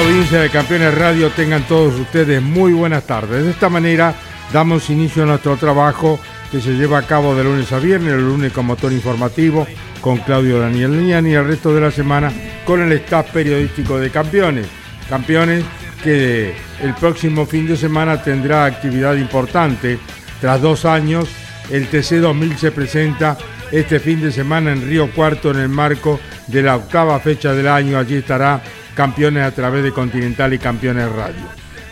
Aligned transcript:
Audiencia 0.00 0.40
de 0.40 0.48
Campeones 0.48 0.96
Radio 0.96 1.28
tengan 1.28 1.62
todos 1.64 1.94
ustedes 2.00 2.40
muy 2.40 2.72
buenas 2.72 3.06
tardes. 3.06 3.44
De 3.44 3.50
esta 3.50 3.68
manera 3.68 4.14
damos 4.50 4.88
inicio 4.88 5.24
a 5.24 5.26
nuestro 5.26 5.58
trabajo 5.58 6.18
que 6.50 6.62
se 6.62 6.70
lleva 6.70 6.98
a 6.98 7.06
cabo 7.06 7.34
de 7.34 7.44
lunes 7.44 7.70
a 7.70 7.78
viernes, 7.78 8.14
el 8.14 8.26
lunes 8.26 8.50
con 8.50 8.64
motor 8.64 8.94
informativo, 8.94 9.66
con 10.00 10.16
Claudio 10.18 10.58
Daniel 10.58 10.96
Leñani 10.96 11.30
y 11.30 11.34
el 11.34 11.46
resto 11.46 11.74
de 11.74 11.82
la 11.82 11.90
semana 11.90 12.32
con 12.64 12.80
el 12.80 12.90
staff 12.92 13.30
periodístico 13.30 13.98
de 13.98 14.08
Campeones. 14.10 14.66
Campeones 15.10 15.64
que 16.02 16.54
el 16.82 16.94
próximo 16.94 17.44
fin 17.44 17.66
de 17.66 17.76
semana 17.76 18.22
tendrá 18.22 18.64
actividad 18.64 19.16
importante. 19.16 19.98
Tras 20.40 20.62
dos 20.62 20.86
años, 20.86 21.28
el 21.70 21.90
TC2000 21.90 22.56
se 22.56 22.72
presenta 22.72 23.36
este 23.70 24.00
fin 24.00 24.22
de 24.22 24.32
semana 24.32 24.72
en 24.72 24.82
Río 24.82 25.10
Cuarto 25.10 25.50
en 25.50 25.58
el 25.58 25.68
marco 25.68 26.18
de 26.46 26.62
la 26.62 26.76
octava 26.76 27.20
fecha 27.20 27.52
del 27.52 27.68
año. 27.68 27.98
Allí 27.98 28.16
estará 28.16 28.62
Campeones 28.94 29.44
a 29.44 29.54
través 29.54 29.82
de 29.82 29.92
Continental 29.92 30.52
y 30.54 30.58
Campeones 30.58 31.10
Radio. 31.12 31.44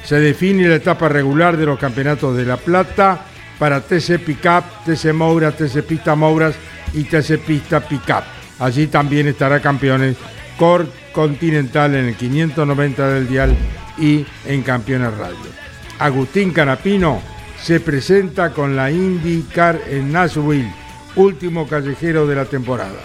Se 0.05 0.19
define 0.21 0.69
la 0.69 0.77
etapa 0.77 1.09
regular 1.09 1.57
de 1.57 1.67
los 1.67 1.79
campeonatos 1.79 2.37
de 2.37 2.45
La 2.45 2.57
Plata 2.57 3.27
para 3.59 3.81
TC 3.81 4.19
Pickup, 4.19 4.85
TC 4.85 5.13
Mouras, 5.13 5.57
TC 5.57 5.83
Pista 5.83 6.15
Mouras 6.15 6.55
y 6.95 7.05
TC 7.05 7.39
Pista 7.39 7.81
Pickup. 7.81 8.25
Allí 8.59 8.87
también 8.87 9.29
estará 9.29 9.61
Campeones 9.61 10.17
Cor 10.59 10.87
Continental 11.13 11.95
en 11.95 12.07
el 12.07 12.17
590 12.17 13.09
del 13.09 13.29
dial 13.29 13.57
y 13.99 14.25
en 14.47 14.63
Campeones 14.63 15.17
Radio. 15.17 15.37
Agustín 15.99 16.53
Canapino 16.53 17.21
se 17.61 17.81
presenta 17.81 18.51
con 18.51 18.77
la 18.77 18.91
IndyCar 18.91 19.81
en 19.89 20.13
Nashville, 20.13 20.73
último 21.17 21.67
callejero 21.67 22.27
de 22.27 22.37
la 22.37 22.45
temporada. 22.45 23.01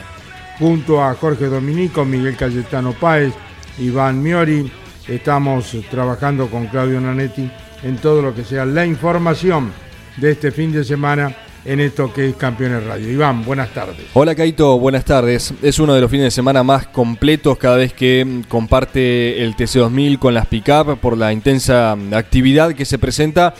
Junto 0.59 1.03
a 1.03 1.14
Jorge 1.16 1.45
Dominico, 1.45 2.05
Miguel 2.05 2.38
Cayetano 2.38 2.94
Páez, 2.94 3.33
Iván 3.80 4.22
Miori, 4.22 4.72
estamos 5.08 5.76
trabajando 5.90 6.48
con 6.48 6.68
Claudio 6.68 7.02
Nanetti 7.02 7.50
en 7.84 7.98
todo 7.98 8.22
lo 8.22 8.34
que 8.36 8.44
sea 8.44 8.66
la 8.66 8.86
información 8.86 9.72
de 10.18 10.32
este 10.32 10.52
fin 10.52 10.72
de 10.72 10.84
semana 10.84 11.36
en 11.66 11.80
esto 11.80 12.14
que 12.14 12.30
es 12.30 12.36
Campeones 12.36 12.83
Radio. 12.83 13.10
Iván, 13.10 13.44
buenas 13.44 13.73
tardes. 13.73 14.06
Hola 14.14 14.36
Caito, 14.36 14.78
buenas 14.78 15.06
tardes. 15.06 15.54
Es 15.62 15.80
uno 15.80 15.94
de 15.94 16.02
los 16.02 16.12
fines 16.12 16.26
de 16.26 16.32
semana 16.32 16.62
más 16.62 16.88
completos 16.88 17.58
cada 17.58 17.78
vez 17.78 17.94
que 17.94 18.23
mm, 18.23 18.42
comparte 18.44 19.42
el 19.42 19.56
TC2000 19.56 20.20
con 20.20 20.33
las 20.33 20.45
pick-up 20.48 21.00
por 21.00 21.17
la 21.17 21.33
intensa 21.33 21.94
actividad 22.14 22.73
que 22.73 22.86
se 22.86 23.00
presenta 23.00 23.56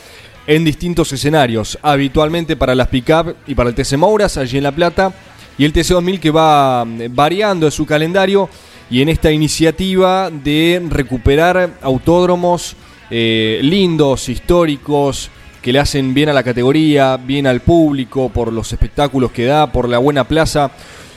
en 0.46 0.63
distintos 0.63 1.12
escenarios. 1.13 1.79
Habitualmente 1.81 2.56
para 2.56 2.75
las 2.75 2.90
pick-up 2.90 3.35
y 3.47 3.56
para 3.56 3.69
el 3.69 3.75
TC 3.75 3.97
Mouras, 3.97 4.38
allí 4.38 4.57
en 4.57 4.63
La 4.63 4.73
Plata, 4.73 5.13
y 5.57 5.66
el 5.66 5.73
TC2000 5.73 6.19
que 6.19 6.31
va 6.31 6.85
mm, 6.85 7.16
variando 7.16 7.66
en 7.66 7.72
su 7.72 7.85
calendario 7.85 8.50
y 8.93 9.01
en 9.01 9.09
esta 9.09 9.31
iniciativa 9.31 10.29
de 10.29 10.79
recuperar 10.87 11.79
autódromos 11.81 12.75
eh, 13.09 13.59
lindos, 13.63 14.29
históricos, 14.29 15.31
que 15.63 15.73
le 15.73 15.79
hacen 15.79 16.13
bien 16.13 16.29
a 16.29 16.33
la 16.33 16.43
categoría, 16.43 17.17
bien 17.17 17.47
al 17.47 17.61
público, 17.61 18.29
por 18.29 18.53
los 18.53 18.71
espectáculos 18.71 19.31
que 19.31 19.45
da, 19.45 19.71
por 19.71 19.89
la 19.89 19.97
buena 19.97 20.27
plaza, 20.27 20.69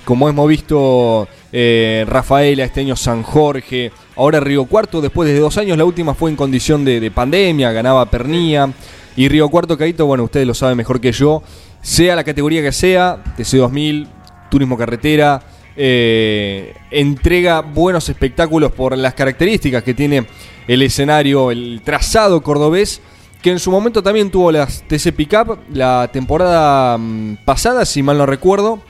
como 0.07 0.27
hemos 0.27 0.49
visto 0.49 1.29
eh, 1.53 2.07
Rafaela, 2.09 2.65
este 2.65 2.81
año 2.81 2.97
San 2.97 3.23
Jorge, 3.23 3.93
ahora 4.17 4.41
Río 4.41 4.65
Cuarto, 4.65 5.03
después 5.03 5.29
de 5.29 5.39
dos 5.39 5.59
años, 5.59 5.77
la 5.77 5.85
última 5.85 6.15
fue 6.15 6.31
en 6.31 6.37
condición 6.37 6.83
de, 6.83 6.99
de 6.99 7.11
pandemia, 7.11 7.73
ganaba 7.73 8.07
Pernía, 8.07 8.73
y 9.17 9.29
Río 9.29 9.51
Cuarto, 9.51 9.77
Caito, 9.77 10.07
bueno, 10.07 10.25
ustedes 10.25 10.47
lo 10.47 10.55
saben 10.55 10.79
mejor 10.79 10.99
que 10.99 11.13
yo, 11.13 11.43
sea 11.83 12.17
la 12.17 12.25
categoría 12.25 12.63
que 12.63 12.73
sea, 12.73 13.23
TC2000, 13.37 14.07
Turismo 14.49 14.79
Carretera, 14.79 15.43
eh, 15.77 16.75
entrega 16.91 17.61
buenos 17.61 18.09
espectáculos 18.09 18.73
por 18.73 18.97
las 18.97 19.15
características 19.15 19.83
que 19.83 19.95
tiene 19.95 20.27
el 20.67 20.83
escenario, 20.83 21.51
el 21.51 21.81
trazado 21.85 22.43
cordobés, 22.43 23.01
que 23.43 23.51
en 23.51 23.59
su 23.59 23.71
momento 23.71 24.03
también 24.03 24.31
tuvo 24.31 24.51
las 24.51 24.83
TC 24.83 25.13
Pickup 25.13 25.59
la 25.73 26.09
temporada 26.13 26.97
mm, 26.99 27.39
pasada, 27.45 27.85
si 27.85 28.03
mal 28.03 28.19
no 28.19 28.27
recuerdo, 28.27 28.81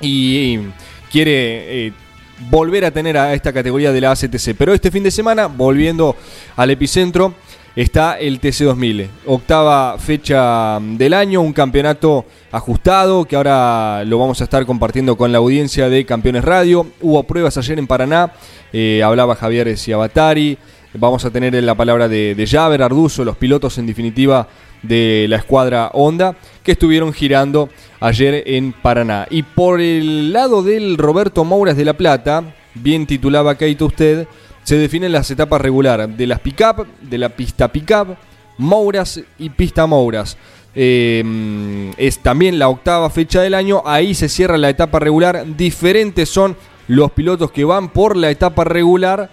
y, 0.00 0.58
quiere 1.10 1.86
eh, 1.86 1.92
volver 2.50 2.84
a 2.84 2.90
tener 2.90 3.16
a 3.16 3.32
esta 3.32 3.52
categoría 3.52 3.92
de 3.92 4.00
la 4.00 4.10
ACTC. 4.10 4.54
Pero 4.56 4.74
este 4.74 4.90
fin 4.90 5.02
de 5.02 5.10
semana, 5.10 5.46
volviendo 5.46 6.16
al 6.56 6.70
epicentro, 6.70 7.34
está 7.76 8.18
el 8.18 8.40
TC2000. 8.40 9.06
Octava 9.26 9.98
fecha 9.98 10.80
del 10.80 11.12
año, 11.12 11.42
un 11.42 11.52
campeonato 11.52 12.24
ajustado 12.50 13.26
que 13.26 13.36
ahora 13.36 14.02
lo 14.04 14.18
vamos 14.18 14.40
a 14.40 14.44
estar 14.44 14.64
compartiendo 14.64 15.16
con 15.16 15.30
la 15.30 15.38
audiencia 15.38 15.88
de 15.90 16.06
Campeones 16.06 16.44
Radio. 16.44 16.86
Hubo 17.02 17.22
pruebas 17.24 17.58
ayer 17.58 17.78
en 17.78 17.86
Paraná, 17.86 18.32
eh, 18.72 19.02
hablaba 19.04 19.36
Javier 19.36 19.76
Ciabatari. 19.76 20.58
Vamos 20.94 21.26
a 21.26 21.30
tener 21.30 21.52
la 21.62 21.74
palabra 21.74 22.08
de, 22.08 22.34
de 22.34 22.46
Javer 22.46 22.82
Arduzo, 22.82 23.22
los 23.22 23.36
pilotos 23.36 23.76
en 23.76 23.86
definitiva 23.86 24.48
de 24.82 25.26
la 25.28 25.36
escuadra 25.36 25.90
Honda, 25.92 26.36
que 26.62 26.72
estuvieron 26.72 27.12
girando 27.12 27.68
ayer 28.00 28.42
en 28.46 28.72
Paraná. 28.72 29.26
Y 29.28 29.42
por 29.42 29.82
el 29.82 30.32
lado 30.32 30.62
del 30.62 30.96
Roberto 30.96 31.44
Mouras 31.44 31.76
de 31.76 31.84
La 31.84 31.94
Plata, 31.94 32.54
bien 32.74 33.06
titulaba 33.06 33.56
Keito 33.56 33.86
usted, 33.86 34.26
se 34.66 34.76
definen 34.76 35.12
las 35.12 35.30
etapas 35.30 35.60
regular 35.60 36.08
de 36.08 36.26
las 36.26 36.40
pick-up, 36.40 36.88
de 37.00 37.18
la 37.18 37.28
pista 37.28 37.68
pick-up, 37.68 38.16
Mouras 38.58 39.20
y 39.38 39.50
pista 39.50 39.86
Mouras. 39.86 40.36
Eh, 40.74 41.92
es 41.96 42.18
también 42.18 42.58
la 42.58 42.68
octava 42.68 43.08
fecha 43.10 43.40
del 43.40 43.54
año, 43.54 43.84
ahí 43.86 44.12
se 44.12 44.28
cierra 44.28 44.58
la 44.58 44.68
etapa 44.68 44.98
regular. 44.98 45.44
Diferentes 45.56 46.28
son 46.28 46.56
los 46.88 47.12
pilotos 47.12 47.52
que 47.52 47.62
van 47.62 47.90
por 47.90 48.16
la 48.16 48.28
etapa 48.28 48.64
regular 48.64 49.30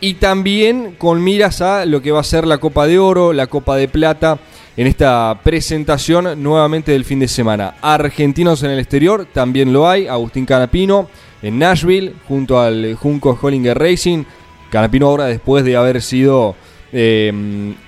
y 0.00 0.14
también 0.14 0.96
con 0.98 1.22
miras 1.22 1.60
a 1.60 1.86
lo 1.86 2.02
que 2.02 2.10
va 2.10 2.18
a 2.18 2.24
ser 2.24 2.44
la 2.44 2.58
Copa 2.58 2.88
de 2.88 2.98
Oro, 2.98 3.32
la 3.32 3.46
Copa 3.46 3.76
de 3.76 3.86
Plata 3.86 4.40
en 4.76 4.88
esta 4.88 5.38
presentación 5.44 6.42
nuevamente 6.42 6.90
del 6.90 7.04
fin 7.04 7.20
de 7.20 7.28
semana. 7.28 7.76
Argentinos 7.80 8.64
en 8.64 8.72
el 8.72 8.80
exterior 8.80 9.24
también 9.32 9.72
lo 9.72 9.88
hay, 9.88 10.08
Agustín 10.08 10.46
Canapino 10.46 11.08
en 11.44 11.60
Nashville 11.60 12.14
junto 12.26 12.58
al 12.58 12.96
Junco 12.96 13.38
Hollinger 13.40 13.78
Racing. 13.78 14.24
Canapino 14.74 15.06
ahora 15.06 15.26
después 15.26 15.64
de 15.64 15.76
haber 15.76 16.02
sido 16.02 16.56
eh, 16.92 17.32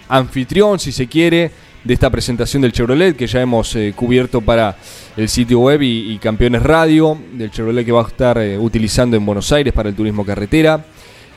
anfitrión, 0.09 0.79
si 0.79 0.93
se 0.93 1.09
quiere, 1.09 1.51
de 1.83 1.93
esta 1.93 2.11
presentación 2.11 2.63
del 2.63 2.71
Chevrolet 2.71 3.17
que 3.17 3.27
ya 3.27 3.41
hemos 3.41 3.75
eh, 3.75 3.93
cubierto 3.97 4.41
para 4.41 4.77
el 5.17 5.29
sitio 5.29 5.59
web 5.59 5.83
y, 5.83 6.13
y, 6.13 6.19
Campeones 6.19 6.63
Radio, 6.63 7.19
del 7.33 7.51
Chevrolet 7.51 7.85
que 7.85 7.91
va 7.91 8.03
a 8.03 8.07
estar 8.07 8.39
eh, 8.39 8.57
utilizando 8.57 9.17
en 9.17 9.27
Buenos 9.27 9.51
Aires 9.51 9.73
para 9.73 9.89
el 9.89 9.97
turismo 9.97 10.25
carretera. 10.25 10.85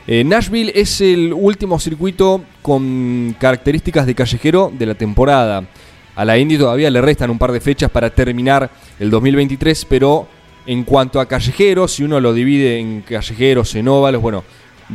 Eh, 0.06 0.22
Nashville 0.22 0.70
es 0.72 1.00
el 1.00 1.32
último 1.32 1.80
circuito 1.80 2.44
con 2.62 3.34
características 3.36 4.06
de 4.06 4.14
callejero 4.14 4.72
de 4.72 4.86
la 4.86 4.94
temporada. 4.94 5.64
A 6.14 6.24
la 6.24 6.38
Indy 6.38 6.58
todavía 6.58 6.90
le 6.90 7.00
restan 7.00 7.28
un 7.28 7.38
par 7.38 7.50
de 7.50 7.60
fechas 7.60 7.90
para 7.90 8.10
terminar 8.10 8.70
el 9.00 9.10
2023, 9.10 9.84
pero 9.86 10.28
en 10.66 10.84
cuanto 10.84 11.18
a 11.18 11.26
callejeros, 11.26 11.90
si 11.90 12.04
uno 12.04 12.20
lo 12.20 12.32
divide 12.32 12.78
en 12.78 13.00
callejeros, 13.00 13.74
en 13.74 13.88
óvalos, 13.88 14.22
bueno, 14.22 14.44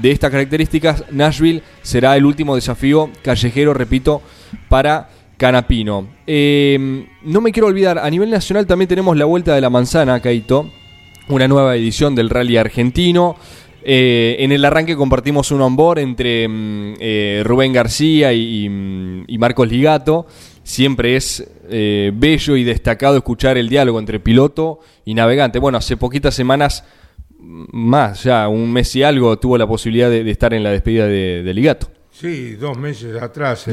de 0.02 0.12
estas 0.12 0.32
características, 0.32 1.06
Nashville 1.12 1.64
será 1.82 2.16
el 2.16 2.26
último 2.26 2.56
desafío 2.56 3.10
callejero, 3.24 3.74
repito, 3.74 4.22
para 4.70 5.10
Canapino. 5.38 6.08
Eh, 6.28 7.08
no 7.24 7.42
me 7.42 7.52
quiero 7.52 7.68
olvidar, 7.68 8.00
a 8.00 8.10
nivel 8.10 8.30
nacional 8.30 8.68
también 8.68 8.88
tenemos 8.88 9.18
la 9.18 9.26
Vuelta 9.26 9.56
de 9.56 9.62
la 9.62 9.70
Manzana, 9.70 10.20
Caito, 10.20 10.70
una 11.30 11.48
nueva 11.48 11.76
edición 11.76 12.16
del 12.16 12.30
rally 12.30 12.58
argentino. 12.58 13.36
Eh, 13.88 14.38
en 14.40 14.52
el 14.52 14.66
arranque 14.66 14.96
compartimos 14.96 15.52
un 15.52 15.62
onboard 15.62 16.00
entre 16.00 16.48
mm, 16.48 16.96
eh, 17.00 17.44
Rubén 17.46 17.72
García 17.72 18.34
y, 18.34 18.68
mm, 18.68 19.26
y, 19.28 19.38
Marcos 19.38 19.70
Ligato. 19.70 20.26
Siempre 20.64 21.16
es 21.16 21.48
eh, 21.70 22.12
bello 22.16 22.56
y 22.56 22.64
destacado 22.64 23.18
escuchar 23.18 23.60
el 23.60 23.70
diálogo 23.70 24.00
entre 24.00 24.20
piloto 24.20 24.80
y 25.06 25.14
navegante. 25.14 25.60
Bueno, 25.60 25.78
hace 25.78 25.98
poquitas 25.98 26.34
semanas 26.34 26.84
más, 27.46 28.24
ya 28.24 28.48
un 28.48 28.72
mes 28.72 28.96
y 28.96 29.04
algo, 29.04 29.38
tuvo 29.38 29.58
la 29.58 29.68
posibilidad 29.68 30.10
de, 30.10 30.30
estar 30.30 30.54
en 30.54 30.64
la 30.64 30.72
despedida 30.72 31.08
de, 31.08 31.52
Ligato. 31.54 31.88
Sí, 32.12 32.56
dos 32.56 32.78
meses 32.78 33.22
atrás 33.22 33.66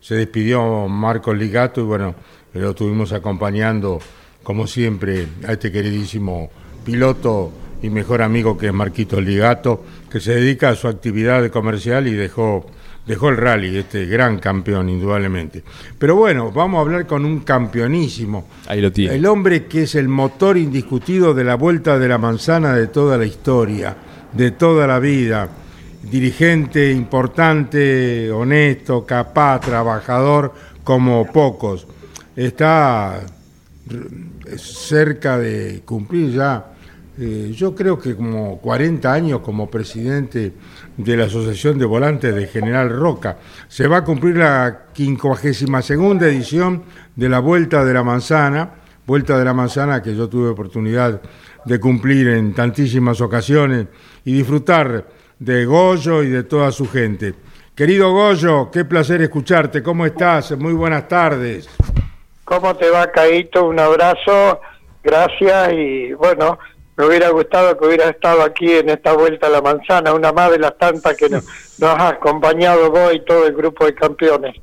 se 0.00 0.14
despidió 0.14 0.88
Marcos 0.88 1.36
Ligato 1.36 1.80
y 1.80 1.84
bueno, 1.84 2.14
lo 2.52 2.70
estuvimos 2.70 3.12
acompañando, 3.12 3.98
como 4.42 4.66
siempre, 4.66 5.26
a 5.46 5.52
este 5.52 5.70
queridísimo 5.72 6.50
piloto 6.84 7.52
y 7.82 7.90
mejor 7.90 8.22
amigo 8.22 8.56
que 8.56 8.68
es 8.68 8.72
Marquito 8.72 9.20
Ligato, 9.20 9.84
que 10.10 10.20
se 10.20 10.34
dedica 10.34 10.70
a 10.70 10.76
su 10.76 10.88
actividad 10.88 11.48
comercial 11.50 12.06
y 12.06 12.12
dejó, 12.12 12.66
dejó 13.06 13.28
el 13.28 13.36
rally, 13.36 13.76
este 13.76 14.06
gran 14.06 14.38
campeón, 14.38 14.88
indudablemente. 14.88 15.62
Pero 15.98 16.16
bueno, 16.16 16.50
vamos 16.52 16.78
a 16.78 16.80
hablar 16.82 17.06
con 17.06 17.24
un 17.24 17.40
campeonísimo. 17.40 18.48
Ahí 18.66 18.80
lo 18.80 18.92
tiene. 18.92 19.14
El 19.14 19.26
hombre 19.26 19.66
que 19.66 19.82
es 19.82 19.94
el 19.94 20.08
motor 20.08 20.56
indiscutido 20.56 21.34
de 21.34 21.44
la 21.44 21.56
vuelta 21.56 21.98
de 21.98 22.08
la 22.08 22.18
manzana 22.18 22.74
de 22.74 22.88
toda 22.88 23.18
la 23.18 23.26
historia, 23.26 23.96
de 24.32 24.50
toda 24.52 24.86
la 24.86 24.98
vida. 24.98 25.48
Dirigente 26.02 26.92
importante, 26.92 28.30
honesto, 28.30 29.06
capaz, 29.06 29.60
trabajador, 29.60 30.52
como 30.82 31.30
pocos. 31.32 31.86
Está 32.36 33.20
cerca 34.56 35.38
de 35.38 35.82
cumplir 35.84 36.32
ya 36.32 36.73
eh, 37.18 37.52
yo 37.54 37.74
creo 37.74 37.98
que 37.98 38.16
como 38.16 38.58
40 38.58 39.12
años 39.12 39.40
como 39.40 39.70
presidente 39.70 40.52
de 40.96 41.16
la 41.16 41.24
Asociación 41.24 41.78
de 41.78 41.84
Volantes 41.84 42.34
de 42.34 42.46
General 42.46 42.90
Roca. 42.90 43.38
Se 43.68 43.86
va 43.86 43.98
a 43.98 44.04
cumplir 44.04 44.36
la 44.36 44.86
52 44.94 46.22
edición 46.22 46.82
de 47.14 47.28
la 47.28 47.38
Vuelta 47.38 47.84
de 47.84 47.94
la 47.94 48.02
Manzana, 48.02 48.70
Vuelta 49.06 49.38
de 49.38 49.44
la 49.44 49.54
Manzana 49.54 50.02
que 50.02 50.16
yo 50.16 50.28
tuve 50.28 50.48
oportunidad 50.48 51.20
de 51.64 51.80
cumplir 51.80 52.28
en 52.28 52.54
tantísimas 52.54 53.20
ocasiones 53.20 53.86
y 54.24 54.32
disfrutar 54.32 55.06
de 55.38 55.64
Goyo 55.64 56.22
y 56.22 56.30
de 56.30 56.42
toda 56.42 56.72
su 56.72 56.88
gente. 56.88 57.34
Querido 57.74 58.12
Goyo, 58.12 58.70
qué 58.70 58.84
placer 58.84 59.20
escucharte. 59.22 59.82
¿Cómo 59.82 60.06
estás? 60.06 60.56
Muy 60.56 60.72
buenas 60.72 61.08
tardes. 61.08 61.68
¿Cómo 62.44 62.74
te 62.76 62.90
va, 62.90 63.10
Caíto? 63.10 63.66
Un 63.66 63.80
abrazo, 63.80 64.60
gracias 65.02 65.72
y 65.72 66.12
bueno, 66.12 66.58
me 66.96 67.06
hubiera 67.06 67.30
gustado 67.30 67.76
que 67.76 67.86
hubiera 67.86 68.08
estado 68.08 68.42
aquí 68.42 68.70
en 68.70 68.88
esta 68.88 69.12
vuelta 69.12 69.46
a 69.48 69.50
la 69.50 69.60
manzana, 69.60 70.12
una 70.12 70.32
más 70.32 70.50
de 70.50 70.58
las 70.58 70.78
tantas 70.78 71.16
que 71.16 71.28
nos, 71.28 71.44
nos 71.78 71.90
ha 71.90 72.08
acompañado 72.08 72.90
vos 72.90 73.12
y 73.14 73.20
todo 73.20 73.46
el 73.46 73.54
grupo 73.54 73.86
de 73.86 73.94
campeones. 73.94 74.56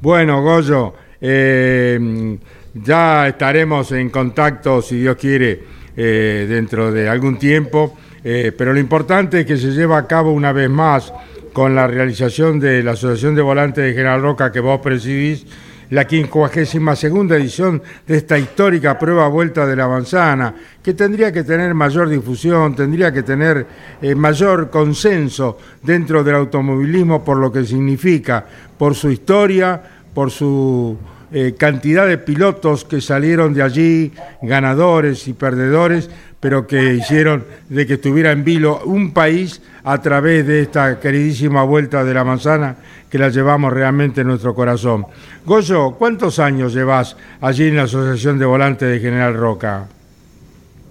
Bueno, 0.00 0.42
Goyo, 0.42 0.94
eh, 1.20 2.38
ya 2.74 3.28
estaremos 3.28 3.92
en 3.92 4.10
contacto, 4.10 4.82
si 4.82 5.00
Dios 5.00 5.16
quiere, 5.16 5.60
eh, 5.96 6.46
dentro 6.48 6.92
de 6.92 7.08
algún 7.08 7.38
tiempo, 7.38 7.96
eh, 8.22 8.52
pero 8.56 8.72
lo 8.72 8.78
importante 8.78 9.40
es 9.40 9.46
que 9.46 9.56
se 9.56 9.72
lleva 9.72 9.98
a 9.98 10.06
cabo 10.06 10.32
una 10.32 10.52
vez 10.52 10.70
más 10.70 11.12
con 11.52 11.74
la 11.74 11.86
realización 11.86 12.60
de 12.60 12.82
la 12.84 12.92
Asociación 12.92 13.34
de 13.34 13.42
Volantes 13.42 13.82
de 13.82 13.92
General 13.92 14.22
Roca 14.22 14.52
que 14.52 14.60
vos 14.60 14.80
presidís, 14.80 15.46
la 15.90 16.06
52 16.06 17.30
edición 17.32 17.82
de 18.06 18.16
esta 18.16 18.38
histórica 18.38 18.98
prueba 18.98 19.28
Vuelta 19.28 19.66
de 19.66 19.76
la 19.76 19.88
Manzana, 19.88 20.54
que 20.82 20.94
tendría 20.94 21.32
que 21.32 21.44
tener 21.44 21.74
mayor 21.74 22.08
difusión, 22.08 22.74
tendría 22.74 23.12
que 23.12 23.22
tener 23.22 23.66
eh, 24.02 24.14
mayor 24.14 24.70
consenso 24.70 25.58
dentro 25.82 26.22
del 26.22 26.34
automovilismo 26.34 27.24
por 27.24 27.38
lo 27.38 27.50
que 27.50 27.64
significa, 27.64 28.44
por 28.76 28.94
su 28.94 29.10
historia, 29.10 29.80
por 30.12 30.30
su 30.30 30.96
eh, 31.30 31.54
cantidad 31.58 32.06
de 32.06 32.18
pilotos 32.18 32.84
que 32.84 33.00
salieron 33.00 33.52
de 33.52 33.62
allí, 33.62 34.12
ganadores 34.42 35.28
y 35.28 35.34
perdedores, 35.34 36.10
pero 36.40 36.66
que 36.66 36.94
hicieron 36.94 37.44
de 37.68 37.86
que 37.86 37.94
estuviera 37.94 38.30
en 38.30 38.44
vilo 38.44 38.80
un 38.84 39.12
país 39.12 39.62
a 39.84 40.00
través 40.00 40.46
de 40.46 40.62
esta 40.62 41.00
queridísima 41.00 41.64
vuelta 41.64 42.04
de 42.04 42.14
la 42.14 42.24
manzana 42.24 42.76
que 43.10 43.18
la 43.18 43.30
llevamos 43.30 43.72
realmente 43.72 44.20
en 44.20 44.28
nuestro 44.28 44.54
corazón. 44.54 45.06
Goyo, 45.44 45.92
¿cuántos 45.92 46.38
años 46.38 46.74
llevas 46.74 47.16
allí 47.40 47.68
en 47.68 47.76
la 47.76 47.84
Asociación 47.84 48.38
de 48.38 48.46
Volantes 48.46 48.88
de 48.88 49.00
General 49.00 49.34
Roca? 49.34 49.88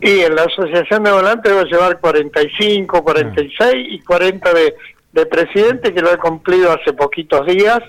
Y 0.01 0.19
en 0.21 0.35
la 0.35 0.43
Asociación 0.43 1.03
de 1.03 1.11
Volantes 1.11 1.51
debo 1.51 1.63
llevar 1.63 1.99
45, 1.99 3.03
46 3.03 3.73
y 3.89 3.99
40 3.99 4.53
de, 4.53 4.75
de 5.13 5.25
presidente, 5.25 5.93
que 5.93 6.01
lo 6.01 6.11
he 6.11 6.17
cumplido 6.17 6.71
hace 6.71 6.93
poquitos 6.93 7.45
días. 7.47 7.79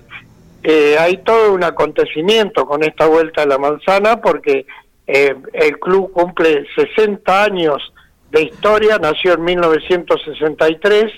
Eh, 0.62 0.96
hay 0.98 1.18
todo 1.18 1.52
un 1.52 1.64
acontecimiento 1.64 2.66
con 2.66 2.82
esta 2.82 3.06
vuelta 3.06 3.42
de 3.42 3.46
la 3.46 3.58
manzana 3.58 4.20
porque 4.20 4.66
eh, 5.08 5.34
el 5.54 5.78
club 5.78 6.12
cumple 6.12 6.66
60 6.76 7.42
años 7.42 7.82
de 8.30 8.42
historia, 8.42 8.98
nació 8.98 9.32
en 9.32 9.42
1963 9.42 11.10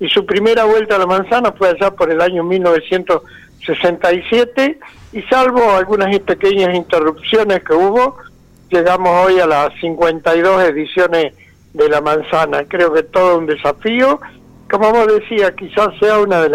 y 0.00 0.08
su 0.08 0.26
primera 0.26 0.64
vuelta 0.64 0.96
a 0.96 0.98
la 0.98 1.06
manzana 1.06 1.52
fue 1.52 1.68
allá 1.68 1.92
por 1.92 2.10
el 2.10 2.20
año 2.20 2.42
1967 2.42 4.80
y 5.12 5.22
salvo 5.22 5.70
algunas 5.70 6.18
pequeñas 6.18 6.74
interrupciones 6.74 7.62
que 7.62 7.72
hubo, 7.72 8.16
llegamos 8.68 9.26
hoy 9.26 9.38
a 9.38 9.46
las 9.46 9.72
52 9.80 10.64
ediciones 10.64 11.32
de 11.72 11.88
la 11.88 12.00
manzana. 12.00 12.64
Creo 12.64 12.92
que 12.92 13.04
todo 13.04 13.38
un 13.38 13.46
desafío. 13.46 14.20
Como 14.68 14.90
vos 14.90 15.06
decías, 15.06 15.52
quizás 15.52 15.90
sea 16.00 16.18
una 16.18 16.42
de 16.42 16.50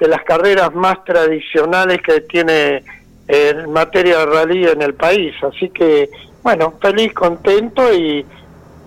de 0.00 0.08
las 0.08 0.24
carreras 0.24 0.74
más 0.74 1.04
tradicionales 1.04 2.02
que 2.02 2.22
tiene 2.22 2.82
en 3.28 3.72
materia 3.72 4.18
de 4.18 4.26
rally 4.26 4.66
en 4.66 4.82
el 4.82 4.94
país. 4.94 5.34
Así 5.42 5.68
que, 5.70 6.10
bueno, 6.42 6.74
feliz, 6.80 7.12
contento 7.14 7.92
y, 7.92 8.24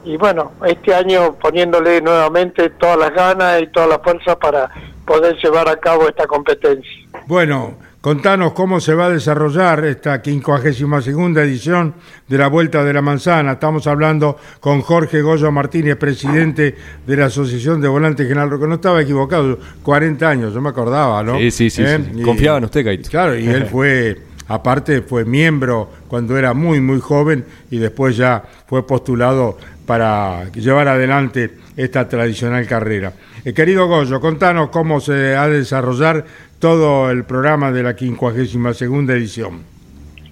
y 0.06 0.18
bueno, 0.18 0.54
este 0.66 0.94
año 0.94 1.36
poniéndole 1.36 2.02
nuevamente 2.02 2.70
todas 2.72 2.98
las 2.98 3.14
ganas 3.14 3.62
y 3.62 3.68
toda 3.68 3.88
la 3.88 4.00
fuerza 4.00 4.38
para 4.38 4.70
poder 5.06 5.38
llevar 5.38 5.68
a 5.70 5.78
cabo 5.78 6.08
esta 6.08 6.28
competencia. 6.28 7.08
Bueno, 7.26 7.76
Contanos 8.02 8.54
cómo 8.54 8.80
se 8.80 8.94
va 8.94 9.08
a 9.08 9.10
desarrollar 9.10 9.84
esta 9.86 10.22
52 10.22 11.38
edición 11.38 11.96
de 12.28 12.38
la 12.38 12.48
Vuelta 12.48 12.84
de 12.84 12.94
la 12.94 13.02
Manzana. 13.02 13.54
Estamos 13.54 13.88
hablando 13.88 14.38
con 14.60 14.82
Jorge 14.82 15.22
Goyo 15.22 15.52
Martínez, 15.52 15.96
presidente 15.96 16.76
de 17.08 17.18
la 17.18 17.26
Asociación 17.26 17.82
de 17.82 17.88
Volantes 17.88 18.28
General 18.28 18.50
que 18.60 18.68
No 18.68 18.76
estaba 18.76 19.02
equivocado, 19.02 19.58
40 19.82 20.30
años, 20.30 20.54
yo 20.54 20.62
me 20.62 20.70
acordaba, 20.70 21.24
¿no? 21.24 21.40
Sí, 21.40 21.50
sí, 21.50 21.70
sí. 21.72 21.82
¿Eh? 21.84 22.22
Confiaba 22.24 22.60
en 22.60 22.66
usted, 22.66 22.86
Gaito. 22.86 23.10
Claro, 23.10 23.36
y 23.36 23.48
él 23.48 23.66
fue, 23.72 24.22
aparte, 24.48 25.02
fue 25.02 25.26
miembro 25.26 25.90
cuando 26.08 26.38
era 26.38 26.54
muy, 26.54 26.80
muy 26.80 27.00
joven 27.00 27.46
y 27.72 27.80
después 27.80 28.16
ya 28.16 28.44
fue 28.68 28.86
postulado 28.86 29.58
para 29.88 30.52
llevar 30.52 30.88
adelante 30.88 31.52
esta 31.76 32.08
tradicional 32.08 32.68
carrera. 32.68 33.14
Eh, 33.46 33.54
querido 33.54 33.88
Goyo, 33.88 34.20
contanos 34.20 34.70
cómo 34.70 35.00
se 35.00 35.36
ha 35.36 35.48
de 35.48 35.60
desarrollar 35.60 36.26
todo 36.60 37.10
el 37.12 37.24
programa 37.24 37.72
de 37.72 37.84
la 37.84 37.94
52 37.94 39.10
edición. 39.10 39.64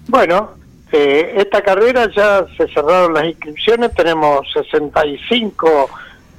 Bueno, 0.08 0.50
eh, 0.92 1.34
esta 1.36 1.62
carrera 1.62 2.08
ya 2.14 2.46
se 2.56 2.68
cerraron 2.68 3.14
las 3.14 3.24
inscripciones, 3.26 3.92
tenemos 3.94 4.46
65 4.52 5.90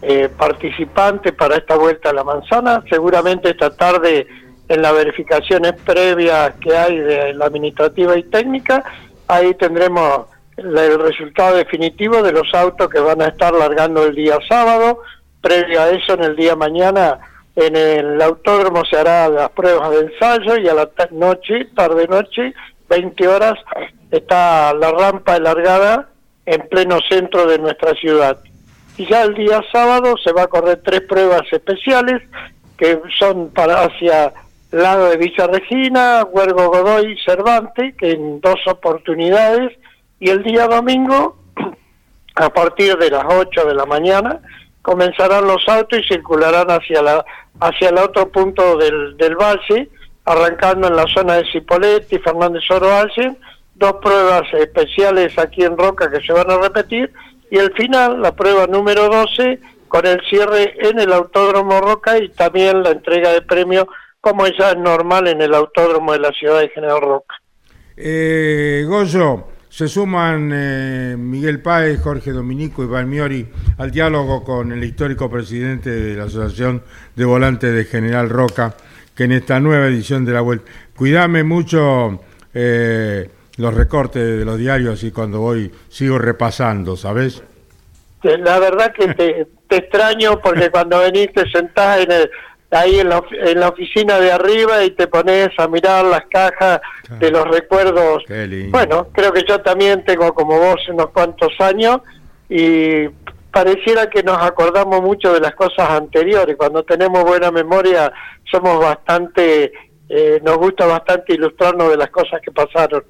eh, 0.01 0.29
participantes 0.37 1.33
para 1.33 1.57
esta 1.57 1.75
vuelta 1.75 2.09
a 2.09 2.13
la 2.13 2.23
manzana. 2.23 2.83
Seguramente 2.89 3.49
esta 3.49 3.75
tarde, 3.75 4.27
en 4.69 4.81
las 4.81 4.93
verificaciones 4.93 5.73
previas 5.85 6.53
que 6.61 6.75
hay 6.75 6.97
de 6.97 7.33
la 7.33 7.45
administrativa 7.45 8.17
y 8.17 8.23
técnica, 8.23 8.83
ahí 9.27 9.53
tendremos 9.55 10.27
el 10.55 10.99
resultado 10.99 11.57
definitivo 11.57 12.23
de 12.23 12.31
los 12.31 12.53
autos 12.53 12.89
que 12.89 12.99
van 12.99 13.21
a 13.21 13.27
estar 13.27 13.53
largando 13.53 14.05
el 14.05 14.15
día 14.15 14.37
sábado. 14.47 15.01
Previo 15.41 15.81
a 15.81 15.89
eso, 15.89 16.13
en 16.13 16.23
el 16.23 16.35
día 16.35 16.55
mañana 16.55 17.19
en 17.57 17.75
el 17.75 18.21
autódromo 18.21 18.85
se 18.85 18.97
hará 18.97 19.27
las 19.29 19.49
pruebas 19.49 19.89
de 19.89 20.01
ensayo 20.01 20.57
y 20.57 20.67
a 20.67 20.75
la 20.75 20.89
noche, 21.09 21.65
tarde-noche, 21.75 22.53
20 22.87 23.27
horas, 23.27 23.55
está 24.11 24.75
la 24.75 24.91
rampa 24.91 25.39
largada 25.39 26.07
en 26.45 26.61
pleno 26.69 26.99
centro 27.09 27.47
de 27.47 27.57
nuestra 27.57 27.95
ciudad. 27.95 28.37
Y 28.95 29.07
ya 29.07 29.23
el 29.23 29.33
día 29.33 29.63
sábado 29.71 30.15
se 30.23 30.31
va 30.33 30.43
a 30.43 30.47
correr 30.47 30.81
tres 30.83 31.01
pruebas 31.01 31.41
especiales 31.51 32.21
que 32.77 33.01
son 33.17 33.49
para 33.49 33.85
hacia 33.85 34.33
lado 34.69 35.09
de 35.09 35.17
Villa 35.17 35.47
Regina, 35.47 36.23
Huergo 36.29 36.69
Godoy 36.69 37.13
y 37.13 37.23
Cervantes, 37.23 37.95
que 37.95 38.11
en 38.11 38.39
dos 38.39 38.59
oportunidades, 38.67 39.71
y 40.19 40.29
el 40.29 40.43
día 40.43 40.67
domingo, 40.67 41.37
a 42.35 42.49
partir 42.49 42.95
de 42.97 43.09
las 43.09 43.25
8 43.27 43.65
de 43.65 43.73
la 43.73 43.85
mañana, 43.87 44.41
comenzarán 44.87 45.45
los 45.45 45.67
autos 45.67 45.99
y 45.99 46.07
circularán 46.07 46.71
hacia 46.71 47.01
la 47.01 47.25
hacia 47.59 47.89
el 47.89 47.97
otro 47.97 48.29
punto 48.31 48.77
del, 48.77 49.17
del 49.17 49.35
valle, 49.35 49.89
arrancando 50.23 50.87
en 50.87 50.95
la 50.95 51.05
zona 51.13 51.35
de 51.35 51.51
Cipolletti 51.51 52.15
y 52.15 52.19
Fernández 52.19 52.63
Oro 52.71 52.87
dos 53.75 53.93
pruebas 54.01 54.43
especiales 54.53 55.37
aquí 55.37 55.65
en 55.65 55.77
Roca 55.77 56.09
que 56.09 56.25
se 56.25 56.31
van 56.31 56.49
a 56.49 56.57
repetir, 56.57 57.11
y 57.51 57.57
el 57.57 57.73
final, 57.73 58.21
la 58.21 58.31
prueba 58.33 58.65
número 58.65 59.09
12, 59.09 59.59
con 59.89 60.05
el 60.05 60.21
cierre 60.29 60.73
en 60.79 60.99
el 60.99 61.11
Autódromo 61.11 61.81
Roca 61.81 62.17
y 62.17 62.29
también 62.29 62.81
la 62.81 62.91
entrega 62.91 63.33
de 63.33 63.41
premios 63.41 63.87
como 64.21 64.47
ya 64.47 64.71
es 64.71 64.77
normal 64.77 65.27
en 65.27 65.41
el 65.41 65.53
Autódromo 65.53 66.13
de 66.13 66.19
la 66.19 66.31
ciudad 66.31 66.61
de 66.61 66.69
General 66.69 67.01
Roca. 67.01 67.35
Eh, 67.97 68.85
Goyo, 68.87 69.47
se 69.77 69.87
suman 69.87 70.49
eh, 70.51 71.15
Miguel 71.19 71.61
Páez, 71.61 72.01
Jorge 72.01 72.31
Dominico 72.31 72.83
y 72.83 72.87
Balmiori 72.87 73.47
al 73.77 73.91
diálogo 73.91 74.43
con 74.43 74.71
el 74.71 74.83
histórico 74.83 75.29
presidente 75.29 75.91
de 75.91 76.15
la 76.15 76.23
Asociación 76.23 76.81
de 77.15 77.25
Volantes 77.25 77.71
de 77.75 77.85
General 77.85 78.27
Roca, 78.27 78.73
que 79.13 79.25
en 79.25 79.33
esta 79.33 79.59
nueva 79.59 79.85
edición 79.85 80.25
de 80.25 80.33
la 80.33 80.41
Vuelta, 80.41 80.71
cuidame 80.95 81.43
mucho 81.43 82.23
eh, 82.55 83.29
los 83.57 83.71
recortes 83.71 84.39
de 84.39 84.43
los 84.43 84.57
diarios 84.57 85.03
y 85.03 85.11
cuando 85.11 85.41
voy 85.41 85.71
sigo 85.89 86.17
repasando, 86.17 86.97
¿sabes? 86.97 87.43
La 88.23 88.57
verdad 88.57 88.91
que 88.97 89.13
te, 89.13 89.47
extraño 89.69 90.39
porque 90.39 90.71
cuando 90.71 91.01
venís 91.01 91.31
te 91.33 91.47
sentás 91.51 91.99
en 91.99 92.11
el, 92.11 92.31
ahí 92.71 92.99
en 92.99 93.09
la, 93.09 93.23
en 93.31 93.59
la 93.59 93.69
oficina 93.69 94.19
de 94.19 94.31
arriba 94.31 94.83
y 94.83 94.91
te 94.91 95.07
pones 95.07 95.49
a 95.57 95.67
mirar 95.67 96.05
las 96.05 96.25
cajas 96.27 96.81
de 97.19 97.31
los 97.31 97.47
recuerdos. 97.47 98.23
Bueno, 98.69 99.07
creo 99.13 99.31
que 99.31 99.43
yo 99.47 99.61
también 99.61 100.03
tengo 100.05 100.33
como 100.33 100.59
vos 100.59 100.81
unos 100.89 101.09
cuantos 101.11 101.53
años 101.59 102.01
y 102.49 103.07
pareciera 103.51 104.09
que 104.09 104.23
nos 104.23 104.37
acordamos 104.37 105.01
mucho 105.01 105.33
de 105.33 105.39
las 105.39 105.55
cosas 105.55 105.89
anteriores. 105.89 106.55
Cuando 106.57 106.83
tenemos 106.83 107.23
buena 107.23 107.51
memoria 107.51 108.11
somos 108.49 108.79
bastante, 108.79 109.71
eh, 110.09 110.41
nos 110.43 110.57
gusta 110.57 110.85
bastante 110.85 111.33
ilustrarnos 111.33 111.89
de 111.89 111.97
las 111.97 112.09
cosas 112.09 112.41
que 112.41 112.51
pasaron. 112.51 113.03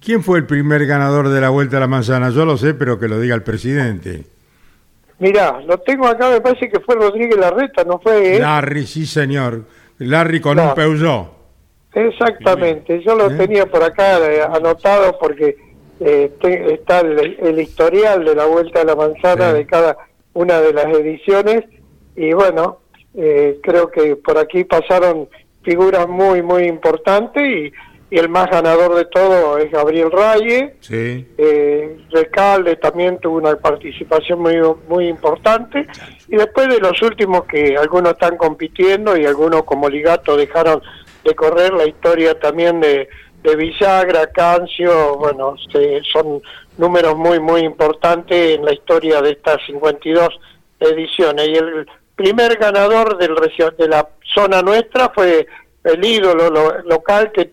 ¿Quién 0.00 0.22
fue 0.24 0.38
el 0.38 0.46
primer 0.46 0.86
ganador 0.86 1.28
de 1.28 1.40
la 1.40 1.50
Vuelta 1.50 1.76
a 1.76 1.80
la 1.80 1.86
Manzana? 1.86 2.30
Yo 2.30 2.44
lo 2.44 2.56
sé, 2.56 2.74
pero 2.74 2.98
que 2.98 3.06
lo 3.06 3.20
diga 3.20 3.34
el 3.36 3.42
presidente. 3.42 4.24
Mirá, 5.22 5.60
lo 5.64 5.78
tengo 5.78 6.08
acá, 6.08 6.30
me 6.30 6.40
parece 6.40 6.68
que 6.68 6.80
fue 6.80 6.96
Rodríguez 6.96 7.36
Larreta, 7.36 7.84
¿no 7.84 8.00
fue? 8.00 8.34
Eh? 8.34 8.40
Larry, 8.40 8.88
sí 8.88 9.06
señor. 9.06 9.62
Larry 9.98 10.40
con 10.40 10.58
un 10.58 10.74
Peugeot. 10.74 11.28
Exactamente, 11.94 13.00
yo 13.04 13.14
lo 13.14 13.30
¿Eh? 13.30 13.36
tenía 13.36 13.66
por 13.66 13.84
acá 13.84 14.18
eh, 14.18 14.42
anotado 14.42 15.16
porque 15.20 15.56
está 16.00 17.00
el, 17.02 17.60
historial 17.60 18.24
de 18.24 18.34
la 18.34 18.46
Vuelta 18.46 18.80
a 18.80 18.84
la 18.84 18.96
Manzana 18.96 19.52
de 19.52 19.64
cada 19.64 19.96
una 20.32 20.60
de 20.60 20.72
las 20.72 20.86
ediciones 20.86 21.66
y 22.16 22.32
bueno, 22.32 22.80
creo 23.14 23.92
que 23.92 24.16
por 24.16 24.38
aquí 24.38 24.64
pasaron 24.64 25.28
figuras 25.62 26.08
muy, 26.08 26.42
muy 26.42 26.64
importantes 26.64 27.44
y 27.44 27.72
y 28.12 28.18
el 28.18 28.28
más 28.28 28.50
ganador 28.50 28.94
de 28.94 29.06
todo 29.06 29.56
es 29.56 29.70
Gabriel 29.70 30.10
Raye. 30.12 30.76
Sí. 30.80 31.26
Eh, 31.38 31.96
Recalde 32.10 32.76
también 32.76 33.18
tuvo 33.18 33.38
una 33.38 33.56
participación 33.56 34.38
muy, 34.38 34.56
muy 34.86 35.08
importante. 35.08 35.86
Y 36.28 36.36
después 36.36 36.68
de 36.68 36.78
los 36.78 37.00
últimos 37.00 37.46
que 37.46 37.74
algunos 37.74 38.12
están 38.12 38.36
compitiendo 38.36 39.16
y 39.16 39.24
algunos 39.24 39.64
como 39.64 39.88
Ligato 39.88 40.36
dejaron 40.36 40.82
de 41.24 41.34
correr, 41.34 41.72
la 41.72 41.86
historia 41.86 42.38
también 42.38 42.80
de, 42.80 43.08
de 43.42 43.56
Villagra, 43.56 44.26
Cancio, 44.26 45.16
bueno, 45.16 45.54
son 46.12 46.42
números 46.76 47.16
muy, 47.16 47.40
muy 47.40 47.62
importantes 47.62 48.58
en 48.58 48.66
la 48.66 48.74
historia 48.74 49.22
de 49.22 49.30
estas 49.30 49.56
52 49.64 50.28
ediciones. 50.80 51.48
Y 51.48 51.54
el 51.54 51.86
primer 52.14 52.58
ganador 52.58 53.16
del, 53.16 53.34
de 53.78 53.88
la 53.88 54.06
zona 54.34 54.60
nuestra 54.60 55.08
fue 55.14 55.46
el 55.84 56.04
ídolo 56.04 56.50
local 56.84 57.32
que, 57.32 57.52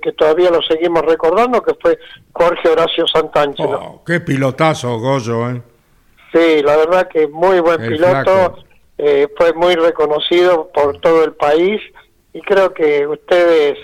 que 0.00 0.12
todavía 0.12 0.50
lo 0.50 0.60
seguimos 0.62 1.02
recordando, 1.02 1.62
que 1.62 1.74
fue 1.80 1.98
Jorge 2.32 2.68
Horacio 2.68 3.06
Santangelo. 3.06 3.80
Oh, 3.80 4.04
qué 4.04 4.20
pilotazo, 4.20 4.98
Goyo, 4.98 5.50
¿eh? 5.50 5.62
Sí, 6.32 6.62
la 6.62 6.76
verdad 6.76 7.08
que 7.08 7.26
muy 7.26 7.58
buen 7.60 7.80
piloto, 7.80 8.58
eh, 8.98 9.28
fue 9.36 9.52
muy 9.54 9.74
reconocido 9.74 10.70
por 10.72 11.00
todo 11.00 11.24
el 11.24 11.32
país 11.32 11.80
y 12.32 12.40
creo 12.42 12.72
que 12.72 13.06
ustedes 13.06 13.78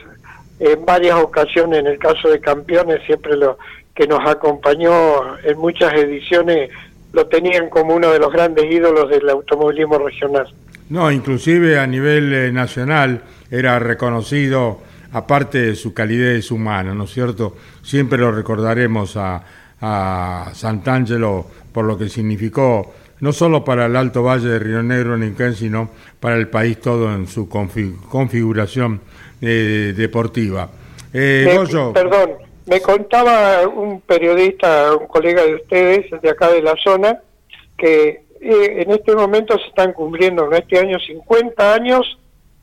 en 0.61 0.85
varias 0.85 1.17
ocasiones, 1.17 1.81
en 1.81 1.87
el 1.87 1.99
caso 1.99 2.29
de 2.29 2.41
campeones, 2.41 3.01
siempre 3.07 3.37
lo 3.37 3.59
que 3.95 4.07
nos 4.07 4.21
acompañó 4.29 5.39
en 5.43 5.59
muchas 5.59 5.93
ediciones, 5.95 6.71
lo 7.13 7.27
tenían 7.27 7.69
como 7.69 7.95
uno 7.95 8.13
de 8.13 8.19
los 8.19 8.33
grandes 8.33 8.71
ídolos 8.71 9.09
del 9.11 9.29
automovilismo 9.29 9.99
regional. 9.99 10.47
No, 10.89 11.11
inclusive 11.11 11.79
a 11.79 11.87
nivel 11.87 12.33
eh, 12.33 12.53
nacional 12.53 13.23
era 13.51 13.79
reconocido, 13.79 14.81
aparte 15.13 15.59
de 15.59 15.75
su 15.75 15.95
calidez 15.95 16.51
humana, 16.51 16.95
¿no 16.95 17.05
es 17.05 17.13
cierto? 17.13 17.57
Siempre 17.83 18.19
lo 18.19 18.33
recordaremos 18.33 19.17
a, 19.17 19.43
a 19.81 20.51
Sant'Angelo 20.53 21.47
por 21.73 21.85
lo 21.85 21.99
que 21.99 22.09
significó, 22.09 22.95
no 23.21 23.33
solo 23.33 23.65
para 23.65 23.87
el 23.87 23.97
Alto 23.97 24.23
Valle 24.23 24.49
de 24.49 24.59
Río 24.59 24.83
Negro, 24.83 25.17
Neuquén, 25.17 25.55
sino 25.55 25.91
para 26.21 26.37
el 26.37 26.49
país 26.49 26.81
todo 26.81 27.15
en 27.15 27.27
su 27.27 27.49
configuración 27.49 29.01
eh, 29.41 29.95
deportiva. 29.97 30.69
Eh, 31.13 31.47
perdón, 31.95 32.33
me 32.67 32.81
contaba 32.81 33.67
un 33.69 34.01
periodista, 34.01 34.95
un 34.95 35.07
colega 35.07 35.45
de 35.45 35.55
ustedes, 35.55 36.21
de 36.21 36.31
acá 36.31 36.51
de 36.51 36.63
la 36.63 36.75
zona, 36.83 37.21
que 37.79 38.23
eh, 38.41 38.83
en 38.83 38.91
este 38.91 39.15
momento 39.15 39.59
se 39.59 39.69
están 39.69 39.93
cumpliendo 39.93 40.47
en 40.47 40.55
este 40.55 40.79
año 40.79 40.99
50 40.99 41.75
años 41.75 42.19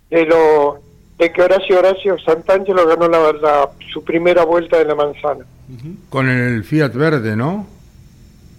de 0.10 0.26
lo 0.26 0.80
de 1.18 1.32
que 1.32 1.42
Horacio 1.42 1.80
Horacio 1.80 2.18
Santangelo 2.20 2.88
ganó 2.88 3.08
la, 3.08 3.70
su 3.92 4.04
primera 4.04 4.44
vuelta 4.44 4.78
de 4.78 4.86
la 4.86 4.96
manzana. 4.96 5.46
Con 6.10 6.30
el 6.30 6.64
Fiat 6.64 6.94
Verde, 6.94 7.36
¿no? 7.36 7.68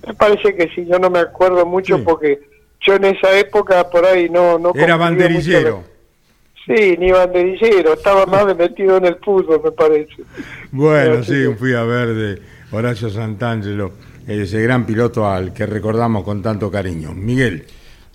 Me 0.06 0.14
parece 0.14 0.54
que 0.54 0.68
sí, 0.74 0.86
yo 0.86 0.98
no 0.98 1.10
me 1.10 1.20
acuerdo 1.20 1.64
mucho 1.66 2.02
porque 2.04 2.40
yo 2.80 2.94
en 2.94 3.04
esa 3.04 3.38
época 3.38 3.88
por 3.90 4.04
ahí 4.04 4.28
no... 4.28 4.58
no 4.58 4.72
Era 4.74 4.96
banderillero. 4.96 5.84
Sí, 6.66 6.96
ni 6.98 7.10
banderillero, 7.10 7.94
estaba 7.94 8.26
más 8.46 8.56
metido 8.56 8.96
en 8.96 9.06
el 9.06 9.16
fútbol, 9.16 9.60
me 9.62 9.72
parece. 9.72 10.22
Bueno, 10.70 11.22
sí, 11.22 11.44
un 11.44 11.58
Fiat 11.58 11.86
Verde, 11.86 12.42
Horacio 12.70 13.10
Santangelo, 13.10 13.92
ese 14.26 14.62
gran 14.62 14.86
piloto 14.86 15.28
al 15.28 15.52
que 15.52 15.66
recordamos 15.66 16.24
con 16.24 16.42
tanto 16.42 16.70
cariño. 16.70 17.12
Miguel. 17.12 17.66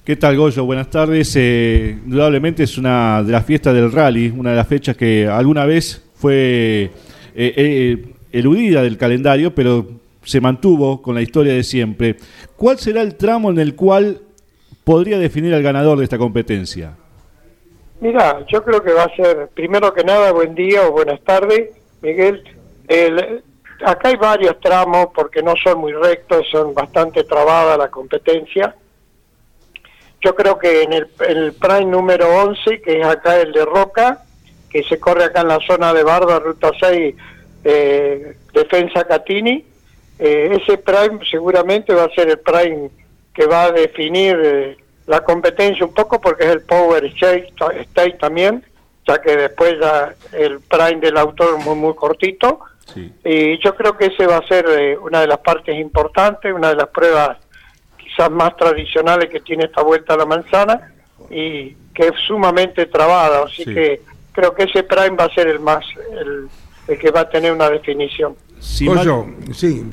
¿Qué 0.09 0.15
tal, 0.15 0.37
Goyo? 0.37 0.65
Buenas 0.65 0.89
tardes. 0.89 1.35
Eh, 1.35 1.95
indudablemente 2.03 2.63
es 2.63 2.79
una 2.79 3.21
de 3.21 3.31
las 3.31 3.45
fiestas 3.45 3.75
del 3.75 3.91
rally, 3.91 4.33
una 4.35 4.49
de 4.49 4.55
las 4.55 4.67
fechas 4.67 4.97
que 4.97 5.27
alguna 5.27 5.65
vez 5.65 6.03
fue 6.15 6.85
eh, 6.85 6.89
eh, 7.35 8.05
eludida 8.31 8.81
del 8.81 8.97
calendario, 8.97 9.53
pero 9.53 9.85
se 10.23 10.41
mantuvo 10.41 11.03
con 11.03 11.13
la 11.13 11.21
historia 11.21 11.53
de 11.53 11.61
siempre. 11.61 12.15
¿Cuál 12.57 12.79
será 12.79 13.03
el 13.03 13.17
tramo 13.17 13.51
en 13.51 13.59
el 13.59 13.75
cual 13.75 14.21
podría 14.83 15.19
definir 15.19 15.53
al 15.53 15.61
ganador 15.61 15.99
de 15.99 16.05
esta 16.05 16.17
competencia? 16.17 16.95
Mira, 18.01 18.43
yo 18.51 18.63
creo 18.63 18.81
que 18.81 18.93
va 18.93 19.03
a 19.03 19.15
ser, 19.15 19.49
primero 19.53 19.93
que 19.93 20.03
nada, 20.03 20.31
buen 20.31 20.55
día 20.55 20.87
o 20.87 20.91
buenas 20.91 21.21
tardes, 21.21 21.69
Miguel. 22.01 22.43
acá 23.85 24.09
hay 24.09 24.15
varios 24.15 24.59
tramos 24.59 25.09
porque 25.13 25.43
no 25.43 25.53
son 25.63 25.77
muy 25.77 25.93
rectos, 25.93 26.47
son 26.49 26.73
bastante 26.73 27.23
trabadas 27.25 27.77
la 27.77 27.91
competencia 27.91 28.73
yo 30.21 30.35
creo 30.35 30.57
que 30.57 30.83
en 30.83 30.93
el, 30.93 31.07
el 31.27 31.53
Prime 31.53 31.85
número 31.85 32.27
11, 32.43 32.81
que 32.81 32.99
es 32.99 33.05
acá 33.05 33.39
el 33.39 33.51
de 33.51 33.65
Roca, 33.65 34.23
que 34.69 34.83
se 34.83 34.99
corre 34.99 35.25
acá 35.25 35.41
en 35.41 35.47
la 35.47 35.59
zona 35.65 35.93
de 35.93 36.03
Barba, 36.03 36.39
Ruta 36.39 36.71
6, 36.79 37.15
eh, 37.63 38.38
Defensa 38.53 39.03
Catini, 39.05 39.65
eh, 40.19 40.59
ese 40.61 40.77
Prime 40.77 41.19
seguramente 41.29 41.93
va 41.93 42.03
a 42.03 42.09
ser 42.09 42.29
el 42.29 42.39
Prime 42.39 42.89
que 43.33 43.45
va 43.45 43.65
a 43.65 43.71
definir 43.71 44.39
eh, 44.43 44.77
la 45.07 45.21
competencia 45.21 45.85
un 45.85 45.93
poco 45.93 46.19
porque 46.19 46.43
es 46.43 46.51
el 46.51 46.61
Power 46.61 47.05
State, 47.05 48.17
también, 48.19 48.63
ya 49.07 49.21
que 49.21 49.35
después 49.35 49.75
ya 49.79 50.13
el 50.33 50.59
Prime 50.59 50.99
del 50.99 51.17
autor 51.17 51.57
es 51.57 51.65
muy, 51.65 51.75
muy 51.75 51.95
cortito. 51.95 52.59
Y 53.23 53.59
yo 53.59 53.75
creo 53.75 53.95
que 53.95 54.07
ese 54.07 54.25
va 54.25 54.38
a 54.38 54.47
ser 54.47 54.97
una 54.99 55.21
de 55.21 55.27
las 55.27 55.38
partes 55.39 55.77
importantes, 55.77 56.51
una 56.51 56.69
de 56.69 56.75
las 56.75 56.88
pruebas 56.88 57.38
más 58.27 58.57
tradicionales 58.57 59.29
que 59.29 59.39
tiene 59.39 59.65
esta 59.65 59.81
vuelta 59.81 60.15
a 60.15 60.17
la 60.17 60.25
manzana 60.25 60.93
y 61.29 61.75
que 61.93 62.07
es 62.07 62.13
sumamente 62.27 62.85
trabada, 62.88 63.43
así 63.45 63.63
que 63.63 64.01
creo 64.31 64.53
que 64.53 64.63
ese 64.63 64.83
prime 64.83 65.15
va 65.17 65.25
a 65.25 65.33
ser 65.33 65.47
el 65.47 65.59
más, 65.59 65.85
el, 66.88 66.97
que 66.97 67.11
va 67.11 67.21
a 67.21 67.29
tener 67.29 67.53
una 67.53 67.69
definición. 67.69 68.35
sí, 68.59 68.88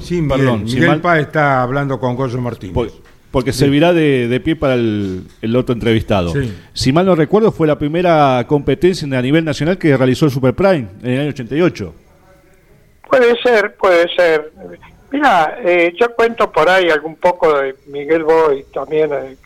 sí, 0.01 0.23
Perdón, 0.29 0.65
Miguel 0.65 1.01
está 1.19 1.63
hablando 1.63 1.99
con 1.99 2.17
Goyo 2.17 2.41
Martínez. 2.41 2.93
porque 3.31 3.53
servirá 3.53 3.93
de, 3.93 4.41
pie 4.43 4.57
para 4.57 4.75
el, 4.75 5.57
otro 5.57 5.75
entrevistado. 5.75 6.33
Si 6.73 6.93
mal 6.93 7.07
no 7.07 7.15
recuerdo, 7.15 7.53
fue 7.53 7.67
la 7.67 7.79
primera 7.79 8.45
competencia 8.49 9.07
a 9.19 9.23
nivel 9.23 9.45
nacional 9.45 9.79
que 9.79 9.97
realizó 9.97 10.27
el 10.27 10.31
Super 10.31 10.55
Prime 10.55 10.89
en 11.03 11.11
el 11.11 11.21
año 11.21 11.31
88. 11.31 11.95
Puede 13.09 13.41
ser, 13.41 13.75
puede 13.77 14.07
ser. 14.15 14.53
Mira, 15.11 15.59
eh, 15.65 15.93
yo 15.99 16.15
cuento 16.15 16.51
por 16.51 16.69
ahí 16.69 16.91
algún 16.91 17.17
poco 17.17 17.59
de 17.59 17.75
Miguel 17.87 18.25
Boy, 18.25 18.65
también 18.73 19.11
eh, 19.13 19.37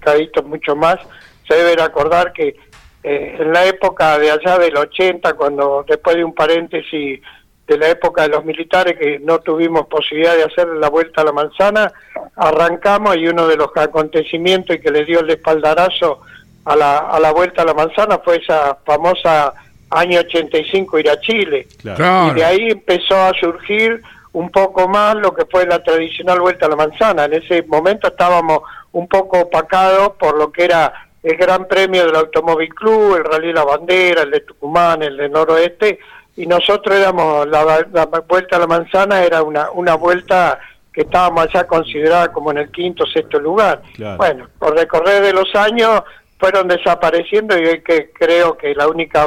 Caíto 0.00 0.42
mucho 0.42 0.76
más. 0.76 0.98
Se 1.46 1.54
debe 1.54 1.82
acordar 1.82 2.32
que 2.32 2.54
eh, 3.02 3.36
en 3.38 3.52
la 3.52 3.64
época 3.66 4.18
de 4.18 4.30
allá 4.30 4.58
del 4.58 4.76
80, 4.76 5.32
cuando 5.34 5.84
después 5.88 6.16
de 6.16 6.24
un 6.24 6.34
paréntesis 6.34 7.20
de 7.66 7.78
la 7.78 7.88
época 7.88 8.22
de 8.22 8.28
los 8.28 8.44
militares 8.44 8.98
que 8.98 9.18
no 9.20 9.38
tuvimos 9.38 9.86
posibilidad 9.86 10.36
de 10.36 10.44
hacer 10.44 10.68
la 10.68 10.88
vuelta 10.88 11.22
a 11.22 11.24
la 11.24 11.32
manzana, 11.32 11.92
arrancamos 12.36 13.16
y 13.16 13.28
uno 13.28 13.46
de 13.46 13.56
los 13.56 13.70
acontecimientos 13.76 14.76
y 14.76 14.80
que 14.80 14.90
le 14.90 15.04
dio 15.04 15.20
el 15.20 15.30
espaldarazo 15.30 16.20
a 16.64 16.76
la, 16.76 16.98
a 16.98 17.18
la 17.20 17.32
vuelta 17.32 17.62
a 17.62 17.64
la 17.64 17.74
manzana 17.74 18.18
fue 18.18 18.36
esa 18.36 18.76
famosa 18.84 19.54
año 19.90 20.20
85 20.20 20.98
ir 20.98 21.10
a 21.10 21.20
Chile. 21.20 21.66
Y 21.82 22.34
de 22.34 22.44
ahí 22.44 22.68
empezó 22.70 23.16
a 23.16 23.32
surgir 23.38 24.02
un 24.32 24.50
poco 24.50 24.88
más 24.88 25.16
lo 25.16 25.34
que 25.34 25.44
fue 25.46 25.66
la 25.66 25.82
tradicional 25.82 26.40
vuelta 26.40 26.66
a 26.66 26.68
la 26.68 26.76
manzana. 26.76 27.24
En 27.24 27.34
ese 27.34 27.62
momento 27.62 28.08
estábamos 28.08 28.60
un 28.92 29.08
poco 29.08 29.40
opacados 29.40 30.12
por 30.18 30.36
lo 30.36 30.52
que 30.52 30.64
era 30.64 30.92
el 31.22 31.36
Gran 31.36 31.66
Premio 31.66 32.06
del 32.06 32.16
Automóvil 32.16 32.72
Club, 32.74 33.16
el 33.16 33.24
Rally 33.24 33.52
La 33.52 33.64
Bandera, 33.64 34.22
el 34.22 34.30
de 34.30 34.40
Tucumán, 34.40 35.02
el 35.02 35.16
de 35.16 35.28
Noroeste, 35.28 35.98
y 36.36 36.46
nosotros 36.46 36.96
éramos, 36.96 37.46
la, 37.48 37.84
vuelta 38.26 38.56
a 38.56 38.60
la 38.60 38.66
manzana 38.66 39.22
era 39.22 39.42
una, 39.42 39.70
una 39.72 39.94
vuelta 39.96 40.58
que 40.92 41.02
estábamos 41.02 41.44
allá 41.44 41.66
considerada 41.66 42.32
como 42.32 42.50
en 42.50 42.58
el 42.58 42.70
quinto, 42.70 43.04
sexto 43.06 43.38
lugar. 43.38 43.82
Bueno, 44.16 44.48
por 44.58 44.74
recorrer 44.74 45.22
de 45.22 45.32
los 45.32 45.54
años 45.54 46.02
fueron 46.38 46.68
desapareciendo 46.68 47.58
y 47.58 47.66
hoy 47.66 47.82
que 47.82 48.10
creo 48.12 48.56
que 48.56 48.74
la 48.74 48.88
única 48.88 49.26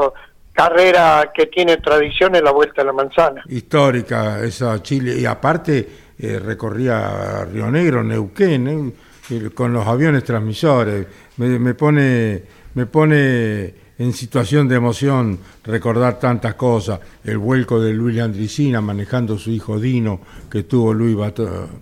carrera 0.53 1.31
que 1.33 1.47
tiene 1.47 1.77
tradición 1.77 2.35
es 2.35 2.43
la 2.43 2.51
Vuelta 2.51 2.83
a 2.83 2.85
la 2.85 2.93
Manzana. 2.93 3.43
Histórica 3.49 4.39
esa 4.41 4.81
Chile, 4.81 5.15
y 5.17 5.25
aparte 5.25 5.87
eh, 6.17 6.39
recorría 6.39 7.43
Río 7.45 7.69
Negro, 7.69 8.03
Neuquén, 8.03 8.93
eh, 9.29 9.49
con 9.53 9.73
los 9.73 9.85
aviones 9.85 10.23
transmisores. 10.23 11.07
Me, 11.37 11.59
me, 11.59 11.73
pone, 11.73 12.43
me 12.75 12.85
pone 12.85 13.73
en 13.97 14.13
situación 14.13 14.67
de 14.67 14.75
emoción 14.75 15.39
recordar 15.63 16.19
tantas 16.19 16.55
cosas. 16.55 16.99
El 17.23 17.37
vuelco 17.39 17.79
de 17.79 17.93
Luis 17.93 18.19
Andricina 18.21 18.81
manejando 18.81 19.37
su 19.37 19.49
hijo 19.49 19.79
Dino, 19.79 20.21
que 20.51 20.63
tuvo 20.63 20.93
Luis 20.93 21.17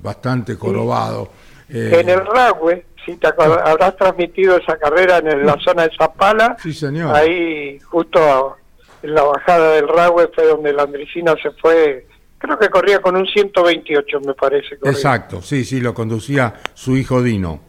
bastante 0.02 0.56
jorobado. 0.56 1.30
Eh, 1.70 2.00
en 2.02 2.10
el 2.10 2.26
Ragüe, 2.26 2.86
si 3.06 3.16
te 3.16 3.28
habrás 3.28 3.96
transmitido 3.96 4.58
esa 4.58 4.78
carrera 4.78 5.18
en 5.18 5.46
la 5.46 5.58
zona 5.60 5.84
de 5.84 5.92
Zapala. 5.98 6.56
Sí, 6.62 6.74
señor. 6.74 7.16
Ahí, 7.16 7.80
justo 7.80 8.58
en 9.04 9.14
la 9.14 9.24
bajada 9.24 9.76
del 9.76 9.88
Ragüe, 9.88 10.30
fue 10.34 10.46
donde 10.46 10.74
la 10.74 10.84
Andricina 10.84 11.36
se 11.42 11.52
fue. 11.52 12.08
Creo 12.38 12.58
que 12.58 12.70
corría 12.70 13.00
con 13.00 13.16
un 13.16 13.26
128, 13.26 14.20
me 14.22 14.34
parece. 14.34 14.76
Exacto, 14.84 15.42
sí, 15.42 15.64
sí, 15.64 15.80
lo 15.80 15.94
conducía 15.94 16.54
su 16.74 16.98
hijo 16.98 17.22
Dino. 17.22 17.60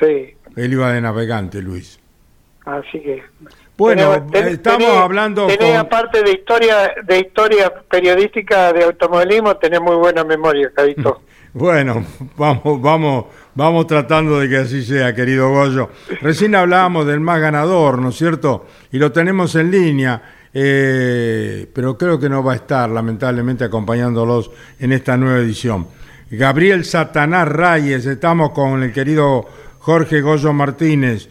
Sí. 0.00 0.34
Él 0.56 0.72
iba 0.72 0.92
de 0.92 1.00
navegante, 1.00 1.60
Luis. 1.60 2.00
Así 2.64 3.00
que 3.00 3.22
bueno, 3.78 4.26
estamos 4.32 4.88
hablando 4.88 5.46
tenés, 5.46 5.76
aparte 5.76 6.24
de 6.24 6.32
historia 6.32 6.94
de 7.06 7.20
historia 7.20 7.72
periodística 7.88 8.72
de 8.72 8.82
automovilismo, 8.82 9.56
tenés 9.56 9.80
muy 9.80 9.94
buena 9.94 10.24
memoria, 10.24 10.72
Cadito. 10.74 11.22
bueno, 11.52 12.04
vamos, 12.36 12.82
vamos, 12.82 13.26
vamos 13.54 13.86
tratando 13.86 14.40
de 14.40 14.48
que 14.48 14.56
así 14.56 14.82
sea, 14.82 15.14
querido 15.14 15.50
Goyo. 15.50 15.90
Recién 16.20 16.56
hablábamos 16.56 17.06
del 17.06 17.20
más 17.20 17.40
ganador, 17.40 18.00
¿no 18.00 18.08
es 18.08 18.16
cierto? 18.16 18.66
Y 18.90 18.98
lo 18.98 19.12
tenemos 19.12 19.54
en 19.54 19.70
línea, 19.70 20.20
eh, 20.54 21.66
pero 21.74 21.96
creo 21.96 22.18
que 22.18 22.28
no 22.28 22.42
va 22.42 22.52
a 22.52 22.56
estar, 22.56 22.88
lamentablemente, 22.88 23.64
acompañándolos 23.64 24.50
en 24.78 24.92
esta 24.92 25.16
nueva 25.16 25.38
edición. 25.38 25.86
Gabriel 26.30 26.84
Satanás 26.84 27.48
Reyes, 27.48 28.06
estamos 28.06 28.50
con 28.50 28.82
el 28.82 28.92
querido 28.92 29.46
Jorge 29.78 30.20
Goyo 30.20 30.52
Martínez. 30.52 31.28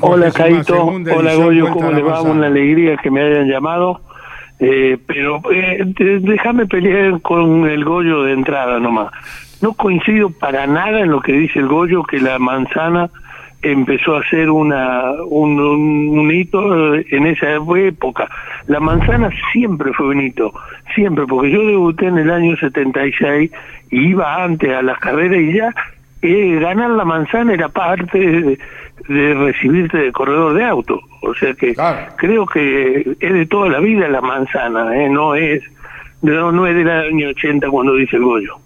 Hola 0.00 0.30
Caito, 0.30 0.84
hola 0.86 1.34
Goyo, 1.34 1.70
¿cómo 1.70 1.90
le 1.92 2.02
va? 2.02 2.22
Una 2.22 2.46
alegría 2.46 2.96
que 2.96 3.10
me 3.10 3.22
hayan 3.22 3.48
llamado. 3.48 4.00
Eh, 4.60 4.98
pero 5.06 5.40
eh, 5.52 5.84
déjame 6.20 6.66
pelear 6.66 7.20
con 7.22 7.68
el 7.68 7.84
Goyo 7.84 8.24
de 8.24 8.32
entrada 8.32 8.80
nomás. 8.80 9.12
No 9.60 9.72
coincido 9.74 10.30
para 10.30 10.66
nada 10.66 11.00
en 11.00 11.10
lo 11.10 11.20
que 11.20 11.32
dice 11.32 11.60
el 11.60 11.68
Goyo 11.68 12.02
que 12.02 12.18
la 12.18 12.38
manzana 12.38 13.10
empezó 13.62 14.16
a 14.16 14.28
ser 14.28 14.50
una 14.50 15.12
un, 15.26 15.58
un, 15.60 16.30
hito 16.30 16.94
eh, 16.94 17.06
en 17.10 17.26
esa 17.26 17.54
época. 17.54 18.28
La 18.66 18.80
manzana 18.80 19.30
siempre 19.52 19.92
fue 19.92 20.08
un 20.08 20.20
hito, 20.20 20.52
siempre, 20.94 21.26
porque 21.26 21.50
yo 21.50 21.64
debuté 21.66 22.06
en 22.06 22.18
el 22.18 22.30
año 22.30 22.56
76 22.56 23.50
y 23.90 24.08
iba 24.10 24.42
antes 24.42 24.70
a 24.70 24.82
las 24.82 24.98
carreras 24.98 25.40
y 25.40 25.54
ya 25.54 25.74
eh, 26.22 26.58
ganar 26.60 26.90
la 26.90 27.04
manzana 27.04 27.54
era 27.54 27.68
parte 27.68 28.18
de, 28.18 28.58
de 29.08 29.34
recibirte 29.34 29.98
de 29.98 30.12
corredor 30.12 30.54
de 30.54 30.64
auto. 30.64 31.00
O 31.22 31.34
sea 31.34 31.54
que 31.54 31.74
creo 32.16 32.46
que 32.46 33.16
es 33.18 33.32
de 33.32 33.46
toda 33.46 33.68
la 33.68 33.80
vida 33.80 34.08
la 34.08 34.20
manzana, 34.20 34.96
¿eh? 34.96 35.08
no 35.08 35.34
es 35.34 35.62
no, 36.22 36.50
no 36.50 36.66
es 36.66 36.74
del 36.74 36.90
año 36.90 37.28
80 37.28 37.68
cuando 37.70 37.94
dice 37.94 38.16
el 38.16 38.24
Goyo. 38.24 38.56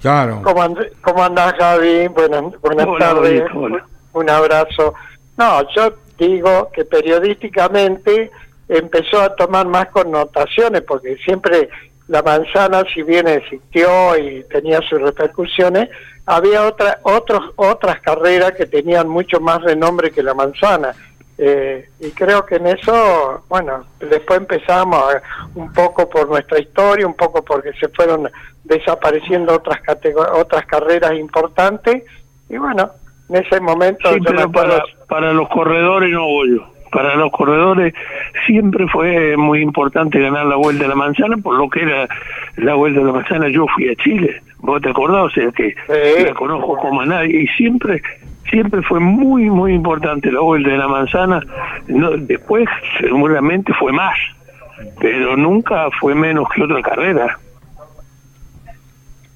Claro. 0.00 0.42
¿Cómo, 0.42 1.24
andás, 1.24 1.54
Javi? 1.58 2.08
Buenas, 2.08 2.60
buenas 2.60 2.86
tardes. 2.98 3.42
Un 4.14 4.30
abrazo. 4.30 4.94
No, 5.36 5.62
yo 5.74 5.94
digo 6.18 6.70
que 6.72 6.84
periodísticamente 6.84 8.30
empezó 8.68 9.20
a 9.20 9.34
tomar 9.34 9.66
más 9.66 9.88
connotaciones, 9.88 10.82
porque 10.82 11.16
siempre 11.16 11.68
la 12.08 12.22
manzana, 12.22 12.84
si 12.92 13.02
bien 13.02 13.28
existió 13.28 14.16
y 14.16 14.44
tenía 14.44 14.80
sus 14.82 15.00
repercusiones, 15.00 15.88
había 16.26 16.64
otra, 16.66 17.00
otros, 17.02 17.52
otras 17.56 18.00
carreras 18.00 18.52
que 18.52 18.66
tenían 18.66 19.08
mucho 19.08 19.40
más 19.40 19.62
renombre 19.62 20.10
que 20.10 20.22
la 20.22 20.34
manzana. 20.34 20.94
Eh, 21.36 21.88
y 21.98 22.10
creo 22.12 22.46
que 22.46 22.56
en 22.56 22.68
eso, 22.68 23.42
bueno, 23.48 23.84
después 23.98 24.38
empezamos 24.38 25.02
un 25.56 25.72
poco 25.72 26.08
por 26.08 26.28
nuestra 26.28 26.60
historia, 26.60 27.06
un 27.06 27.14
poco 27.14 27.42
porque 27.42 27.72
se 27.72 27.88
fueron 27.88 28.30
desapareciendo 28.62 29.54
otras 29.54 29.80
otras 30.32 30.64
carreras 30.66 31.12
importantes 31.14 32.04
y 32.48 32.56
bueno, 32.56 32.92
en 33.28 33.36
ese 33.36 33.60
momento... 33.60 34.12
Sí, 34.12 34.20
pero 34.24 34.50
para, 34.50 34.82
para 35.08 35.32
los 35.32 35.48
corredores 35.48 36.10
no 36.10 36.26
voy 36.26 36.56
yo. 36.56 36.66
Para 36.90 37.16
los 37.16 37.32
corredores 37.32 37.92
siempre 38.46 38.86
fue 38.88 39.36
muy 39.36 39.60
importante 39.60 40.20
ganar 40.20 40.46
la 40.46 40.56
Vuelta 40.56 40.84
de 40.84 40.88
la 40.88 40.94
Manzana, 40.94 41.36
por 41.38 41.56
lo 41.56 41.68
que 41.68 41.82
era 41.82 42.08
la 42.56 42.74
Vuelta 42.74 43.00
de 43.00 43.06
la 43.06 43.12
Manzana 43.12 43.48
yo 43.48 43.66
fui 43.74 43.88
a 43.88 43.96
Chile, 43.96 44.40
vos 44.58 44.80
te 44.80 44.90
acordás, 44.90 45.24
o 45.24 45.30
sea 45.30 45.50
que 45.50 45.74
la 46.24 46.34
conozco 46.34 46.76
como 46.76 47.00
a 47.00 47.06
nadie, 47.06 47.42
y 47.42 47.46
siempre 47.48 48.00
siempre 48.48 48.82
fue 48.82 49.00
muy, 49.00 49.50
muy 49.50 49.72
importante 49.74 50.30
la 50.30 50.40
Vuelta 50.40 50.70
de 50.70 50.78
la 50.78 50.86
Manzana, 50.86 51.40
no, 51.88 52.12
después 52.12 52.68
seguramente 53.00 53.72
fue 53.74 53.90
más, 53.90 54.16
pero 55.00 55.36
nunca 55.36 55.88
fue 55.98 56.14
menos 56.14 56.48
que 56.54 56.62
otra 56.62 56.80
carrera. 56.82 57.38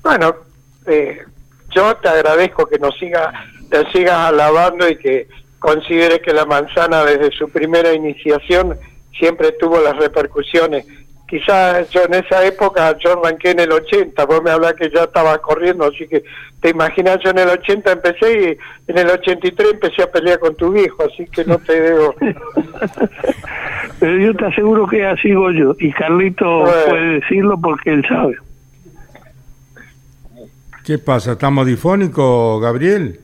Bueno, 0.03 0.33
eh, 0.87 1.19
yo 1.71 1.97
te 1.97 2.09
agradezco 2.09 2.67
que 2.67 2.79
nos 2.79 2.97
siga, 2.97 3.33
te 3.71 3.91
sigas 3.93 4.17
alabando 4.17 4.89
y 4.89 4.97
que 4.97 5.29
considere 5.59 6.21
que 6.21 6.33
la 6.33 6.45
manzana 6.45 7.05
desde 7.05 7.31
su 7.33 7.49
primera 7.49 7.93
iniciación 7.93 8.79
siempre 9.19 9.53
tuvo 9.53 9.81
las 9.81 9.97
repercusiones. 9.97 10.87
Quizás 11.29 11.91
yo 11.91 12.05
en 12.05 12.15
esa 12.15 12.43
época, 12.47 12.97
yo 12.99 13.21
arranqué 13.21 13.51
en 13.51 13.61
el 13.61 13.71
80, 13.71 14.25
vos 14.25 14.43
me 14.43 14.51
hablas 14.51 14.73
que 14.75 14.91
ya 14.91 15.03
estaba 15.03 15.37
corriendo, 15.39 15.85
así 15.85 16.09
que 16.09 16.25
te 16.63 16.71
imaginas, 16.71 17.19
yo 17.23 17.31
en 17.31 17.39
el 17.39 17.51
80 17.51 17.93
empecé 17.93 18.33
y 18.33 18.91
en 18.91 18.99
el 18.99 19.11
83 19.11 19.73
empecé 19.73 20.03
a 20.03 20.11
pelear 20.11 20.39
con 20.39 20.55
tu 20.55 20.73
viejo, 20.73 21.05
así 21.05 21.27
que 21.27 21.45
no 21.45 21.59
te 21.59 21.79
debo. 21.79 22.15
Pero 24.01 24.17
yo 24.17 24.35
te 24.35 24.47
aseguro 24.47 24.87
que 24.87 25.05
así 25.05 25.35
voy 25.35 25.59
yo, 25.59 25.77
y 25.79 25.93
Carlito 25.93 26.65
puede 26.65 27.21
decirlo 27.21 27.61
porque 27.61 27.91
él 27.91 28.07
sabe. 28.09 28.37
¿Qué 30.83 30.97
pasa? 30.97 31.33
¿Estamos 31.33 31.67
difónico, 31.67 32.59
Gabriel? 32.61 33.21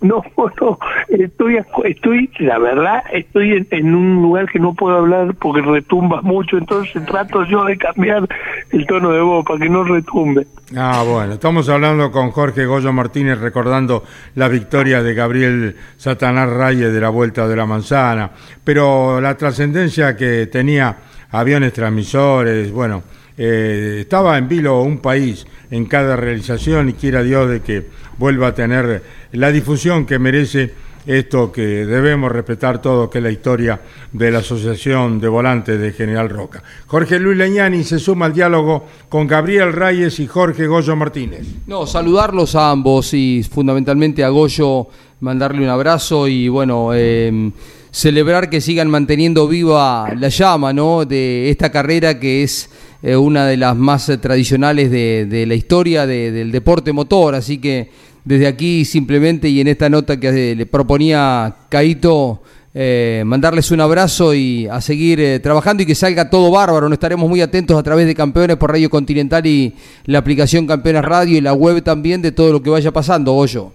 No, 0.00 0.22
no, 0.60 0.78
estoy, 1.08 1.58
estoy, 1.84 2.30
la 2.38 2.58
verdad, 2.58 3.02
estoy 3.12 3.66
en, 3.70 3.94
un 3.94 4.22
lugar 4.22 4.46
que 4.50 4.58
no 4.58 4.74
puedo 4.74 4.96
hablar 4.96 5.34
porque 5.34 5.62
retumba 5.62 6.22
mucho, 6.22 6.58
entonces 6.58 7.04
trato 7.06 7.44
yo 7.44 7.64
de 7.64 7.76
cambiar 7.76 8.28
el 8.70 8.86
tono 8.86 9.12
de 9.12 9.20
voz 9.20 9.44
para 9.44 9.58
que 9.58 9.68
no 9.68 9.84
retumbe. 9.84 10.46
Ah, 10.76 11.02
bueno, 11.06 11.34
estamos 11.34 11.68
hablando 11.68 12.10
con 12.12 12.30
Jorge 12.30 12.66
Goyo 12.66 12.92
Martínez 12.92 13.40
recordando 13.40 14.04
la 14.34 14.48
victoria 14.48 15.02
de 15.02 15.14
Gabriel 15.14 15.76
Satanás 15.96 16.50
Reyes 16.50 16.92
de 16.92 17.00
la 17.00 17.08
Vuelta 17.08 17.48
de 17.48 17.56
la 17.56 17.66
Manzana, 17.66 18.30
pero 18.62 19.20
la 19.20 19.36
trascendencia 19.36 20.16
que 20.16 20.46
tenía 20.46 20.96
aviones 21.30 21.72
transmisores, 21.72 22.70
bueno, 22.70 23.02
eh, 23.36 23.98
estaba 24.00 24.36
en 24.36 24.48
vilo 24.48 24.82
un 24.82 24.98
país 24.98 25.46
en 25.70 25.86
cada 25.86 26.16
realización 26.16 26.88
y 26.88 26.94
quiera 26.94 27.22
Dios 27.22 27.48
de 27.48 27.60
que 27.60 27.86
vuelva 28.18 28.48
a 28.48 28.54
tener 28.54 29.02
la 29.32 29.50
difusión 29.50 30.06
que 30.06 30.18
merece 30.18 30.72
esto 31.08 31.50
que 31.50 31.62
debemos 31.62 32.30
respetar 32.30 32.82
todo, 32.82 33.08
que 33.08 33.18
es 33.18 33.24
la 33.24 33.30
historia 33.30 33.80
de 34.12 34.30
la 34.30 34.40
Asociación 34.40 35.18
de 35.18 35.28
Volantes 35.28 35.80
de 35.80 35.92
General 35.92 36.28
Roca. 36.28 36.62
Jorge 36.86 37.18
Luis 37.18 37.38
Leñani 37.38 37.82
se 37.82 37.98
suma 37.98 38.26
al 38.26 38.34
diálogo 38.34 38.84
con 39.08 39.26
Gabriel 39.26 39.72
Reyes 39.72 40.20
y 40.20 40.26
Jorge 40.26 40.66
Goyo 40.66 40.94
Martínez. 40.96 41.46
No, 41.66 41.86
saludarlos 41.86 42.54
a 42.54 42.70
ambos 42.70 43.14
y 43.14 43.42
fundamentalmente 43.42 44.22
a 44.22 44.28
Goyo 44.28 44.88
mandarle 45.20 45.62
un 45.62 45.70
abrazo 45.70 46.28
y 46.28 46.48
bueno, 46.48 46.92
em, 46.92 47.52
celebrar 47.90 48.50
que 48.50 48.60
sigan 48.60 48.90
manteniendo 48.90 49.48
viva 49.48 50.12
la 50.14 50.28
llama 50.28 50.74
¿no? 50.74 51.06
de 51.06 51.48
esta 51.48 51.72
carrera 51.72 52.20
que 52.20 52.42
es 52.42 52.70
una 53.02 53.46
de 53.46 53.56
las 53.56 53.76
más 53.76 54.10
tradicionales 54.20 54.90
de, 54.90 55.44
la 55.46 55.54
historia 55.54 56.04
del 56.04 56.50
deporte 56.50 56.92
motor, 56.92 57.36
así 57.36 57.58
que 57.58 57.90
desde 58.28 58.46
aquí 58.46 58.84
simplemente 58.84 59.48
y 59.48 59.58
en 59.62 59.68
esta 59.68 59.88
nota 59.88 60.20
que 60.20 60.54
le 60.54 60.66
proponía 60.66 61.54
Caito, 61.70 62.42
eh, 62.74 63.22
mandarles 63.24 63.70
un 63.70 63.80
abrazo 63.80 64.34
y 64.34 64.66
a 64.66 64.82
seguir 64.82 65.18
eh, 65.18 65.40
trabajando 65.40 65.82
y 65.82 65.86
que 65.86 65.94
salga 65.94 66.28
todo 66.28 66.50
bárbaro. 66.50 66.90
Nos 66.90 66.96
estaremos 66.96 67.26
muy 67.26 67.40
atentos 67.40 67.78
a 67.78 67.82
través 67.82 68.06
de 68.06 68.14
Campeones 68.14 68.58
por 68.58 68.70
Radio 68.70 68.90
Continental 68.90 69.46
y 69.46 69.74
la 70.04 70.18
aplicación 70.18 70.66
Campeones 70.66 71.06
Radio 71.06 71.38
y 71.38 71.40
la 71.40 71.54
web 71.54 71.82
también 71.82 72.20
de 72.20 72.30
todo 72.30 72.52
lo 72.52 72.62
que 72.62 72.68
vaya 72.68 72.92
pasando, 72.92 73.32
Goyo. 73.32 73.72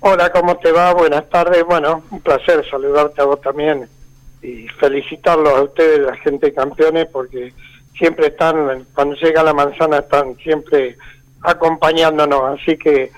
Hola, 0.00 0.30
¿cómo 0.32 0.58
te 0.58 0.70
va? 0.70 0.92
Buenas 0.92 1.26
tardes. 1.30 1.64
Bueno, 1.64 2.02
un 2.10 2.20
placer 2.20 2.62
saludarte 2.70 3.22
a 3.22 3.24
vos 3.24 3.40
también 3.40 3.88
y 4.42 4.68
felicitarlos 4.78 5.54
a 5.54 5.62
ustedes, 5.62 6.00
la 6.00 6.16
gente 6.16 6.48
de 6.48 6.52
Campeones, 6.52 7.06
porque 7.10 7.54
siempre 7.96 8.26
están, 8.26 8.84
cuando 8.94 9.14
llega 9.14 9.42
la 9.42 9.54
manzana, 9.54 10.00
están 10.00 10.36
siempre 10.36 10.98
acompañándonos. 11.40 12.60
Así 12.60 12.76
que 12.76 13.10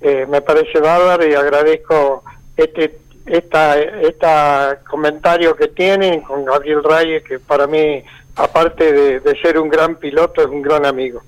eh, 0.00 0.26
me 0.28 0.40
parece 0.40 0.80
bárbaro 0.80 1.26
y 1.26 1.34
agradezco 1.34 2.22
este 2.56 2.98
esta, 3.28 3.78
esta 3.78 4.78
comentario 4.88 5.54
que 5.54 5.68
tienen 5.68 6.22
con 6.22 6.44
Gabriel 6.44 6.82
Reyes, 6.82 7.22
que 7.24 7.38
para 7.38 7.66
mí, 7.66 8.02
aparte 8.36 9.20
de, 9.20 9.36
ser 9.42 9.58
un 9.58 9.68
gran 9.68 9.96
piloto, 9.96 10.42
es 10.42 10.48
un 10.48 10.62
gran 10.62 10.86
amigo. 10.86 11.22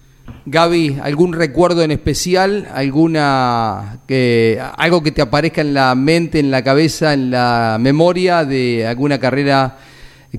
Gaby, 0.46 0.98
¿algún 1.02 1.34
recuerdo 1.34 1.82
en 1.82 1.90
especial? 1.90 2.66
¿Alguna 2.72 4.00
que 4.08 4.60
algo 4.76 5.02
que 5.02 5.12
te 5.12 5.20
aparezca 5.20 5.60
en 5.60 5.74
la 5.74 5.94
mente, 5.94 6.38
en 6.38 6.50
la 6.50 6.64
cabeza, 6.64 7.12
en 7.12 7.30
la 7.30 7.76
memoria 7.78 8.44
de 8.44 8.86
alguna 8.86 9.20
carrera 9.20 9.78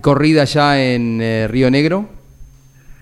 corrida 0.01 0.45
ya 0.45 0.81
en 0.81 1.21
eh, 1.21 1.47
Río 1.47 1.69
Negro? 1.69 2.09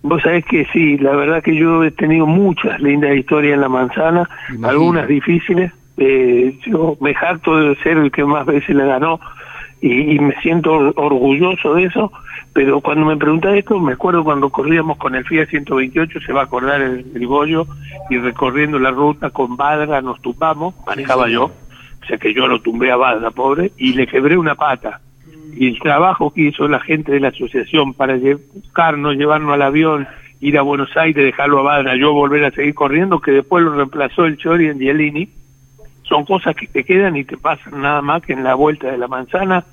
Vos 0.01 0.21
sabés 0.21 0.45
que 0.45 0.65
sí, 0.71 0.97
la 0.97 1.15
verdad 1.15 1.43
que 1.43 1.55
yo 1.55 1.83
he 1.83 1.91
tenido 1.91 2.25
muchas 2.25 2.79
lindas 2.81 3.15
historias 3.15 3.55
en 3.55 3.61
la 3.61 3.69
manzana, 3.69 4.29
algunas 4.63 5.07
difíciles, 5.07 5.71
eh, 5.97 6.57
yo 6.65 6.95
me 7.01 7.13
jacto 7.13 7.57
de 7.57 7.75
ser 7.77 7.97
el 7.97 8.11
que 8.11 8.23
más 8.23 8.45
veces 8.45 8.73
le 8.73 8.85
ganó 8.85 9.19
y, 9.81 10.19
me 10.19 10.33
siento 10.41 10.71
orgulloso 10.95 11.73
de 11.73 11.85
eso, 11.85 12.11
pero 12.53 12.81
cuando 12.81 13.05
me 13.05 13.17
pregunta 13.17 13.55
esto, 13.55 13.79
me 13.79 13.93
acuerdo 13.93 14.23
cuando 14.23 14.49
corríamos 14.49 14.97
con 14.97 15.15
el 15.15 15.25
Fiat 15.25 15.49
128, 15.49 16.19
se 16.21 16.33
va 16.33 16.41
a 16.41 16.43
acordar 16.45 16.81
el, 16.81 17.05
el 17.15 17.27
Goyo, 17.27 17.65
y 18.09 18.17
recorriendo 18.17 18.79
la 18.79 18.91
ruta 18.91 19.29
con 19.29 19.55
Badra 19.55 20.01
nos 20.01 20.21
tumbamos, 20.21 20.75
manejaba 20.85 21.29
yo, 21.29 21.45
o 21.45 22.05
sea 22.07 22.17
que 22.17 22.33
yo 22.33 22.47
lo 22.47 22.61
tumbé 22.61 22.91
a 22.91 22.97
Badra, 22.97 23.31
pobre, 23.31 23.71
y 23.77 23.93
le 23.93 24.07
quebré 24.07 24.37
una 24.37 24.55
pata. 24.55 24.99
Y 25.55 25.67
el 25.67 25.79
trabajo 25.79 26.31
que 26.31 26.41
hizo 26.41 26.67
la 26.67 26.79
gente 26.79 27.11
de 27.11 27.19
la 27.19 27.29
asociación 27.29 27.93
para 27.93 28.17
buscarnos, 28.53 29.15
llevarnos 29.15 29.53
al 29.53 29.61
avión, 29.61 30.07
ir 30.41 30.57
a 30.57 30.61
Buenos 30.61 30.95
Aires, 30.95 31.23
dejarlo 31.23 31.59
a 31.59 31.63
Badra, 31.63 31.95
yo 31.95 32.13
volver 32.13 32.45
a 32.45 32.51
seguir 32.51 32.73
corriendo, 32.73 33.19
que 33.19 33.31
después 33.31 33.63
lo 33.63 33.75
reemplazó 33.75 34.25
el 34.25 34.37
Chori 34.37 34.67
en 34.67 34.77
Dielini, 34.77 35.29
son 36.03 36.25
cosas 36.25 36.55
que 36.55 36.67
te 36.67 36.83
quedan 36.83 37.15
y 37.15 37.23
te 37.23 37.37
pasan 37.37 37.81
nada 37.81 38.01
más 38.01 38.23
que 38.23 38.33
en 38.33 38.43
la 38.43 38.55
vuelta 38.55 38.91
de 38.91 38.97
la 38.97 39.07
manzana, 39.07 39.63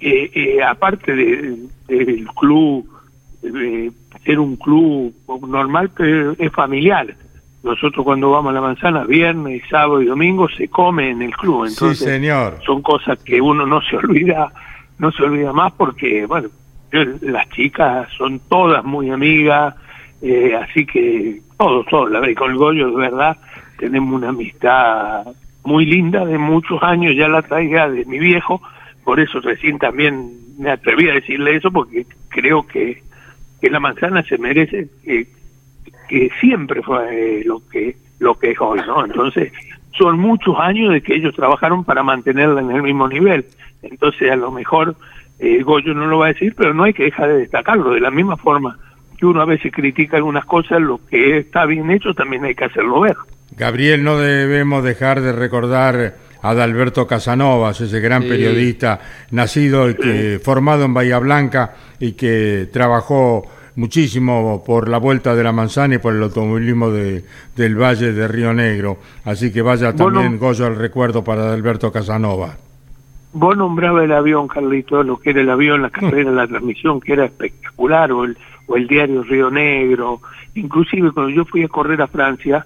eh, 0.00 0.30
eh, 0.34 0.62
aparte 0.62 1.14
del 1.14 1.68
de, 1.86 2.24
club, 2.36 2.88
de 3.42 3.92
ser 4.24 4.38
un 4.38 4.56
club 4.56 5.14
normal, 5.46 5.90
pero 5.96 6.34
es 6.38 6.52
familiar. 6.52 7.14
Nosotros 7.62 8.04
cuando 8.04 8.30
vamos 8.30 8.50
a 8.50 8.54
la 8.54 8.60
manzana, 8.60 9.04
viernes, 9.04 9.62
sábado 9.70 10.02
y 10.02 10.06
domingo, 10.06 10.48
se 10.48 10.68
come 10.68 11.10
en 11.10 11.22
el 11.22 11.34
club. 11.36 11.66
Entonces, 11.66 11.98
sí, 11.98 12.04
señor. 12.04 12.58
son 12.64 12.82
cosas 12.82 13.22
que 13.22 13.40
uno 13.40 13.66
no 13.66 13.80
se 13.82 13.96
olvida, 13.96 14.52
no 14.98 15.12
se 15.12 15.22
olvida 15.22 15.52
más 15.52 15.72
porque, 15.72 16.26
bueno, 16.26 16.48
las 17.22 17.48
chicas 17.50 18.08
son 18.16 18.40
todas 18.48 18.84
muy 18.84 19.10
amigas, 19.10 19.74
eh, 20.22 20.54
así 20.54 20.86
que 20.86 21.40
todos, 21.58 21.86
todos, 21.86 22.10
la 22.10 22.20
verdad, 22.20 22.36
con 22.36 22.50
el 22.50 22.56
Goyo 22.56 22.90
de 22.90 22.96
verdad 22.96 23.36
tenemos 23.78 24.14
una 24.14 24.28
amistad 24.28 25.26
muy 25.64 25.86
linda 25.86 26.24
de 26.24 26.38
muchos 26.38 26.82
años, 26.82 27.16
ya 27.16 27.28
la 27.28 27.42
traiga 27.42 27.88
de 27.88 28.04
mi 28.04 28.18
viejo, 28.18 28.60
por 29.02 29.18
eso 29.18 29.40
recién 29.40 29.78
también 29.78 30.30
me 30.58 30.70
atreví 30.70 31.08
a 31.08 31.14
decirle 31.14 31.56
eso, 31.56 31.70
porque 31.70 32.06
creo 32.28 32.66
que, 32.66 33.02
que 33.60 33.70
la 33.70 33.80
manzana 33.80 34.22
se 34.22 34.38
merece 34.38 34.88
que, 35.04 35.26
que 36.08 36.30
siempre 36.40 36.82
fue 36.82 37.42
lo 37.44 37.60
que 37.68 37.96
lo 38.18 38.38
que 38.38 38.52
es 38.52 38.60
hoy, 38.60 38.80
¿no? 38.86 39.04
Entonces, 39.04 39.52
son 39.98 40.18
muchos 40.18 40.56
años 40.58 40.92
de 40.92 41.02
que 41.02 41.14
ellos 41.14 41.34
trabajaron 41.34 41.84
para 41.84 42.02
mantenerla 42.02 42.60
en 42.60 42.70
el 42.70 42.82
mismo 42.82 43.08
nivel. 43.08 43.46
Entonces, 43.82 44.30
a 44.30 44.36
lo 44.36 44.50
mejor 44.50 44.96
eh, 45.38 45.62
Goyo 45.62 45.94
no 45.94 46.06
lo 46.06 46.18
va 46.18 46.26
a 46.26 46.32
decir, 46.32 46.54
pero 46.56 46.74
no 46.74 46.84
hay 46.84 46.92
que 46.92 47.04
dejar 47.04 47.28
de 47.28 47.38
destacarlo. 47.38 47.92
De 47.92 48.00
la 48.00 48.10
misma 48.10 48.36
forma 48.36 48.78
que 49.18 49.26
uno 49.26 49.40
a 49.40 49.44
veces 49.44 49.72
critica 49.72 50.16
algunas 50.16 50.44
cosas, 50.44 50.80
lo 50.80 51.00
que 51.08 51.38
está 51.38 51.66
bien 51.66 51.90
hecho 51.90 52.14
también 52.14 52.44
hay 52.44 52.54
que 52.54 52.64
hacerlo 52.64 53.00
ver. 53.00 53.16
Gabriel, 53.56 54.02
no 54.02 54.18
debemos 54.18 54.82
dejar 54.82 55.20
de 55.20 55.32
recordar 55.32 56.14
a 56.42 56.50
Adalberto 56.50 57.06
Casanovas, 57.06 57.80
ese 57.80 58.00
gran 58.00 58.22
periodista 58.22 59.00
nacido 59.30 59.88
y 59.88 59.94
que, 59.94 60.40
formado 60.42 60.84
en 60.84 60.94
Bahía 60.94 61.18
Blanca 61.18 61.74
y 62.00 62.12
que 62.12 62.68
trabajó 62.72 63.44
muchísimo 63.76 64.62
por 64.64 64.88
la 64.88 64.98
vuelta 64.98 65.34
de 65.34 65.42
la 65.42 65.52
manzana 65.52 65.96
y 65.96 65.98
por 65.98 66.14
el 66.14 66.22
automovilismo 66.22 66.90
de, 66.90 67.24
del 67.56 67.76
Valle 67.76 68.12
de 68.12 68.28
Río 68.28 68.52
Negro. 68.52 68.98
Así 69.24 69.52
que 69.52 69.62
vaya 69.62 69.94
también 69.94 70.38
Goyo 70.38 70.66
al 70.66 70.76
recuerdo 70.76 71.24
para 71.24 71.42
Adalberto 71.42 71.90
Casanova. 71.92 72.56
Vos 73.32 73.56
nombraba 73.56 74.04
el 74.04 74.12
avión, 74.12 74.46
Carlito, 74.46 75.02
lo 75.02 75.18
que 75.18 75.30
era 75.30 75.40
el 75.40 75.50
avión, 75.50 75.82
la 75.82 75.90
carrera, 75.90 76.30
la 76.30 76.46
transmisión, 76.46 77.00
que 77.00 77.14
era 77.14 77.24
espectacular, 77.24 78.12
o 78.12 78.24
el, 78.24 78.38
o 78.66 78.76
el 78.76 78.86
diario 78.86 79.24
Río 79.24 79.50
Negro. 79.50 80.20
Inclusive 80.54 81.10
cuando 81.10 81.30
yo 81.30 81.44
fui 81.44 81.64
a 81.64 81.68
correr 81.68 82.00
a 82.00 82.06
Francia, 82.06 82.64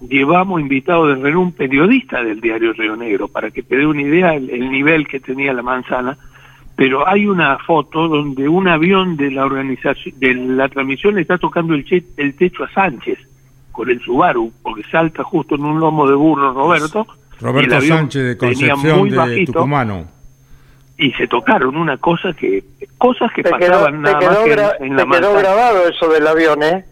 llevamos 0.00 0.60
invitado 0.60 1.06
de 1.06 1.14
renombre 1.14 1.36
un 1.36 1.52
periodista 1.52 2.22
del 2.22 2.40
diario 2.40 2.72
Río 2.72 2.96
Negro, 2.96 3.28
para 3.28 3.50
que 3.50 3.62
te 3.62 3.76
dé 3.76 3.86
una 3.86 4.02
idea 4.02 4.34
el, 4.34 4.70
nivel 4.70 5.06
que 5.06 5.20
tenía 5.20 5.52
la 5.52 5.62
manzana, 5.62 6.18
pero 6.78 7.08
hay 7.08 7.26
una 7.26 7.58
foto 7.58 8.06
donde 8.06 8.48
un 8.48 8.68
avión 8.68 9.16
de 9.16 9.32
la 9.32 9.44
organización, 9.44 10.14
de 10.20 10.32
la 10.32 10.68
transmisión 10.68 11.16
le 11.16 11.22
está 11.22 11.36
tocando 11.36 11.74
el, 11.74 11.84
el 12.16 12.36
techo 12.36 12.62
a 12.62 12.70
Sánchez 12.72 13.18
con 13.72 13.90
el 13.90 14.00
Subaru, 14.00 14.52
porque 14.62 14.84
salta 14.88 15.24
justo 15.24 15.56
en 15.56 15.64
un 15.64 15.80
lomo 15.80 16.08
de 16.08 16.14
burro 16.14 16.52
Roberto. 16.52 17.04
Roberto 17.40 17.80
Sánchez 17.80 18.22
de 18.22 18.36
Concepción 18.36 19.08
de 19.08 19.44
Tucumano. 19.46 20.06
Y 20.96 21.10
se 21.14 21.26
tocaron 21.26 21.76
una 21.76 21.96
cosa 21.96 22.32
que, 22.32 22.62
cosas 22.96 23.32
que 23.32 23.42
pasaban 23.42 24.00
nada 24.00 24.20
más 24.20 24.38
que 24.38 24.52
en, 24.84 24.96
la 24.96 25.04
te 25.04 25.10
quedó 25.10 25.34
grabado 25.34 25.88
eso 25.88 26.08
del 26.08 26.28
avión, 26.28 26.62
¿eh? 26.62 26.84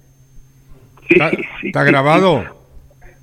¿Está, 1.62 1.84
grabado? 1.84 2.44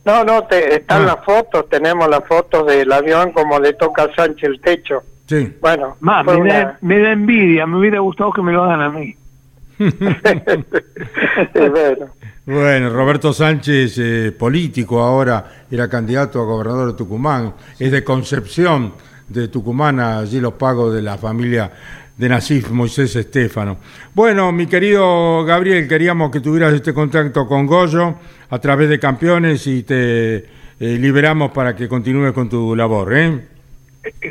No, 0.05 0.23
no, 0.23 0.43
te, 0.43 0.75
están 0.75 1.01
ah. 1.01 1.05
las 1.07 1.25
fotos, 1.25 1.67
tenemos 1.67 2.07
las 2.07 2.25
fotos 2.25 2.65
del 2.67 2.89
avión 2.89 3.33
como 3.33 3.59
le 3.59 3.73
toca 3.73 4.03
a 4.03 4.15
Sánchez 4.15 4.43
el 4.43 4.61
techo. 4.61 5.03
Sí. 5.33 5.53
Bueno, 5.61 5.97
me, 6.01 6.99
da, 6.99 7.11
envidia, 7.11 7.65
me 7.65 7.77
hubiera 7.77 7.99
gustado 7.99 8.31
que 8.31 8.41
me 8.43 8.51
lo 8.51 8.63
hagan 8.63 8.81
a 8.81 8.89
mí. 8.89 9.15
bueno. 12.45 12.89
Roberto 12.89 13.33
Sánchez, 13.33 13.97
eh, 13.97 14.31
político 14.37 15.01
ahora, 15.01 15.65
era 15.71 15.89
candidato 15.89 16.39
a 16.39 16.45
gobernador 16.45 16.91
de 16.91 16.97
Tucumán, 16.97 17.55
es 17.79 17.91
de 17.91 18.03
Concepción 18.03 18.93
de 19.27 19.47
Tucumán, 19.47 19.99
allí 19.99 20.39
los 20.39 20.53
pagos 20.53 20.93
de 20.93 21.01
la 21.01 21.17
familia 21.17 21.71
de 22.15 22.29
Nasif 22.29 22.69
Moisés 22.69 23.15
Estefano. 23.15 23.77
Bueno, 24.13 24.51
mi 24.51 24.67
querido 24.67 25.43
Gabriel, 25.45 25.87
queríamos 25.87 26.29
que 26.29 26.41
tuvieras 26.41 26.73
este 26.73 26.93
contacto 26.93 27.47
con 27.47 27.65
Goyo 27.65 28.15
a 28.49 28.59
través 28.59 28.89
de 28.89 28.99
campeones 28.99 29.65
y 29.65 29.81
te 29.81 30.35
eh, 30.35 30.45
liberamos 30.79 31.51
para 31.51 31.75
que 31.75 31.87
continúes 31.87 32.33
con 32.33 32.49
tu 32.49 32.75
labor. 32.75 33.17
¿eh? 33.17 33.52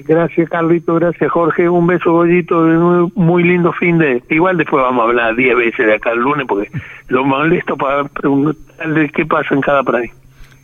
Gracias, 0.07 0.49
Carlito. 0.51 0.95
Gracias, 0.97 1.31
Jorge. 1.31 1.69
Un 1.69 1.87
beso, 1.87 2.13
Goyito. 2.13 2.61
Muy, 2.61 3.13
muy 3.15 3.43
lindo 3.43 3.73
fin 3.73 3.99
de. 3.99 4.23
Igual 4.31 4.59
después 4.59 4.83
vamos 4.83 5.03
a 5.03 5.09
hablar 5.09 5.35
diez 5.37 5.57
veces 5.57 5.87
de 5.87 5.95
acá 5.95 6.11
el 6.11 6.21
lunes 6.21 6.47
porque 6.47 6.71
lo 7.09 7.25
molesto 7.25 7.77
para 7.77 8.05
preguntarle 8.05 9.11
qué 9.11 9.25
pasa 9.25 9.55
en 9.55 9.61
cada 9.61 9.83
país. 9.83 10.11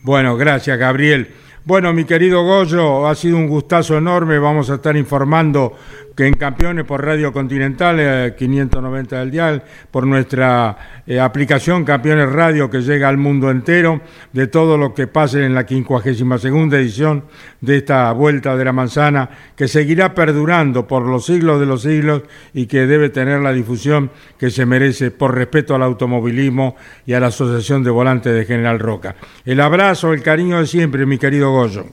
Bueno, 0.03 0.37
gracias, 0.37 0.77
Gabriel. 0.77 1.27
Bueno, 1.65 1.93
mi 1.93 2.05
querido 2.05 2.43
Goyo, 2.43 3.07
ha 3.07 3.15
sido 3.15 3.37
un 3.37 3.47
gustazo 3.47 3.97
enorme. 3.97 4.39
Vamos 4.39 4.69
a 4.69 4.75
estar 4.75 4.95
informando 4.95 5.73
que 6.19 6.27
en 6.27 6.33
Campeones 6.33 6.83
por 6.83 7.05
Radio 7.05 7.31
Continental, 7.31 8.35
590 8.35 9.15
eh, 9.15 9.19
del 9.19 9.31
Dial, 9.31 9.63
por 9.89 10.05
nuestra 10.05 11.01
eh, 11.07 11.17
aplicación 11.17 11.85
Campeones 11.85 12.29
Radio 12.29 12.69
que 12.69 12.81
llega 12.81 13.07
al 13.07 13.15
mundo 13.15 13.49
entero, 13.49 14.01
de 14.33 14.47
todo 14.47 14.77
lo 14.77 14.93
que 14.93 15.07
pase 15.07 15.45
en 15.45 15.55
la 15.55 15.65
52 15.65 16.73
edición 16.73 17.23
de 17.61 17.77
esta 17.77 18.11
Vuelta 18.11 18.57
de 18.57 18.65
la 18.65 18.73
Manzana, 18.73 19.29
que 19.55 19.69
seguirá 19.69 20.13
perdurando 20.13 20.85
por 20.85 21.03
los 21.03 21.25
siglos 21.25 21.57
de 21.57 21.67
los 21.67 21.83
siglos 21.83 22.23
y 22.53 22.65
que 22.65 22.85
debe 22.85 23.09
tener 23.09 23.39
la 23.39 23.53
difusión 23.53 24.11
que 24.37 24.49
se 24.49 24.65
merece 24.65 25.11
por 25.11 25.33
respeto 25.33 25.73
al 25.73 25.83
automovilismo 25.83 26.75
y 27.05 27.13
a 27.13 27.21
la 27.21 27.27
Asociación 27.27 27.81
de 27.81 27.91
Volantes 27.91 28.33
de 28.33 28.43
General 28.43 28.77
Roca. 28.77 29.15
El 29.45 29.61
abrazo, 29.61 30.11
el 30.11 30.21
cariño 30.21 30.59
de 30.59 30.67
siempre, 30.67 31.05
mi 31.05 31.17
querido 31.17 31.51
Goyo. 31.51 31.85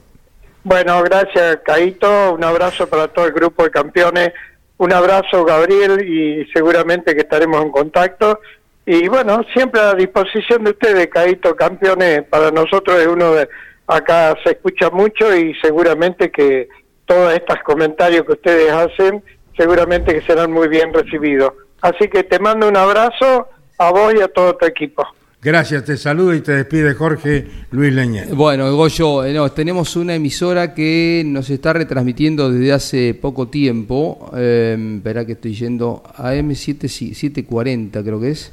Bueno, 0.63 1.01
gracias 1.03 1.59
Caito, 1.63 2.33
un 2.33 2.43
abrazo 2.43 2.87
para 2.87 3.07
todo 3.07 3.25
el 3.25 3.31
grupo 3.31 3.63
de 3.63 3.71
campeones, 3.71 4.33
un 4.77 4.91
abrazo 4.91 5.45
Gabriel 5.45 6.07
y 6.07 6.45
seguramente 6.53 7.15
que 7.15 7.21
estaremos 7.21 7.61
en 7.61 7.71
contacto 7.71 8.41
Y 8.85 9.07
bueno, 9.07 9.41
siempre 9.53 9.81
a 9.81 9.93
disposición 9.93 10.63
de 10.63 10.71
ustedes, 10.71 11.07
Caíto 11.07 11.55
Campeones, 11.55 12.23
para 12.23 12.51
nosotros 12.51 12.99
es 12.99 13.07
uno 13.07 13.33
de, 13.33 13.49
acá 13.87 14.37
se 14.43 14.51
escucha 14.51 14.89
mucho 14.89 15.35
y 15.35 15.53
seguramente 15.55 16.31
que 16.31 16.67
todos 17.05 17.33
estos 17.33 17.57
comentarios 17.63 18.25
que 18.25 18.33
ustedes 18.33 18.71
hacen, 18.71 19.23
seguramente 19.57 20.13
que 20.13 20.25
serán 20.25 20.51
muy 20.51 20.67
bien 20.67 20.93
recibidos. 20.93 21.53
Así 21.81 22.07
que 22.09 22.23
te 22.23 22.39
mando 22.39 22.67
un 22.67 22.77
abrazo 22.77 23.49
a 23.77 23.91
vos 23.91 24.13
y 24.13 24.21
a 24.21 24.27
todo 24.27 24.55
tu 24.55 24.65
equipo. 24.65 25.05
Gracias, 25.39 25.85
te 25.85 25.97
saludo 25.97 26.33
y 26.33 26.41
te 26.41 26.51
despide 26.53 26.95
Jorge 26.95 27.45
Luis 27.69 27.93
Leñez. 27.93 28.33
Bueno, 28.33 28.75
Goyo, 28.75 29.23
eh, 29.23 29.33
no, 29.33 29.51
tenemos 29.51 29.95
una 29.95 30.15
emisora 30.15 30.73
que 30.73 31.21
nos 31.23 31.51
está 31.51 31.73
retransmitiendo 31.73 32.51
desde 32.51 32.73
hace 32.73 33.13
poco 33.13 33.47
tiempo. 33.47 34.31
Eh, 34.35 34.95
espera 34.97 35.25
que 35.25 35.33
estoy 35.33 35.53
yendo 35.53 36.01
a 36.15 36.33
M740, 36.33 38.03
creo 38.03 38.19
que 38.19 38.31
es. 38.31 38.51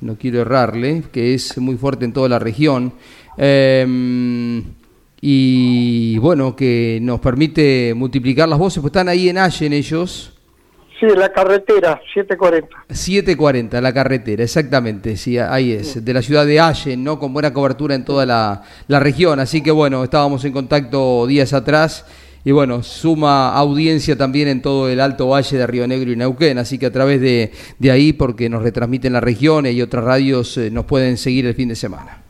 No 0.00 0.16
quiero 0.16 0.40
errarle, 0.40 1.04
que 1.12 1.32
es 1.32 1.56
muy 1.58 1.76
fuerte 1.76 2.04
en 2.04 2.12
toda 2.12 2.28
la 2.28 2.40
región. 2.40 2.92
Eh, 3.38 4.62
y 5.20 6.18
bueno, 6.18 6.56
que 6.56 6.98
nos 7.02 7.20
permite 7.20 7.94
multiplicar 7.94 8.48
las 8.48 8.58
voces, 8.58 8.80
pues 8.80 8.90
están 8.90 9.08
ahí 9.08 9.28
en 9.28 9.38
Allen 9.38 9.72
ellos 9.72 10.35
Sí, 10.98 11.06
la 11.14 11.30
carretera, 11.30 12.00
740. 12.14 12.86
740, 12.88 13.80
la 13.82 13.92
carretera, 13.92 14.42
exactamente, 14.42 15.18
sí, 15.18 15.36
ahí 15.36 15.72
es, 15.72 16.02
de 16.02 16.14
la 16.14 16.22
ciudad 16.22 16.46
de 16.46 16.58
Allen, 16.58 17.04
¿no? 17.04 17.18
Con 17.18 17.34
buena 17.34 17.52
cobertura 17.52 17.94
en 17.94 18.04
toda 18.04 18.24
la, 18.24 18.62
región, 19.00 19.38
así 19.38 19.62
que 19.62 19.70
bueno, 19.70 20.02
estábamos 20.04 20.42
en 20.46 20.54
contacto 20.54 21.26
días 21.26 21.52
atrás 21.52 22.06
y 22.44 22.52
bueno, 22.52 22.82
suma 22.82 23.54
audiencia 23.54 24.16
también 24.16 24.48
en 24.48 24.62
todo 24.62 24.88
el 24.88 25.00
Alto 25.00 25.28
Valle 25.28 25.58
de 25.58 25.66
Río 25.66 25.86
Negro 25.86 26.10
y 26.12 26.16
Neuquén, 26.16 26.56
así 26.56 26.78
que 26.78 26.86
a 26.86 26.92
través 26.92 27.20
de, 27.20 27.50
ahí, 27.90 28.14
porque 28.14 28.48
nos 28.48 28.62
retransmiten 28.62 29.12
las 29.12 29.22
regiones 29.22 29.74
y 29.74 29.82
otras 29.82 30.02
radios, 30.02 30.56
eh, 30.56 30.70
nos 30.70 30.86
pueden 30.86 31.18
seguir 31.18 31.44
el 31.44 31.54
fin 31.54 31.68
de 31.68 31.76
semana. 31.76 32.22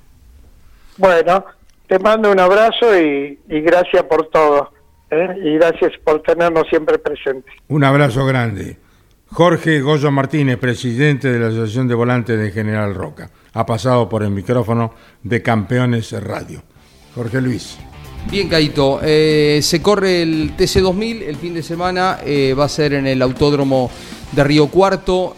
Bueno, 0.97 1.45
te 1.87 2.01
mando 2.01 2.33
un 2.33 2.41
abrazo 2.41 2.99
y 2.99 3.39
gracias 3.49 4.03
por 4.05 4.29
todo. 4.29 4.76
¿Eh? 5.11 5.29
y 5.43 5.55
gracias 5.55 5.93
por 6.05 6.23
tenernos 6.23 6.67
siempre 6.69 6.99
presentes. 6.99 7.53
Un 7.69 7.85
abrazo 7.85 8.25
grande. 8.27 8.79
Jorge 9.29 9.81
Goyo 9.81 10.11
Martínez, 10.11 10.57
presidente 10.59 11.33
de 11.33 11.41
la 11.41 11.49
Asociación 11.49 11.89
de 11.89 11.95
Volantes 11.95 12.39
de 12.39 12.53
General 12.53 12.95
Roca, 12.95 13.31
ha 13.53 13.67
pasado 13.67 14.09
por 14.09 14.23
el 14.23 14.31
micrófono 14.31 14.95
de 15.23 15.43
Campeones 15.43 16.13
Radio. 16.23 16.63
Jorge 17.15 17.41
Luis. 17.41 17.77
Bien, 18.31 18.49
Caito, 18.49 19.01
eh, 19.03 19.61
se 19.63 19.83
corre 19.83 20.23
el 20.23 20.57
TC2000 20.57 21.23
el 21.23 21.37
fin 21.37 21.55
de 21.55 21.63
semana, 21.63 22.19
eh, 22.25 22.55
va 22.55 22.65
a 22.65 22.69
ser 22.69 22.95
en 22.95 23.07
el 23.07 23.23
Autódromo 23.23 23.91
de 24.33 24.43
Río 24.43 24.67
Cuarto, 24.69 25.37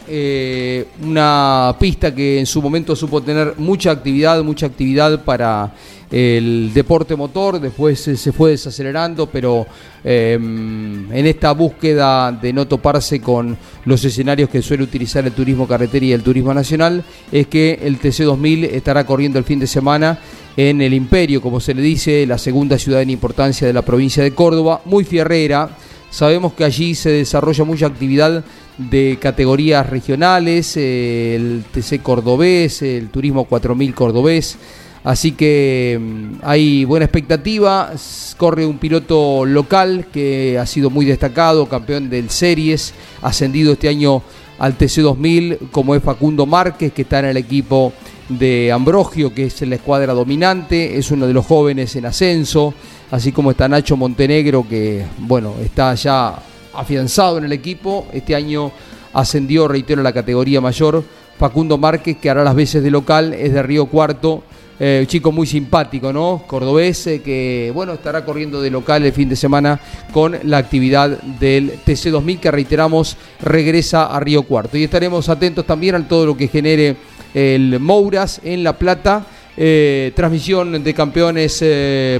una 1.02 1.76
pista 1.78 2.14
que 2.14 2.38
en 2.38 2.46
su 2.46 2.62
momento 2.62 2.96
supo 2.96 3.22
tener 3.22 3.54
mucha 3.58 3.90
actividad, 3.90 4.42
mucha 4.42 4.66
actividad 4.66 5.24
para 5.24 5.72
el 6.10 6.72
deporte 6.72 7.16
motor, 7.16 7.60
después 7.60 8.00
se 8.00 8.32
fue 8.32 8.52
desacelerando, 8.52 9.26
pero 9.26 9.66
em, 10.02 11.12
en 11.12 11.26
esta 11.26 11.52
búsqueda 11.52 12.32
de 12.32 12.52
no 12.52 12.66
toparse 12.66 13.20
con 13.20 13.56
los 13.84 14.04
escenarios 14.04 14.48
que 14.48 14.62
suele 14.62 14.84
utilizar 14.84 15.26
el 15.26 15.32
turismo 15.32 15.68
carretera 15.68 16.06
y 16.06 16.12
el 16.12 16.22
turismo 16.22 16.54
nacional, 16.54 17.04
es 17.30 17.46
que 17.48 17.78
el 17.82 18.00
TC2000 18.00 18.70
estará 18.72 19.04
corriendo 19.04 19.38
el 19.38 19.44
fin 19.44 19.58
de 19.58 19.66
semana 19.66 20.18
en 20.56 20.80
el 20.80 20.94
Imperio, 20.94 21.42
como 21.42 21.60
se 21.60 21.74
le 21.74 21.82
dice, 21.82 22.26
la 22.26 22.38
segunda 22.38 22.78
ciudad 22.78 23.02
en 23.02 23.10
importancia 23.10 23.66
de 23.66 23.72
la 23.72 23.82
provincia 23.82 24.22
de 24.22 24.32
Córdoba, 24.32 24.80
muy 24.86 25.04
fierrera. 25.04 25.70
Sabemos 26.10 26.54
que 26.54 26.64
allí 26.64 26.94
se 26.94 27.10
desarrolla 27.10 27.64
mucha 27.64 27.86
actividad 27.86 28.42
de 28.78 29.18
categorías 29.20 29.88
regionales, 29.88 30.76
eh, 30.76 31.36
el 31.36 31.64
TC 31.70 32.02
cordobés, 32.02 32.80
el 32.82 33.08
turismo 33.10 33.44
4000 33.44 33.94
cordobés, 33.94 34.56
Así 35.04 35.32
que 35.32 35.98
mm, 36.00 36.40
hay 36.42 36.84
buena 36.84 37.04
expectativa. 37.06 37.92
Corre 38.36 38.66
un 38.66 38.78
piloto 38.78 39.44
local 39.44 40.06
que 40.12 40.58
ha 40.58 40.66
sido 40.66 40.90
muy 40.90 41.06
destacado, 41.06 41.68
campeón 41.68 42.10
del 42.10 42.30
Series, 42.30 42.94
ascendido 43.22 43.72
este 43.72 43.88
año 43.88 44.22
al 44.58 44.76
TC2000, 44.76 45.70
como 45.70 45.94
es 45.94 46.02
Facundo 46.02 46.46
Márquez, 46.46 46.92
que 46.92 47.02
está 47.02 47.20
en 47.20 47.26
el 47.26 47.36
equipo 47.36 47.92
de 48.28 48.70
Ambrogio, 48.72 49.32
que 49.32 49.46
es 49.46 49.60
la 49.62 49.76
escuadra 49.76 50.12
dominante, 50.12 50.98
es 50.98 51.10
uno 51.10 51.26
de 51.26 51.32
los 51.32 51.46
jóvenes 51.46 51.94
en 51.96 52.06
ascenso, 52.06 52.74
así 53.10 53.32
como 53.32 53.50
está 53.50 53.68
Nacho 53.68 53.96
Montenegro, 53.96 54.66
que 54.68 55.04
bueno, 55.18 55.54
está 55.62 55.94
ya 55.94 56.38
afianzado 56.74 57.38
en 57.38 57.44
el 57.44 57.52
equipo, 57.52 58.06
este 58.12 58.34
año 58.34 58.70
ascendió, 59.14 59.66
reitero, 59.68 60.00
a 60.00 60.04
la 60.04 60.12
categoría 60.12 60.60
mayor, 60.60 61.02
Facundo 61.38 61.78
Márquez, 61.78 62.18
que 62.18 62.28
hará 62.28 62.44
las 62.44 62.54
veces 62.54 62.82
de 62.82 62.90
local, 62.90 63.32
es 63.32 63.52
de 63.52 63.62
Río 63.62 63.86
Cuarto, 63.86 64.42
eh, 64.80 65.04
chico 65.08 65.32
muy 65.32 65.44
simpático, 65.44 66.12
¿no? 66.12 66.44
Cordobés, 66.46 67.04
eh, 67.08 67.20
que 67.20 67.72
bueno, 67.74 67.94
estará 67.94 68.24
corriendo 68.24 68.62
de 68.62 68.70
local 68.70 69.04
el 69.04 69.12
fin 69.12 69.28
de 69.28 69.34
semana 69.34 69.80
con 70.12 70.38
la 70.44 70.58
actividad 70.58 71.20
del 71.20 71.80
TC2000 71.84 72.38
que 72.38 72.50
reiteramos 72.52 73.16
regresa 73.40 74.06
a 74.06 74.20
Río 74.20 74.44
Cuarto. 74.44 74.78
Y 74.78 74.84
estaremos 74.84 75.28
atentos 75.28 75.66
también 75.66 75.96
a 75.96 76.06
todo 76.06 76.26
lo 76.26 76.36
que 76.36 76.46
genere 76.46 76.94
el 77.34 77.80
Mouras 77.80 78.40
en 78.44 78.62
La 78.62 78.78
Plata. 78.78 79.26
Eh, 79.56 80.12
transmisión 80.14 80.84
de 80.84 80.94
campeones 80.94 81.64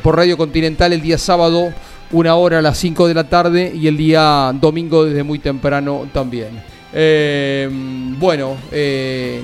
por 0.02 0.16
Radio 0.16 0.36
Continental 0.36 0.92
el 0.92 1.00
día 1.00 1.16
sábado, 1.16 1.72
una 2.10 2.34
hora 2.34 2.58
a 2.58 2.62
las 2.62 2.76
5 2.78 3.06
de 3.06 3.14
la 3.14 3.28
tarde 3.28 3.72
y 3.72 3.86
el 3.86 3.96
día 3.96 4.52
domingo 4.60 5.04
desde 5.04 5.22
muy 5.22 5.38
temprano 5.38 6.08
también. 6.12 6.60
bueno, 8.18 8.56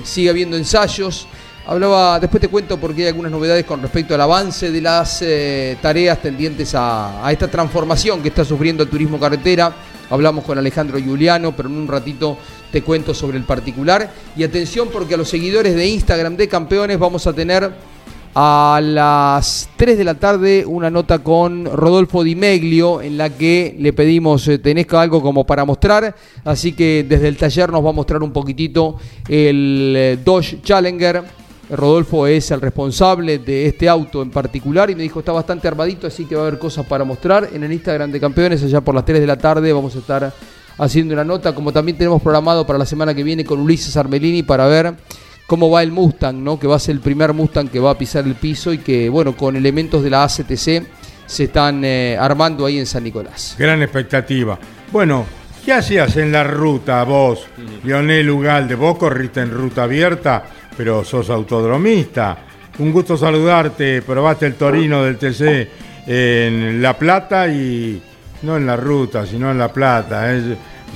sigue 0.03 0.29
habiendo 0.29 0.57
ensayos. 0.57 1.29
Hablaba, 1.67 2.19
después 2.19 2.39
te 2.39 2.47
cuento 2.47 2.77
porque 2.77 3.01
hay 3.01 3.07
algunas 3.07 3.31
novedades 3.31 3.65
con 3.65 3.81
respecto 3.81 4.13
al 4.13 4.21
avance 4.21 4.69
de 4.71 4.81
las 4.81 5.23
eh, 5.23 5.75
tareas 5.81 6.21
tendientes 6.21 6.75
a, 6.75 7.27
esta 7.31 7.47
transformación 7.47 8.21
que 8.21 8.27
está 8.27 8.45
sufriendo 8.45 8.83
el 8.83 8.89
turismo 8.89 9.19
carretera. 9.19 9.73
Hablamos 10.11 10.45
con 10.45 10.59
Alejandro 10.59 10.99
Giuliano, 10.99 11.55
pero 11.55 11.67
en 11.67 11.77
un 11.77 11.87
ratito 11.87 12.37
te 12.71 12.83
cuento 12.83 13.15
sobre 13.15 13.39
el 13.39 13.45
particular. 13.45 14.11
Y 14.37 14.43
atención 14.43 14.89
porque 14.93 15.15
a 15.15 15.17
los 15.17 15.27
seguidores 15.27 15.73
de 15.73 15.87
Instagram 15.87 16.37
de 16.37 16.47
campeones 16.47 16.99
vamos 16.99 17.25
a 17.25 17.33
tener 17.33 17.73
a 18.35 18.79
las 18.83 19.67
3 19.75 19.97
de 19.97 20.03
la 20.03 20.13
tarde 20.13 20.65
una 20.67 20.91
nota 20.91 21.19
con 21.19 21.65
Rodolfo 21.65 22.23
Di 22.23 22.35
Meglio 22.35 23.01
en 23.01 23.17
la 23.17 23.31
que 23.31 23.75
le 23.79 23.91
pedimos, 23.91 24.47
eh, 24.49 24.59
tenés 24.59 24.85
algo 24.93 25.19
como 25.19 25.47
para 25.47 25.65
mostrar, 25.65 26.15
así 26.43 26.73
que 26.73 27.05
desde 27.09 27.27
el 27.27 27.37
taller 27.37 27.71
nos 27.71 27.83
va 27.83 27.89
a 27.89 27.93
mostrar 27.93 28.21
un 28.21 28.33
poquitito 28.33 28.97
el 29.27 29.93
eh, 29.97 30.17
Dodge 30.23 30.61
Challenger 30.61 31.23
Rodolfo 31.69 32.27
es 32.27 32.51
el 32.51 32.61
responsable 32.61 33.39
de 33.39 33.65
este 33.65 33.89
auto 33.89 34.21
en 34.21 34.29
particular 34.29 34.89
y 34.89 34.95
me 34.95 35.03
dijo 35.03 35.19
está 35.19 35.31
bastante 35.31 35.67
armadito, 35.67 36.07
así 36.07 36.25
que 36.25 36.35
va 36.35 36.43
a 36.43 36.47
haber 36.47 36.59
cosas 36.59 36.85
para 36.85 37.03
mostrar 37.03 37.49
en 37.51 37.63
el 37.63 37.71
Instagram 37.71 38.11
de 38.11 38.19
Campeones 38.19 38.63
allá 38.63 38.81
por 38.81 38.93
las 38.93 39.05
3 39.05 39.19
de 39.19 39.27
la 39.27 39.37
tarde. 39.37 39.73
Vamos 39.73 39.95
a 39.95 39.99
estar 39.99 40.33
haciendo 40.77 41.13
una 41.13 41.23
nota, 41.23 41.55
como 41.55 41.71
también 41.71 41.97
tenemos 41.97 42.21
programado 42.21 42.65
para 42.65 42.77
la 42.77 42.85
semana 42.85 43.13
que 43.13 43.23
viene 43.23 43.43
con 43.43 43.59
Ulises 43.59 43.95
Armelini 43.97 44.43
para 44.43 44.67
ver 44.67 44.93
cómo 45.47 45.69
va 45.69 45.83
el 45.83 45.91
Mustang, 45.91 46.43
¿no? 46.43 46.59
que 46.59 46.67
va 46.67 46.75
a 46.75 46.79
ser 46.79 46.95
el 46.95 47.01
primer 47.01 47.33
Mustang 47.33 47.69
que 47.69 47.79
va 47.79 47.91
a 47.91 47.97
pisar 47.97 48.25
el 48.25 48.35
piso 48.35 48.73
y 48.73 48.79
que, 48.79 49.09
bueno, 49.09 49.35
con 49.35 49.55
elementos 49.55 50.03
de 50.03 50.09
la 50.09 50.23
ACTC 50.23 50.83
se 51.25 51.43
están 51.45 51.83
eh, 51.83 52.17
armando 52.19 52.65
ahí 52.65 52.77
en 52.77 52.85
San 52.85 53.03
Nicolás. 53.03 53.55
Gran 53.57 53.81
expectativa. 53.81 54.59
Bueno, 54.91 55.25
¿qué 55.65 55.73
hacías 55.73 56.15
en 56.17 56.31
la 56.31 56.43
ruta 56.43 57.03
vos, 57.03 57.47
Lionel 57.83 58.29
Ugalde? 58.29 58.75
¿Vos 58.75 58.97
corriste 58.97 59.41
en 59.41 59.51
ruta 59.51 59.83
abierta? 59.83 60.43
pero 60.75 61.03
sos 61.03 61.29
autodromista. 61.29 62.37
Un 62.79 62.91
gusto 62.91 63.15
saludarte, 63.17 64.01
probaste 64.01 64.45
el 64.47 64.55
Torino 64.55 65.03
del 65.03 65.17
TC 65.17 65.69
en 66.07 66.81
La 66.81 66.97
Plata 66.97 67.47
y 67.47 68.01
no 68.43 68.57
en 68.57 68.65
la 68.65 68.75
ruta, 68.75 69.25
sino 69.25 69.51
en 69.51 69.57
La 69.57 69.71
Plata. 69.71 70.27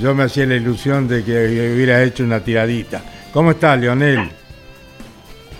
Yo 0.01 0.13
me 0.13 0.23
hacía 0.23 0.45
la 0.45 0.55
ilusión 0.55 1.07
de 1.07 1.23
que 1.23 1.73
hubiera 1.73 2.03
hecho 2.03 2.23
una 2.23 2.41
tiradita. 2.41 3.01
¿Cómo 3.33 3.51
estás, 3.51 3.79
Leonel? 3.79 4.29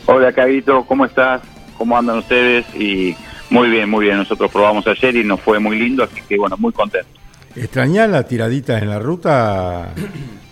Hola, 0.06 0.34
Cabito, 0.34 0.84
¿cómo 0.86 1.06
estás? 1.06 1.42
¿Cómo 1.78 1.98
andan 1.98 2.18
ustedes? 2.18 2.66
Y 2.76 3.16
muy 3.50 3.70
bien, 3.70 3.90
muy 3.90 4.06
bien. 4.06 4.18
Nosotros 4.18 4.52
probamos 4.52 4.86
ayer 4.88 5.16
y 5.16 5.24
nos 5.24 5.40
fue 5.40 5.60
muy 5.60 5.80
lindo, 5.80 6.04
así 6.04 6.22
que 6.28 6.38
bueno, 6.38 6.58
muy 6.58 6.74
contento. 6.74 7.19
¿Extrañás 7.56 8.10
las 8.10 8.28
tiraditas 8.28 8.82
en 8.82 8.90
la 8.90 9.00
ruta, 9.00 9.94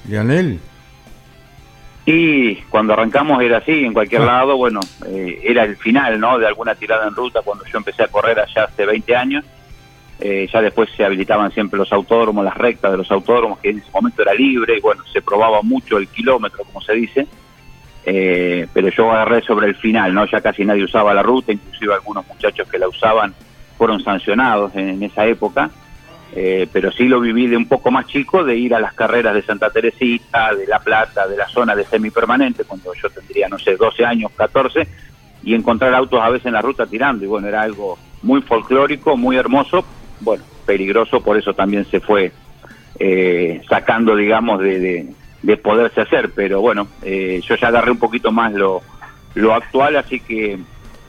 Leonel? 0.08 0.60
Y 2.06 2.56
cuando 2.70 2.94
arrancamos 2.94 3.42
era 3.42 3.58
así, 3.58 3.84
en 3.84 3.94
cualquier 3.94 4.22
ah. 4.22 4.26
lado, 4.26 4.58
bueno, 4.58 4.80
eh, 5.06 5.42
era 5.44 5.64
el 5.64 5.76
final, 5.76 6.20
¿no? 6.20 6.40
De 6.40 6.48
alguna 6.48 6.74
tirada 6.76 7.08
en 7.08 7.16
ruta 7.16 7.42
cuando 7.44 7.66
yo 7.66 7.78
empecé 7.78 8.04
a 8.04 8.08
correr 8.08 8.40
allá 8.40 8.64
hace 8.64 8.86
20 8.86 9.16
años. 9.16 9.46
Eh, 10.20 10.48
ya 10.52 10.62
después 10.62 10.90
se 10.98 11.06
habilitaban 11.06 11.52
siempre 11.52 11.78
los 11.78 11.92
autódromos, 11.92 12.44
las 12.44 12.58
rectas 12.58 12.92
de 12.92 12.98
los 12.98 13.12
autódromos, 13.12 13.60
que 13.60 13.70
en 13.70 13.80
ese 13.80 13.92
momento 13.92 14.22
era 14.22 14.34
libre, 14.34 14.78
y 14.78 14.82
bueno, 14.82 15.04
se 15.12 15.22
probaba 15.22 15.62
mucho 15.62 15.98
el 15.98 16.08
kilómetro, 16.08 16.64
como 16.64 16.82
se 16.82 16.94
dice. 16.94 17.28
Eh, 18.06 18.68
pero 18.74 18.88
yo 18.88 19.12
agarré 19.12 19.42
sobre 19.42 19.68
el 19.68 19.76
final, 19.76 20.14
¿no? 20.14 20.26
Ya 20.26 20.40
casi 20.40 20.64
nadie 20.64 20.86
usaba 20.86 21.14
la 21.14 21.22
ruta, 21.22 21.52
inclusive 21.52 21.94
algunos 21.94 22.26
muchachos 22.26 22.68
que 22.70 22.80
la 22.80 22.88
usaban 22.88 23.34
fueron 23.78 24.02
sancionados 24.02 24.74
en, 24.76 25.04
esa 25.04 25.26
época. 25.26 25.70
Eh, 26.40 26.68
pero 26.72 26.92
sí 26.92 27.08
lo 27.08 27.20
viví 27.20 27.48
de 27.48 27.58
un 27.58 27.68
poco 27.68 27.90
más 27.90 28.06
chico, 28.06 28.44
de 28.44 28.56
ir 28.56 28.76
a 28.76 28.80
las 28.80 28.94
carreras 28.94 29.34
de 29.34 29.42
Santa 29.42 29.72
Teresita, 29.72 30.54
de 30.54 30.68
La 30.68 30.78
Plata, 30.78 31.28
de 31.28 31.36
la 31.36 31.48
zona 31.48 31.76
de 31.76 31.84
semipermanente, 31.84 32.64
cuando 32.64 32.94
yo 32.94 33.10
tendría, 33.10 33.50
no 33.50 33.58
sé, 33.58 33.76
12 33.76 34.06
años, 34.06 34.32
14, 34.36 34.88
y 35.42 35.56
encontrar 35.56 35.96
autos 35.96 36.22
a 36.22 36.30
veces 36.30 36.46
en 36.46 36.54
la 36.54 36.62
ruta 36.62 36.86
tirando, 36.86 37.26
y 37.26 37.28
bueno, 37.28 37.48
era 37.48 37.64
algo 37.64 37.98
muy 38.22 38.44
folclórico, 38.44 39.18
muy 39.18 39.36
hermoso, 39.36 39.84
bueno, 40.20 40.44
peligroso, 40.64 41.22
por 41.22 41.38
eso 41.38 41.56
también 41.56 41.86
se 41.86 42.02
fue 42.02 42.32
eh, 43.00 43.60
sacando, 43.68 44.16
digamos, 44.16 44.60
de, 44.62 45.10
de, 45.42 45.58
poderse 45.58 46.02
hacer, 46.02 46.34
pero 46.36 46.62
bueno, 46.62 46.88
eh, 47.02 47.42
yo 47.44 47.56
ya 47.56 47.70
agarré 47.70 47.90
un 47.90 47.98
poquito 47.98 48.32
más 48.32 48.54
lo, 48.54 48.84
lo 49.34 49.56
actual, 49.56 49.96
así 49.96 50.20
que 50.20 50.60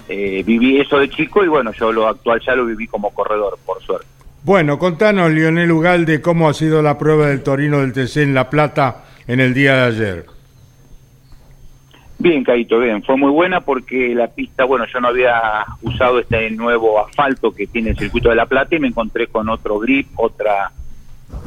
viví 0.08 0.80
eso 0.80 0.98
de 0.98 1.10
chico 1.10 1.44
y 1.44 1.48
bueno, 1.48 1.70
yo 1.74 1.92
lo 1.92 2.08
actual 2.08 2.40
ya 2.40 2.54
lo 2.54 2.64
viví 2.64 2.86
como 2.86 3.10
corredor, 3.10 3.58
por 3.66 3.82
suerte. 3.82 4.17
Bueno, 4.44 4.78
contanos, 4.78 5.30
Lionel 5.30 5.70
Ugalde, 5.72 6.20
cómo 6.20 6.48
ha 6.48 6.54
sido 6.54 6.80
la 6.80 6.96
prueba 6.96 7.26
del 7.26 7.42
Torino 7.42 7.80
del 7.80 7.92
TC 7.92 8.18
en 8.18 8.34
La 8.34 8.48
Plata 8.48 9.04
en 9.26 9.40
el 9.40 9.52
día 9.52 9.76
de 9.76 9.82
ayer. 9.82 10.26
Bien, 12.20 12.42
Caito, 12.42 12.80
bien. 12.80 13.02
Fue 13.02 13.16
muy 13.16 13.30
buena 13.30 13.60
porque 13.60 14.14
la 14.14 14.28
pista, 14.28 14.64
bueno, 14.64 14.86
yo 14.92 15.00
no 15.00 15.08
había 15.08 15.64
usado 15.82 16.18
este 16.18 16.50
nuevo 16.50 17.04
asfalto 17.04 17.52
que 17.52 17.66
tiene 17.66 17.90
el 17.90 17.98
circuito 17.98 18.28
de 18.28 18.34
La 18.34 18.46
Plata 18.46 18.74
y 18.74 18.80
me 18.80 18.88
encontré 18.88 19.28
con 19.28 19.48
otro 19.48 19.78
grip, 19.78 20.08
otra 20.16 20.72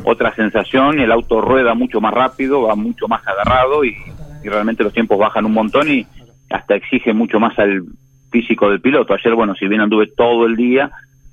otra 0.04 0.34
sensación. 0.36 1.00
El 1.00 1.12
auto 1.12 1.42
rueda 1.42 1.74
mucho 1.74 2.00
más 2.00 2.14
rápido, 2.14 2.62
va 2.64 2.76
mucho 2.76 3.08
más 3.08 3.26
agarrado 3.28 3.84
y, 3.84 3.96
y 4.44 4.48
realmente 4.48 4.84
los 4.84 4.94
tiempos 4.94 5.18
bajan 5.18 5.46
un 5.46 5.54
montón 5.54 5.90
y 5.90 6.06
hasta 6.50 6.76
exige 6.76 7.14
mucho 7.14 7.40
más 7.40 7.58
al 7.60 7.84
físico 8.32 8.70
del 8.70 8.80
piloto. 8.80 9.14
Ayer, 9.14 9.34
bueno, 9.34 9.56
si 9.56 9.68
bien 9.68 9.82
anduve 9.82 10.08
todo 10.08 10.46
el 10.46 10.56
día, 10.56 10.92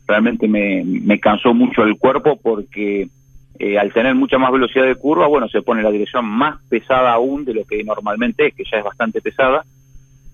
realmente 0.09 0.49
me, 0.49 1.21
cansó 1.21 1.53
mucho 1.53 1.85
el 1.85 1.99
cuerpo 1.99 2.41
porque 2.43 3.09
eh, 3.59 3.79
al 3.79 3.93
tener 3.93 4.15
mucha 4.15 4.39
más 4.39 4.51
velocidad 4.51 4.87
de 4.87 4.97
curva, 4.97 5.27
bueno, 5.27 5.49
se 5.49 5.61
pone 5.61 5.83
la 5.83 5.91
dirección 5.91 6.25
más 6.25 6.61
pesada 6.69 7.13
aún 7.13 7.45
de 7.45 7.55
lo 7.55 7.65
que 7.65 7.85
normalmente 7.85 8.47
es, 8.47 8.55
que 8.55 8.65
ya 8.65 8.79
es 8.79 8.85
bastante 8.85 9.21
pesada. 9.21 9.65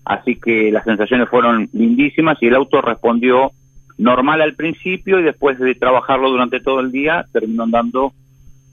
Así 0.05 0.35
que 0.35 0.71
las 0.71 0.85
sensaciones 0.85 1.27
fueron 1.29 1.67
lindísimas 1.73 2.37
y 2.41 2.47
el 2.47 2.55
auto 2.55 2.81
respondió 2.81 3.51
normal 3.97 4.41
al 4.41 4.55
principio 4.55 5.19
y 5.19 5.23
después 5.23 5.59
de 5.59 5.75
trabajarlo 5.75 6.29
durante 6.29 6.61
todo 6.61 6.79
el 6.79 6.91
día 6.91 7.25
terminó 7.33 7.63
andando 7.63 8.13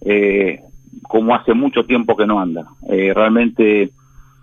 eh, 0.02 0.60
como 1.02 1.34
hace 1.34 1.54
mucho 1.54 1.84
tiempo 1.84 2.16
que 2.16 2.26
no 2.26 2.38
anda. 2.38 2.66
Eh, 2.88 3.12
realmente 3.14 3.90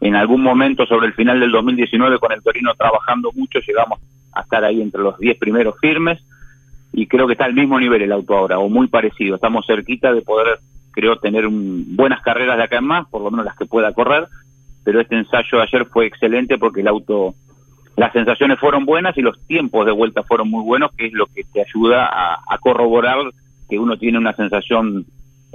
en 0.02 0.16
algún 0.16 0.42
momento 0.42 0.86
sobre 0.86 1.08
el 1.08 1.14
final 1.14 1.40
del 1.40 1.52
2019 1.52 2.20
con 2.20 2.32
el 2.32 2.42
Torino 2.42 2.74
trabajando 2.78 3.32
mucho 3.34 3.60
llegamos 3.60 4.00
a 4.34 4.42
estar 4.42 4.64
ahí 4.64 4.82
entre 4.82 5.02
los 5.02 5.18
10 5.20 5.38
primeros 5.38 5.76
firmes 5.80 6.20
y 6.92 7.08
creo 7.08 7.28
que 7.28 7.34
está 7.34 7.46
al 7.46 7.54
mismo 7.54 7.80
nivel 7.80 8.02
el 8.02 8.12
auto 8.12 8.36
ahora, 8.36 8.60
o 8.60 8.70
muy 8.70 8.88
parecido. 8.88 9.36
Estamos 9.36 9.66
cerquita 9.66 10.14
de 10.14 10.22
poder, 10.22 10.60
creo, 10.92 11.18
tener 11.18 11.48
buenas 11.50 12.22
carreras 12.22 12.58
de 12.58 12.64
acá 12.64 12.78
en 12.78 12.86
más, 12.86 13.08
por 13.08 13.22
lo 13.22 13.32
menos 13.32 13.46
las 13.46 13.56
que 13.56 13.66
pueda 13.66 13.94
correr, 13.94 14.28
pero 14.84 15.02
este 15.02 15.16
ensayo 15.16 15.58
de 15.58 15.64
ayer 15.64 15.86
fue 15.86 16.06
excelente 16.06 16.58
porque 16.58 16.82
el 16.82 16.88
auto, 16.88 17.36
las 17.96 18.12
sensaciones 18.14 18.60
fueron 18.60 18.86
buenas 18.86 19.18
y 19.18 19.22
los 19.22 19.40
tiempos 19.46 19.86
de 19.86 19.92
vuelta 19.92 20.24
fueron 20.24 20.50
muy 20.50 20.64
buenos, 20.64 20.92
que 20.96 21.08
es 21.08 21.14
lo 21.14 21.28
que 21.28 21.44
te 21.44 21.62
ayuda 21.62 22.10
a, 22.12 22.58
corroborar 22.60 23.18
que 23.70 23.78
uno 23.78 23.98
tiene 23.98 24.18
una 24.18 24.34
sensación 24.34 25.06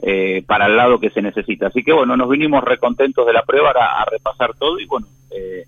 eh, 0.02 0.44
para 0.46 0.66
el 0.66 0.76
lado 0.76 1.00
que 1.00 1.10
se 1.10 1.20
necesita. 1.20 1.66
Así 1.66 1.82
que 1.82 1.92
bueno, 1.92 2.16
nos 2.16 2.28
vinimos 2.28 2.62
recontentos 2.62 3.26
de 3.26 3.32
la 3.32 3.42
prueba 3.42 3.72
a, 3.72 4.02
a 4.02 4.04
repasar 4.04 4.54
todo 4.54 4.78
y 4.78 4.86
bueno, 4.86 5.08
eh, 5.30 5.64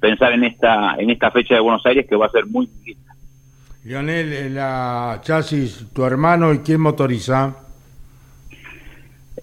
pensar 0.00 0.32
en 0.32 0.44
esta, 0.44 0.96
en 0.96 1.10
esta 1.10 1.30
fecha 1.30 1.54
de 1.54 1.60
Buenos 1.60 1.84
Aires 1.86 2.06
que 2.08 2.16
va 2.16 2.26
a 2.26 2.30
ser 2.30 2.46
muy 2.46 2.68
linda. 2.84 3.09
Lionel, 3.82 4.54
la 4.54 5.20
chasis, 5.22 5.86
tu 5.94 6.04
hermano, 6.04 6.52
¿y 6.52 6.58
quién 6.58 6.82
motoriza? 6.82 7.56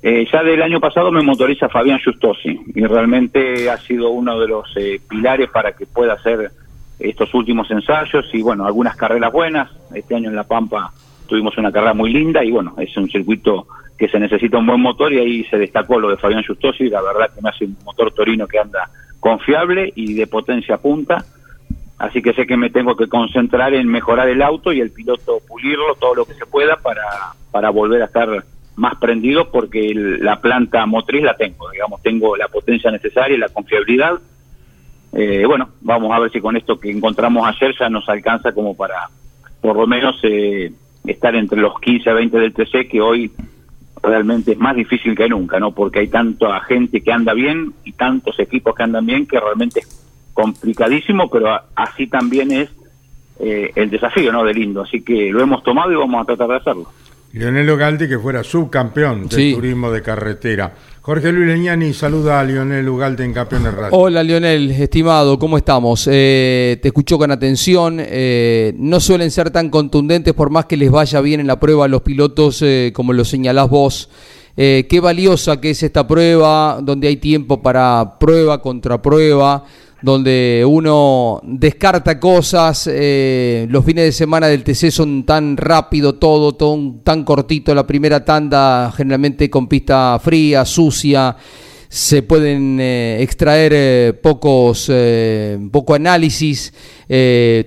Eh, 0.04 0.28
ya 0.32 0.44
del 0.44 0.62
año 0.62 0.80
pasado 0.80 1.12
me 1.12 1.24
motoriza 1.24 1.70
Fabián 1.70 2.00
Justosi 2.06 2.60
y 2.76 2.86
realmente 2.86 3.68
ha 3.68 3.78
sido 3.78 4.12
uno 4.12 4.40
de 4.40 4.48
los 4.48 4.72
eh, 4.78 5.02
pilares 5.10 5.50
para 5.50 5.72
que 5.72 5.88
pueda 5.88 6.14
hacer 6.14 6.52
estos 7.00 7.34
últimos 7.34 7.70
ensayos 7.72 8.30
y 8.32 8.44
bueno, 8.44 8.68
algunas 8.68 8.96
carreras 8.96 9.32
buenas. 9.32 9.72
Este 9.92 10.14
año 10.14 10.30
en 10.30 10.36
La 10.36 10.44
Pampa 10.44 10.94
tuvimos 11.26 11.58
una 11.58 11.72
carrera 11.72 11.96
muy 11.96 12.14
linda 12.14 12.44
y 12.44 12.52
bueno, 12.52 12.76
es 12.78 12.96
un 12.96 13.10
circuito 13.10 13.66
que 13.98 14.08
se 14.08 14.20
necesita 14.20 14.60
un 14.60 14.68
buen 14.68 14.82
motor 14.82 15.12
y 15.14 15.18
ahí 15.18 15.44
se 15.46 15.58
destacó 15.58 16.00
lo 16.00 16.12
de 16.12 16.18
Fabián 16.18 16.44
Justosi, 16.46 16.90
la 16.90 17.02
verdad 17.02 17.32
que 17.34 17.42
me 17.42 17.50
hace 17.50 17.66
un 17.66 17.76
motor 17.84 18.12
torino 18.12 18.46
que 18.46 18.60
anda 18.60 18.88
confiable 19.20 19.92
y 19.96 20.14
de 20.14 20.28
potencia 20.28 20.78
punta 20.78 21.26
Así 21.98 22.22
que 22.22 22.34
sé 22.34 22.46
que 22.46 22.58
me 22.58 22.70
tengo 22.70 22.96
que 22.96 23.08
concentrar 23.08 23.74
en 23.74 23.88
mejorar 23.88 24.30
el 24.30 24.42
auto 24.42 24.72
y 24.72 24.82
el 24.82 24.92
piloto 24.92 25.42
pulirlo 25.48 25.96
todo 25.96 26.14
lo 26.14 26.26
que 26.26 26.36
se 26.36 26.46
pueda 26.46 26.78
para, 26.78 27.04
para 27.52 27.72
volver 27.72 28.04
a 28.04 28.06
estar 28.06 28.46
más 28.76 28.96
prendido 28.98 29.50
porque 29.52 29.92
la 29.96 30.40
planta 30.40 30.86
motriz 30.86 31.24
la 31.24 31.36
tengo, 31.36 31.70
digamos, 31.72 32.02
tengo 32.04 32.38
la 32.38 32.48
potencia 32.48 32.92
necesaria 32.92 33.36
y 33.36 33.40
la 33.40 33.50
confiabilidad. 33.50 34.20
Eh, 35.14 35.44
bueno, 35.48 35.70
vamos 35.82 36.12
a 36.14 36.20
ver 36.20 36.32
si 36.32 36.40
con 36.40 36.56
esto 36.56 36.80
que 36.80 36.92
encontramos 36.92 37.48
ayer 37.48 37.74
ya 37.80 37.90
nos 37.90 38.08
alcanza 38.08 38.52
como 38.52 38.76
para 38.76 39.10
por 39.62 39.76
lo 39.76 39.88
menos 39.88 40.20
eh, 40.22 40.72
estar 41.08 41.36
entre 41.36 41.60
los 41.60 41.80
15 41.80 42.10
a 42.12 42.14
20 42.14 42.38
del 42.38 42.54
TC 42.54 42.88
que 42.88 43.02
hoy 43.02 43.32
realmente 44.04 44.52
es 44.52 44.60
más 44.60 44.76
difícil 44.76 45.16
que 45.16 45.28
nunca, 45.28 45.60
¿no? 45.60 45.72
Porque 45.72 46.00
hay 46.00 46.08
tanta 46.08 46.60
gente 46.62 47.02
que 47.02 47.12
anda 47.12 47.34
bien 47.34 47.74
y 47.84 47.94
tantos 47.94 48.40
equipos 48.40 48.76
que 48.76 48.84
andan 48.84 49.08
bien 49.08 49.26
que 49.26 49.40
realmente 49.40 49.82
complicadísimo, 50.38 51.32
pero 51.32 51.60
así 51.76 52.06
también 52.06 52.52
es 52.52 52.70
eh, 53.40 53.72
el 53.74 53.90
desafío 53.90 54.32
¿no? 54.32 54.44
de 54.44 54.54
Lindo. 54.54 54.84
Así 54.84 55.02
que 55.02 55.32
lo 55.32 55.42
hemos 55.42 55.64
tomado 55.64 55.92
y 55.92 55.96
vamos 55.96 56.22
a 56.22 56.26
tratar 56.26 56.50
de 56.50 56.56
hacerlo. 56.58 56.86
Lionel 57.34 57.68
Ugalde, 57.68 58.08
que 58.08 58.20
fuera 58.20 58.44
subcampeón 58.44 59.28
del 59.28 59.56
turismo 59.56 59.90
de 59.92 60.04
carretera. 60.04 60.76
Jorge 61.02 61.32
Luis 61.32 61.48
Leñani 61.48 61.92
saluda 61.92 62.40
a 62.40 62.44
Lionel 62.44 62.88
Ugalde 62.88 63.26
en 63.26 63.34
Campeones 63.34 63.74
Radio. 63.74 63.98
Hola 63.98 64.22
Lionel, 64.22 64.70
estimado, 64.72 65.40
¿cómo 65.40 65.58
estamos? 65.58 66.08
Eh, 66.12 66.78
te 66.84 66.90
escucho 66.90 67.18
con 67.18 67.32
atención. 67.32 67.98
Eh, 68.00 68.74
no 68.78 69.00
suelen 69.00 69.32
ser 69.32 69.50
tan 69.50 69.72
contundentes 69.72 70.36
por 70.36 70.52
más 70.52 70.66
que 70.66 70.78
les 70.78 70.92
vaya 70.92 71.20
bien 71.20 71.40
en 71.40 71.48
la 71.48 71.60
prueba 71.60 71.86
a 71.86 71.88
los 71.88 72.04
pilotos, 72.04 72.64
como 72.94 73.12
lo 73.12 73.26
señalás 73.26 73.70
vos. 73.70 74.10
qué 74.56 75.00
valiosa 75.02 75.60
que 75.60 75.72
es 75.72 75.82
esta 75.82 76.06
prueba, 76.06 76.80
donde 76.82 77.08
hay 77.08 77.18
tiempo 77.18 77.62
para 77.62 78.18
prueba 78.20 78.62
contra 78.62 79.02
prueba 79.02 79.64
donde 80.02 80.64
uno 80.68 81.42
descarta 81.44 82.20
cosas, 82.20 82.88
eh, 82.92 83.66
los 83.70 83.84
fines 83.84 84.06
de 84.06 84.12
semana 84.12 84.48
del 84.48 84.64
TC 84.64 84.92
son 84.92 85.26
tan 85.26 85.58
rápido 85.58 86.16
todo, 86.16 86.56
tan 87.04 87.24
cortito, 87.24 87.74
la 87.74 87.88
primera 87.88 88.24
tanda 88.24 88.92
generalmente 88.96 89.50
con 89.50 89.68
pista 89.68 90.20
fría, 90.24 90.66
sucia, 90.66 91.36
se 91.90 92.22
pueden 92.22 92.80
eh, 92.80 93.22
extraer 93.22 93.72
eh, 93.74 94.14
pocos 94.14 94.92
eh, 94.94 95.58
poco 95.72 95.96
análisis. 95.96 96.74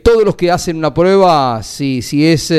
Todos 0.03 0.25
los 0.25 0.37
que 0.37 0.51
hacen 0.51 0.77
una 0.77 0.93
prueba 0.93 1.63
si, 1.63 2.03
si 2.03 2.27
es 2.27 2.53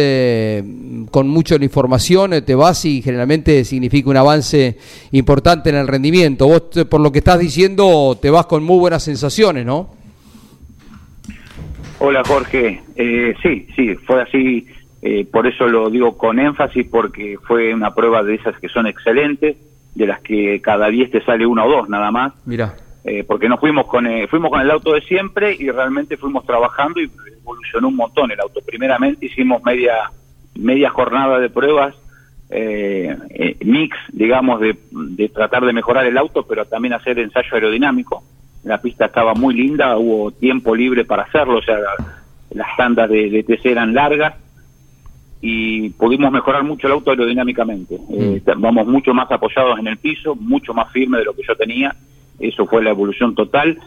con 1.12 1.28
mucha 1.28 1.56
información 1.62 2.43
te 2.43 2.56
vas 2.56 2.86
y 2.86 3.04
generalmente 3.04 3.63
significa 3.65 4.10
un 4.10 4.17
avance 4.17 4.78
importante 5.12 5.69
en 5.69 5.76
el 5.76 5.88
rendimiento. 5.88 6.47
Vos 6.47 6.86
por 6.89 7.00
lo 7.00 7.12
que 7.12 7.19
estás 7.19 7.38
diciendo 7.38 8.17
te 8.19 8.32
vas 8.32 8.47
con 8.47 8.63
muy 8.63 8.80
buenas 8.80 9.04
sensaciones 9.04 9.63
¿no? 9.63 9.91
Hola 12.00 12.24
Jorge. 12.26 12.82
Sí 13.43 13.67
sí 13.76 13.95
fue 14.08 14.24
así. 14.24 14.65
Por 15.32 15.45
eso 15.45 15.67
lo 15.67 15.88
digo 15.91 16.17
con 16.17 16.39
énfasis 16.39 16.88
porque 16.89 17.38
fue 17.47 17.76
una 17.76 17.93
prueba 17.93 18.24
de 18.24 18.36
esas 18.36 18.58
que 18.60 18.69
son 18.69 18.88
excelentes 18.88 19.56
de 19.95 20.08
las 20.08 20.21
que 20.21 20.62
cada 20.62 20.88
10 20.88 21.12
te 21.12 21.23
sale 21.23 21.45
una 21.45 21.65
o 21.65 21.69
dos 21.69 21.89
nada 21.89 22.12
más. 22.12 22.34
Mira. 22.45 22.75
Eh, 23.04 23.23
porque 23.23 23.49
nos 23.49 23.60
fuimos 23.60 23.88
con 23.88 24.06
eh, 24.06 24.27
fuimos 24.27 24.51
con 24.51 24.62
el 24.62 24.69
auto 24.69 24.93
de 24.93 25.01
siempre 25.01 25.56
y 25.58 25.71
realmente 25.71 26.17
fuimos 26.17 26.45
trabajando 26.45 27.01
y 27.01 27.10
evolucionó 27.39 27.88
un 27.88 27.95
montón 27.95 28.32
el 28.32 28.39
auto. 28.39 28.62
Primeramente 28.65 29.25
hicimos 29.25 29.63
media 29.63 30.12
media 30.56 30.89
jornada 30.91 31.39
de 31.39 31.49
pruebas 31.49 31.95
eh, 32.49 33.56
mix, 33.62 33.97
digamos, 34.12 34.60
de, 34.60 34.77
de, 34.91 35.30
tratar 35.30 35.65
de 35.65 35.71
mejorar 35.71 36.06
el 36.06 36.17
auto, 36.17 36.43
pero 36.43 36.65
también 36.65 36.93
hacer 36.93 37.17
ensayo 37.17 37.49
aerodinámico. 37.54 38.23
La 38.63 38.82
pista 38.82 39.06
estaba 39.06 39.34
muy 39.34 39.56
linda, 39.56 39.97
hubo 39.97 40.32
tiempo 40.32 40.75
libre 40.75 41.06
para 41.06 41.23
hacerlo, 41.23 41.60
o 41.60 41.62
sea, 41.62 41.77
las 42.51 42.78
tandas 42.78 43.09
de, 43.09 43.30
de 43.30 43.43
TC 43.43 43.68
eran 43.68 43.93
largas 43.93 44.36
y 45.41 45.89
pudimos 45.91 46.31
mejorar 46.31 46.63
mucho 46.63 46.87
el 46.87 46.93
auto 46.93 47.09
aerodinámicamente. 47.09 47.95
Eh, 48.11 48.41
mm. 48.45 48.61
vamos 48.61 48.87
mucho 48.87 49.13
más 49.13 49.29
apoyados 49.31 49.79
en 49.79 49.87
el 49.87 49.97
piso, 49.97 50.35
mucho 50.35 50.73
más 50.73 50.91
firme 50.91 51.17
de 51.17 51.25
lo 51.25 51.33
que 51.33 51.41
yo 51.47 51.55
tenía. 51.55 51.95
Eso 52.39 52.67
fue 52.67 52.83
la 52.83 52.91
evolución 52.91 53.33
total, 53.33 53.77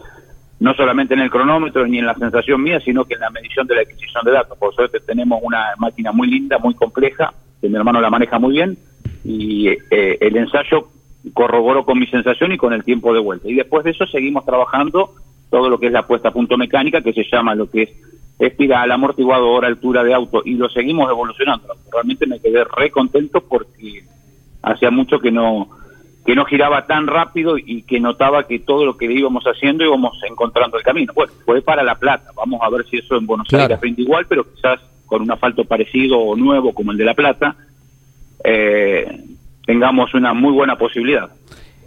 no 0.59 0.75
solamente 0.75 1.15
en 1.15 1.21
el 1.21 1.31
cronómetro 1.31 1.87
ni 1.87 1.99
en 1.99 2.07
la 2.07 2.15
sensación 2.15 2.63
mía, 2.63 2.81
sino 2.81 3.05
que 3.05 3.15
en 3.15 3.21
la 3.21 3.31
medición 3.31 3.67
de 3.67 3.77
la 3.77 3.83
adquisición 3.83 4.25
de 4.25 4.33
datos. 4.33 4.59
Por 4.59 4.75
suerte 4.75 4.99
tenemos 5.01 5.41
una 5.43 5.75
máquina 5.79 6.11
muy 6.13 6.29
linda, 6.29 6.59
muy 6.59 6.75
compleja, 6.75 7.33
que 7.61 7.69
mi 7.69 7.77
hermano 7.77 8.01
la 8.01 8.11
maneja 8.11 8.39
muy 8.39 8.55
bien, 8.55 8.77
y 9.25 9.69
eh, 9.69 10.19
el 10.21 10.37
ensayo 10.37 10.89
corroboró 11.33 11.85
con 11.85 11.99
mi 11.99 12.07
sensación 12.09 12.53
y 12.53 12.57
con 12.57 12.73
el 12.73 12.85
tiempo 12.85 13.15
de 13.15 13.21
vuelta. 13.21 13.49
Y 13.49 13.55
después 13.55 13.85
de 13.85 13.93
eso 13.93 14.07
seguimos 14.07 14.45
trabajando 14.45 15.15
todo 15.51 15.71
lo 15.71 15.79
que 15.79 15.87
es 15.87 15.93
la 15.93 16.07
puesta 16.07 16.29
a 16.29 16.33
punto 16.33 16.57
mecánica, 16.57 17.01
que 17.01 17.13
se 17.13 17.25
llama 17.31 17.55
lo 17.55 17.71
que 17.71 17.83
es 17.83 17.91
espiral, 18.39 18.91
amortiguador, 18.91 19.65
altura 19.65 20.03
de 20.03 20.15
auto, 20.15 20.43
y 20.45 20.55
lo 20.55 20.69
seguimos 20.69 21.11
evolucionando. 21.11 21.75
Realmente 21.93 22.27
me 22.27 22.41
quedé 22.41 22.65
re 22.65 22.91
contento 22.91 23.41
porque 23.41 24.05
hacía 24.63 24.91
mucho 24.91 25.19
que 25.19 25.31
no 25.31 25.69
que 26.25 26.35
no 26.35 26.47
giraba 26.47 26.87
tan 26.87 27.07
rápido 27.07 27.59
y 27.59 27.83
que 27.83 28.01
notaba 28.01 28.45
que 28.45 28.59
todo 28.59 28.87
lo 28.87 28.97
que 28.97 29.13
íbamos 29.13 29.45
haciendo 29.45 29.85
íbamos 29.85 30.19
encontrando 30.27 30.79
el 30.79 30.83
camino. 30.83 31.13
Bueno, 31.15 31.33
fue 31.45 31.61
para 31.61 31.83
La 31.83 31.97
Plata. 31.97 32.31
Vamos 32.35 32.61
a 32.63 32.71
ver 32.71 32.87
si 32.87 32.97
eso 32.97 33.17
en 33.17 33.27
Buenos 33.27 33.53
Aires 33.53 33.79
rinde 33.79 34.03
igual, 34.03 34.25
pero 34.27 34.43
quizás 34.51 34.81
con 35.05 35.21
un 35.21 35.31
asfalto 35.31 35.67
parecido 35.67 36.19
o 36.19 36.35
nuevo 36.35 36.73
como 36.73 36.93
el 36.93 36.99
de 36.99 37.05
La 37.05 37.13
Plata, 37.13 37.55
eh, 38.43 39.21
tengamos 39.67 40.15
una 40.15 40.33
muy 40.33 40.53
buena 40.53 40.77
posibilidad. 40.77 41.31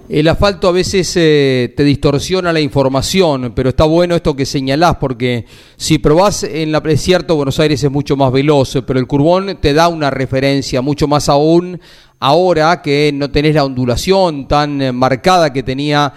El 0.10 0.30
asfalto 0.30 0.70
a 0.70 0.72
veces 0.72 1.12
eh, 1.18 1.74
te 1.76 1.84
distorsiona 1.84 2.54
la 2.54 2.62
información, 2.62 3.52
pero 3.54 3.68
está 3.68 3.84
bueno 3.84 4.16
esto 4.16 4.38
que 4.38 4.46
señalás, 4.46 4.96
porque 4.96 5.46
si 5.76 5.98
probás 5.98 6.44
en 6.44 6.72
la 6.72 6.82
es 6.86 7.02
cierto, 7.02 7.36
Buenos 7.36 7.60
Aires 7.60 7.84
es 7.84 7.92
mucho 7.92 8.16
más 8.16 8.32
veloz, 8.32 8.78
pero 8.88 9.00
el 9.00 9.06
curbón 9.06 9.58
te 9.60 9.74
da 9.74 9.90
una 9.90 10.10
referencia, 10.10 10.82
mucho 10.82 11.10
más 11.10 11.28
aún 11.28 11.82
ahora 12.22 12.82
que 12.82 13.12
no 13.14 13.30
tenés 13.32 13.56
la 13.56 13.66
ondulación 13.66 14.48
tan 14.48 14.82
eh, 14.82 14.94
marcada 14.94 15.52
que 15.52 15.62
tenía 15.62 16.14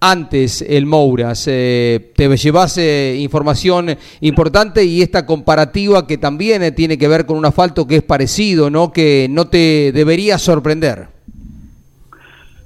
antes 0.00 0.64
el 0.66 0.86
Mouras. 0.86 1.44
Eh, 1.46 2.12
te 2.16 2.34
llevas 2.38 2.78
información 2.78 3.94
importante 4.22 4.84
y 4.84 5.02
esta 5.02 5.26
comparativa 5.26 6.06
que 6.06 6.16
también 6.16 6.74
tiene 6.74 6.96
que 6.96 7.08
ver 7.08 7.26
con 7.26 7.36
un 7.36 7.44
asfalto 7.44 7.86
que 7.86 7.96
es 7.96 8.02
parecido, 8.02 8.70
¿no? 8.70 8.90
que 8.90 9.26
no 9.28 9.48
te 9.48 9.92
debería 9.92 10.38
sorprender. 10.38 11.13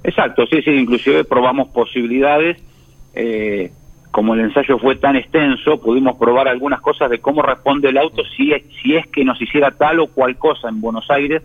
Exacto, 0.03 0.45
sí, 0.47 0.61
sí, 0.61 0.71
inclusive 0.71 1.23
probamos 1.23 1.69
posibilidades. 1.69 2.57
Eh, 3.13 3.71
como 4.11 4.33
el 4.33 4.39
ensayo 4.41 4.79
fue 4.79 4.95
tan 4.95 5.15
extenso, 5.15 5.79
pudimos 5.79 6.17
probar 6.17 6.47
algunas 6.47 6.81
cosas 6.81 7.09
de 7.09 7.19
cómo 7.19 7.41
responde 7.41 7.89
el 7.89 7.97
auto 7.97 8.23
si 8.35 8.53
es, 8.53 8.63
si 8.81 8.95
es 8.95 9.05
que 9.07 9.23
nos 9.23 9.39
hiciera 9.41 9.71
tal 9.71 9.99
o 9.99 10.07
cual 10.07 10.37
cosa 10.37 10.69
en 10.69 10.81
Buenos 10.81 11.09
Aires. 11.11 11.43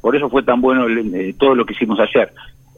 Por 0.00 0.14
eso 0.14 0.28
fue 0.28 0.42
tan 0.42 0.60
bueno 0.60 0.86
eh, 0.86 1.34
todo 1.38 1.54
lo 1.54 1.64
que 1.64 1.72
hicimos 1.72 1.98
ayer. 1.98 2.30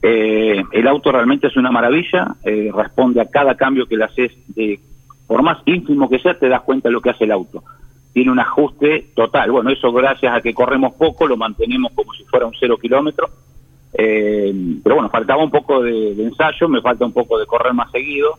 Eh, 0.02 0.62
el 0.72 0.88
auto 0.88 1.10
realmente 1.10 1.48
es 1.48 1.56
una 1.56 1.72
maravilla, 1.72 2.36
responde 2.44 3.20
a 3.20 3.28
cada 3.28 3.56
cambio 3.56 3.86
que 3.86 3.96
le 3.96 4.04
haces, 4.04 4.32
de, 4.54 4.78
por 5.26 5.42
más 5.42 5.58
ínfimo 5.66 6.08
que 6.08 6.20
sea, 6.20 6.38
te 6.38 6.48
das 6.48 6.62
cuenta 6.62 6.88
de 6.88 6.92
lo 6.92 7.00
que 7.00 7.10
hace 7.10 7.24
el 7.24 7.32
auto. 7.32 7.64
Tiene 8.12 8.30
un 8.30 8.38
ajuste 8.38 9.08
total. 9.14 9.50
Bueno, 9.50 9.70
eso 9.70 9.92
gracias 9.92 10.34
a 10.34 10.40
que 10.40 10.54
corremos 10.54 10.94
poco, 10.94 11.26
lo 11.26 11.36
mantenemos 11.36 11.92
como 11.94 12.14
si 12.14 12.24
fuera 12.24 12.46
un 12.46 12.54
cero 12.58 12.78
kilómetro 12.80 13.28
eh, 13.94 14.54
pero 14.82 14.96
bueno, 14.96 15.10
faltaba 15.10 15.42
un 15.42 15.50
poco 15.50 15.82
de, 15.82 16.12
ensayo, 16.22 16.68
me 16.68 16.80
falta 16.80 17.04
un 17.04 17.12
poco 17.12 17.38
de 17.38 17.46
correr 17.46 17.72
más 17.72 17.90
seguido, 17.90 18.38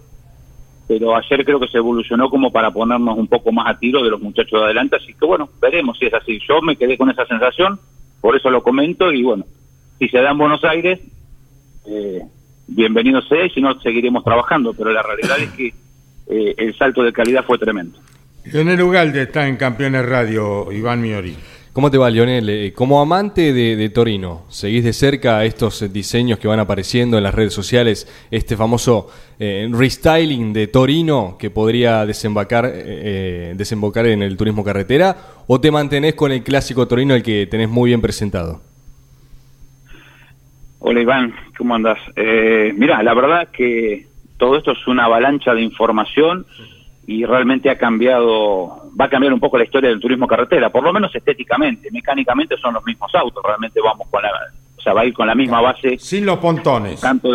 pero 0.87 1.15
ayer 1.15 1.43
creo 1.43 1.59
que 1.59 1.67
se 1.67 1.77
evolucionó 1.77 2.29
como 2.29 2.51
para 2.51 2.71
ponernos 2.71 3.17
un 3.17 3.27
poco 3.27 3.51
más 3.51 3.67
a 3.67 3.79
tiro 3.79 4.03
de 4.03 4.09
los 4.09 4.21
muchachos 4.21 4.59
de 4.59 4.65
adelante, 4.65 4.97
así 4.97 5.13
que 5.13 5.25
bueno, 5.25 5.49
veremos 5.61 5.97
si 5.97 6.05
es 6.05 6.13
así. 6.13 6.39
Yo 6.47 6.61
me 6.61 6.75
quedé 6.75 6.97
con 6.97 7.09
esa 7.09 7.25
sensación, 7.25 7.79
por 8.21 8.35
eso 8.35 8.49
lo 8.49 8.63
comento 8.63 9.11
y 9.11 9.23
bueno, 9.23 9.45
si 9.99 10.07
se 10.09 10.19
da 10.19 10.31
en 10.31 10.37
Buenos 10.37 10.63
Aires, 10.63 10.99
eh, 11.85 12.21
bienvenido 12.67 13.21
sea 13.21 13.45
y 13.45 13.49
si 13.49 13.61
no, 13.61 13.79
seguiremos 13.81 14.23
trabajando, 14.23 14.73
pero 14.73 14.91
la 14.91 15.01
realidad 15.01 15.39
es 15.39 15.49
que 15.51 15.73
eh, 16.27 16.55
el 16.57 16.77
salto 16.77 17.03
de 17.03 17.13
calidad 17.13 17.45
fue 17.45 17.57
tremendo. 17.57 17.97
Leonel 18.45 18.81
Ugalde 18.81 19.23
está 19.23 19.47
en 19.47 19.57
Campeones 19.57 20.05
Radio, 20.05 20.71
Iván 20.71 21.01
Miori. 21.01 21.35
¿Cómo 21.77 21.91
te 21.91 21.99
va, 21.99 22.09
Lionel? 22.09 22.49
Eh, 22.49 22.73
como 22.73 22.99
amante 22.99 23.53
de, 23.53 23.89
Torino, 23.89 24.45
¿seguís 24.49 24.83
de 24.83 24.93
cerca 24.93 25.45
estos 25.45 25.93
diseños 25.93 26.39
que 26.39 26.47
van 26.47 26.59
apareciendo 26.59 27.17
en 27.17 27.23
las 27.23 27.35
redes 27.35 27.53
sociales? 27.53 28.07
Este 28.31 28.57
famoso 28.57 29.11
eh, 29.39 29.69
restyling 29.71 30.53
de 30.53 30.65
Torino 30.65 31.35
que 31.37 31.51
podría 31.51 32.03
desembocar, 32.07 32.65
eh, 32.73 33.53
desembocar 33.55 34.07
en 34.07 34.23
el 34.23 34.35
turismo 34.37 34.63
carretera, 34.63 35.17
o 35.45 35.61
te 35.61 35.69
mantenés 35.69 36.15
con 36.15 36.31
el 36.31 36.41
clásico 36.41 36.87
Torino, 36.87 37.13
el 37.13 37.21
que 37.21 37.45
tenés 37.45 37.69
muy 37.69 37.91
bien 37.91 38.01
presentado? 38.01 38.59
Hola 40.79 40.99
Iván, 40.99 41.35
¿cómo 41.59 41.75
andas? 41.75 41.99
mira, 42.75 43.03
la 43.03 43.13
verdad 43.13 43.49
que 43.49 44.07
todo 44.39 44.57
esto 44.57 44.71
es 44.71 44.87
una 44.87 45.05
avalancha 45.05 45.53
de 45.53 45.61
información 45.61 46.43
y 47.07 47.23
realmente 47.23 47.69
ha 47.69 47.77
cambiado, 47.77 48.91
va 48.99 49.05
a 49.05 49.09
cambiar 49.09 49.33
un 49.33 49.39
poco 49.39 49.57
la 49.57 49.63
historia 49.63 49.89
del 49.89 49.99
turismo 49.99 50.27
carretera, 50.27 50.69
por 50.69 50.83
lo 50.83 50.91
menos 50.91 51.15
estéticamente, 51.15 51.89
mecánicamente 51.89 52.57
son 52.57 52.73
los 52.73 52.85
mismos 52.85 53.15
autos, 53.15 53.41
realmente 53.43 53.79
vamos 53.81 54.09
con 54.09 54.21
la, 54.21 54.29
o 54.77 54.81
sea, 54.81 54.91
va 54.91 55.01
a 55.01 55.05
ir 55.05 55.13
con 55.13 55.25
la 55.25 55.33
misma 55.33 55.61
base. 55.61 55.97
Sin 55.97 56.25
los 56.25 56.37
pontones. 56.37 56.99
Tanto 56.99 57.29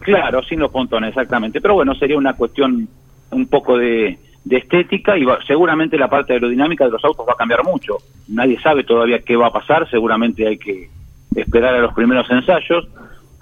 claro, 0.00 0.42
sin 0.42 0.60
los 0.60 0.70
pontones, 0.70 1.08
exactamente, 1.08 1.62
pero 1.62 1.74
bueno, 1.74 1.94
sería 1.94 2.18
una 2.18 2.34
cuestión 2.34 2.86
un 3.30 3.46
poco 3.46 3.78
de, 3.78 4.18
estética 4.50 5.16
y 5.16 5.26
seguramente 5.46 5.98
la 5.98 6.08
parte 6.08 6.34
aerodinámica 6.34 6.84
de 6.84 6.90
los 6.90 7.04
autos 7.04 7.26
va 7.26 7.32
a 7.32 7.36
cambiar 7.36 7.64
mucho. 7.64 7.96
Nadie 8.28 8.60
sabe 8.60 8.84
todavía 8.84 9.20
qué 9.20 9.36
va 9.36 9.48
a 9.48 9.52
pasar, 9.52 9.88
seguramente 9.90 10.46
hay 10.46 10.58
que 10.58 10.90
esperar 11.34 11.74
a 11.74 11.80
los 11.80 11.94
primeros 11.94 12.30
ensayos. 12.30 12.86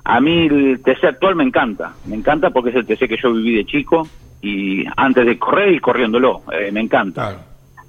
A 0.04 0.20
mí 0.20 0.46
el 0.46 0.80
TC 0.82 1.04
actual 1.04 1.34
me 1.34 1.44
encanta, 1.44 1.94
me 2.06 2.16
encanta 2.16 2.50
porque 2.50 2.70
es 2.70 2.76
el 2.76 2.86
TC 2.86 3.08
que 3.08 3.18
yo 3.20 3.32
viví 3.32 3.56
de 3.56 3.64
chico, 3.64 4.08
y 4.46 4.86
antes 4.96 5.26
de 5.26 5.38
correr 5.38 5.74
y 5.74 5.80
corriéndolo, 5.80 6.42
eh, 6.52 6.70
me 6.70 6.80
encanta. 6.80 7.36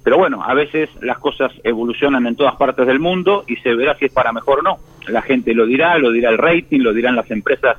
Pero 0.02 0.18
bueno, 0.18 0.42
a 0.42 0.54
veces 0.54 0.88
las 1.02 1.18
cosas 1.18 1.52
evolucionan 1.62 2.26
en 2.26 2.34
todas 2.34 2.56
partes 2.56 2.86
del 2.86 2.98
mundo 2.98 3.44
y 3.46 3.56
se 3.56 3.74
verá 3.74 3.96
si 3.96 4.06
es 4.06 4.12
para 4.12 4.32
mejor 4.32 4.60
o 4.60 4.62
no. 4.62 4.78
La 5.06 5.22
gente 5.22 5.54
lo 5.54 5.66
dirá, 5.66 5.98
lo 5.98 6.10
dirá 6.10 6.30
el 6.30 6.38
rating, 6.38 6.80
lo 6.80 6.92
dirán 6.92 7.14
las 7.14 7.30
empresas. 7.30 7.76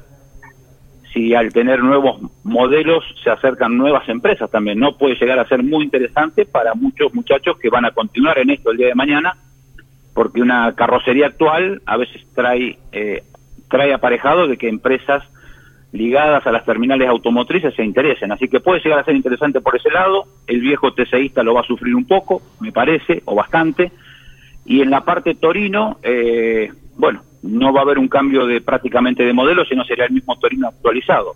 Si 1.11 1.33
al 1.33 1.51
tener 1.51 1.83
nuevos 1.83 2.21
modelos 2.43 3.03
se 3.21 3.31
acercan 3.31 3.77
nuevas 3.77 4.07
empresas 4.07 4.49
también, 4.49 4.79
¿no? 4.79 4.95
Puede 4.95 5.15
llegar 5.15 5.39
a 5.39 5.47
ser 5.47 5.61
muy 5.63 5.83
interesante 5.83 6.45
para 6.45 6.73
muchos 6.73 7.13
muchachos 7.13 7.57
que 7.57 7.69
van 7.69 7.85
a 7.85 7.91
continuar 7.91 8.37
en 8.37 8.51
esto 8.51 8.71
el 8.71 8.77
día 8.77 8.87
de 8.87 8.95
mañana, 8.95 9.35
porque 10.13 10.41
una 10.41 10.73
carrocería 10.75 11.27
actual 11.27 11.81
a 11.85 11.97
veces 11.97 12.21
trae, 12.33 12.77
eh, 12.91 13.23
trae 13.69 13.93
aparejado 13.93 14.47
de 14.47 14.57
que 14.57 14.69
empresas 14.69 15.23
ligadas 15.91 16.45
a 16.45 16.51
las 16.51 16.65
terminales 16.65 17.07
automotrices 17.07 17.73
se 17.73 17.83
interesen. 17.83 18.31
Así 18.31 18.47
que 18.47 18.59
puede 18.59 18.81
llegar 18.81 18.99
a 18.99 19.03
ser 19.03 19.15
interesante 19.15 19.61
por 19.61 19.75
ese 19.75 19.89
lado. 19.89 20.25
El 20.47 20.61
viejo 20.61 20.93
TCIsta 20.93 21.43
lo 21.43 21.55
va 21.55 21.61
a 21.61 21.65
sufrir 21.65 21.95
un 21.95 22.05
poco, 22.05 22.41
me 22.59 22.71
parece, 22.71 23.21
o 23.25 23.35
bastante. 23.35 23.91
Y 24.65 24.81
en 24.81 24.89
la 24.89 25.01
parte 25.01 25.35
Torino, 25.35 25.97
eh, 26.03 26.71
bueno, 26.97 27.23
no 27.43 27.73
va 27.73 27.81
a 27.81 27.83
haber 27.83 27.97
un 27.97 28.07
cambio 28.07 28.45
de 28.45 28.61
prácticamente 28.61 29.23
de 29.23 29.33
modelo, 29.33 29.65
sino 29.65 29.83
sería 29.83 30.05
el 30.05 30.13
mismo 30.13 30.37
Torino 30.37 30.67
actualizado. 30.67 31.33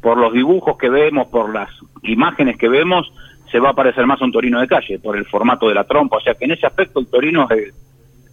Por 0.00 0.18
los 0.18 0.32
dibujos 0.32 0.76
que 0.76 0.88
vemos, 0.88 1.28
por 1.28 1.52
las 1.52 1.70
imágenes 2.02 2.56
que 2.56 2.68
vemos, 2.68 3.12
se 3.52 3.60
va 3.60 3.70
a 3.70 3.74
parecer 3.74 4.06
más 4.06 4.20
a 4.20 4.24
un 4.24 4.32
Torino 4.32 4.60
de 4.60 4.66
calle, 4.66 4.98
por 4.98 5.16
el 5.16 5.26
formato 5.26 5.68
de 5.68 5.74
la 5.74 5.84
trompa. 5.84 6.16
O 6.16 6.20
sea 6.20 6.34
que 6.34 6.46
en 6.46 6.52
ese 6.52 6.66
aspecto 6.66 6.98
el 6.98 7.06
Torino 7.06 7.46
es 7.50 7.72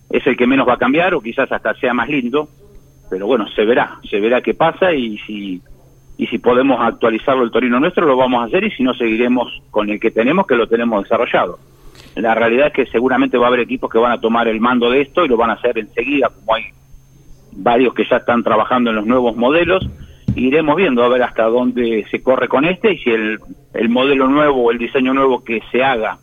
es 0.10 0.26
el 0.26 0.36
que 0.36 0.48
menos 0.48 0.68
va 0.68 0.74
a 0.74 0.78
cambiar, 0.78 1.14
o 1.14 1.22
quizás 1.22 1.52
hasta 1.52 1.74
sea 1.76 1.94
más 1.94 2.10
lindo 2.10 2.50
pero 3.10 3.26
bueno, 3.28 3.48
se 3.56 3.66
verá, 3.66 4.00
se 4.10 4.20
verá 4.20 4.42
qué 4.42 4.54
pasa 4.54 4.94
y 4.94 5.18
si 5.20 5.62
y 6.18 6.28
si 6.28 6.38
podemos 6.38 6.82
actualizarlo 6.82 7.44
el 7.44 7.52
Torino 7.52 7.80
nuestro 7.80 8.06
lo 8.06 8.18
vamos 8.18 8.42
a 8.42 8.48
hacer 8.48 8.66
y 8.66 8.72
si 8.72 8.84
no 8.84 8.94
seguiremos 8.94 9.62
con 9.72 9.90
el 9.90 10.02
que 10.02 10.12
tenemos 10.12 10.46
que 10.46 10.56
lo 10.56 10.68
tenemos 10.68 11.04
desarrollado. 11.04 11.60
La 12.16 12.36
realidad 12.36 12.68
es 12.68 12.74
que 12.74 12.86
seguramente 12.88 13.38
va 13.38 13.46
a 13.46 13.48
haber 13.48 13.62
equipos 13.62 13.90
que 13.90 13.98
van 13.98 14.12
a 14.12 14.20
tomar 14.20 14.50
el 14.50 14.60
mando 14.60 14.90
de 14.90 15.02
esto 15.02 15.24
y 15.24 15.30
lo 15.30 15.38
van 15.38 15.52
a 15.52 15.54
hacer 15.54 15.78
enseguida, 15.78 16.30
como 16.30 16.56
hay 16.56 16.66
varios 17.54 17.94
que 17.94 18.04
ya 18.06 18.18
están 18.18 18.44
trabajando 18.44 18.90
en 18.90 18.98
los 18.98 19.06
nuevos 19.06 19.38
modelos. 19.38 19.90
Iremos 20.36 20.76
viendo 20.76 21.04
a 21.04 21.08
ver 21.08 21.24
hasta 21.24 21.44
dónde 21.46 22.06
se 22.12 22.22
corre 22.22 22.50
con 22.50 22.66
este 22.66 22.92
y 22.92 22.98
si 22.98 23.12
el, 23.12 23.40
el 23.74 23.88
modelo 23.88 24.28
nuevo 24.28 24.64
o 24.64 24.72
el 24.72 24.78
diseño 24.78 25.14
nuevo 25.14 25.42
que 25.44 25.62
se 25.72 25.82
haga 25.82 26.18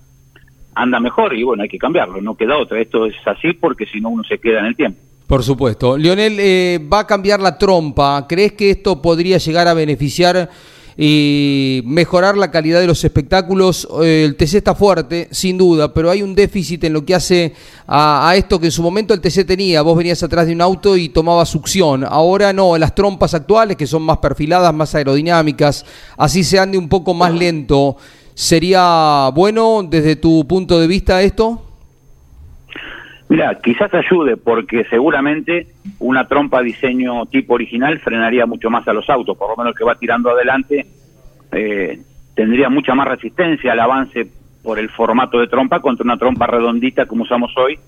anda 0.74 1.00
mejor 1.00 1.34
y 1.34 1.42
bueno, 1.42 1.62
hay 1.62 1.70
que 1.70 1.78
cambiarlo, 1.78 2.20
no 2.20 2.36
queda 2.36 2.58
otra. 2.58 2.78
Esto 2.78 3.06
es 3.06 3.16
así 3.24 3.54
porque 3.54 3.86
si 3.86 4.00
no 4.00 4.10
uno 4.10 4.24
se 4.24 4.38
queda 4.38 4.60
en 4.60 4.66
el 4.66 4.76
tiempo. 4.76 5.00
Por 5.26 5.42
supuesto. 5.42 5.98
Lionel, 5.98 6.36
eh, 6.38 6.80
va 6.92 7.00
a 7.00 7.06
cambiar 7.06 7.40
la 7.40 7.58
trompa. 7.58 8.26
¿Crees 8.28 8.52
que 8.52 8.70
esto 8.70 9.02
podría 9.02 9.38
llegar 9.38 9.66
a 9.66 9.74
beneficiar 9.74 10.48
y 10.96 11.82
mejorar 11.84 12.36
la 12.38 12.52
calidad 12.52 12.78
de 12.80 12.86
los 12.86 13.02
espectáculos? 13.04 13.88
Eh, 14.04 14.22
el 14.24 14.36
TC 14.36 14.58
está 14.58 14.76
fuerte, 14.76 15.26
sin 15.32 15.58
duda, 15.58 15.92
pero 15.92 16.12
hay 16.12 16.22
un 16.22 16.32
déficit 16.32 16.84
en 16.84 16.92
lo 16.92 17.04
que 17.04 17.16
hace 17.16 17.52
a, 17.88 18.32
esto 18.36 18.60
que 18.60 18.66
en 18.66 18.72
su 18.72 18.84
momento 18.84 19.14
el 19.14 19.20
TC 19.20 19.44
tenía. 19.44 19.82
Vos 19.82 19.98
venías 19.98 20.22
atrás 20.22 20.46
de 20.46 20.52
un 20.52 20.60
auto 20.60 20.96
y 20.96 21.08
tomabas 21.08 21.48
succión. 21.48 22.04
Ahora 22.04 22.52
no, 22.52 22.78
las 22.78 22.94
trompas 22.94 23.34
actuales, 23.34 23.76
que 23.76 23.88
son 23.88 24.02
más 24.02 24.18
perfiladas, 24.18 24.72
más 24.72 24.94
aerodinámicas, 24.94 25.84
así 26.16 26.44
se 26.44 26.60
ande 26.60 26.78
un 26.78 26.88
poco 26.88 27.14
más 27.14 27.34
lento. 27.34 27.96
¿Sería 28.32 29.32
bueno 29.34 29.84
desde 29.90 30.14
tu 30.14 30.46
punto 30.46 30.78
de 30.78 30.86
vista 30.86 31.20
esto? 31.20 31.65
Mira, 33.28 33.58
quizás 33.58 33.92
ayude 33.92 34.36
porque 34.36 34.84
seguramente 34.84 35.66
una 35.98 36.28
trompa 36.28 36.62
diseño 36.62 37.26
tipo 37.26 37.54
original 37.54 37.98
frenaría 37.98 38.46
mucho 38.46 38.70
más 38.70 38.86
a 38.86 38.92
los 38.92 39.08
autos, 39.10 39.36
por 39.36 39.50
lo 39.50 39.56
menos 39.56 39.74
que 39.74 39.84
va 39.84 39.96
tirando 39.96 40.30
adelante 40.30 40.86
eh, 41.50 41.98
tendría 42.34 42.68
mucha 42.68 42.94
más 42.94 43.08
resistencia 43.08 43.72
al 43.72 43.80
avance 43.80 44.28
por 44.62 44.78
el 44.78 44.90
formato 44.90 45.40
de 45.40 45.48
trompa 45.48 45.80
contra 45.80 46.04
una 46.04 46.18
trompa 46.18 46.46
redondita 46.46 47.06
como 47.06 47.24
usamos 47.24 47.52
hoy, 47.56 47.78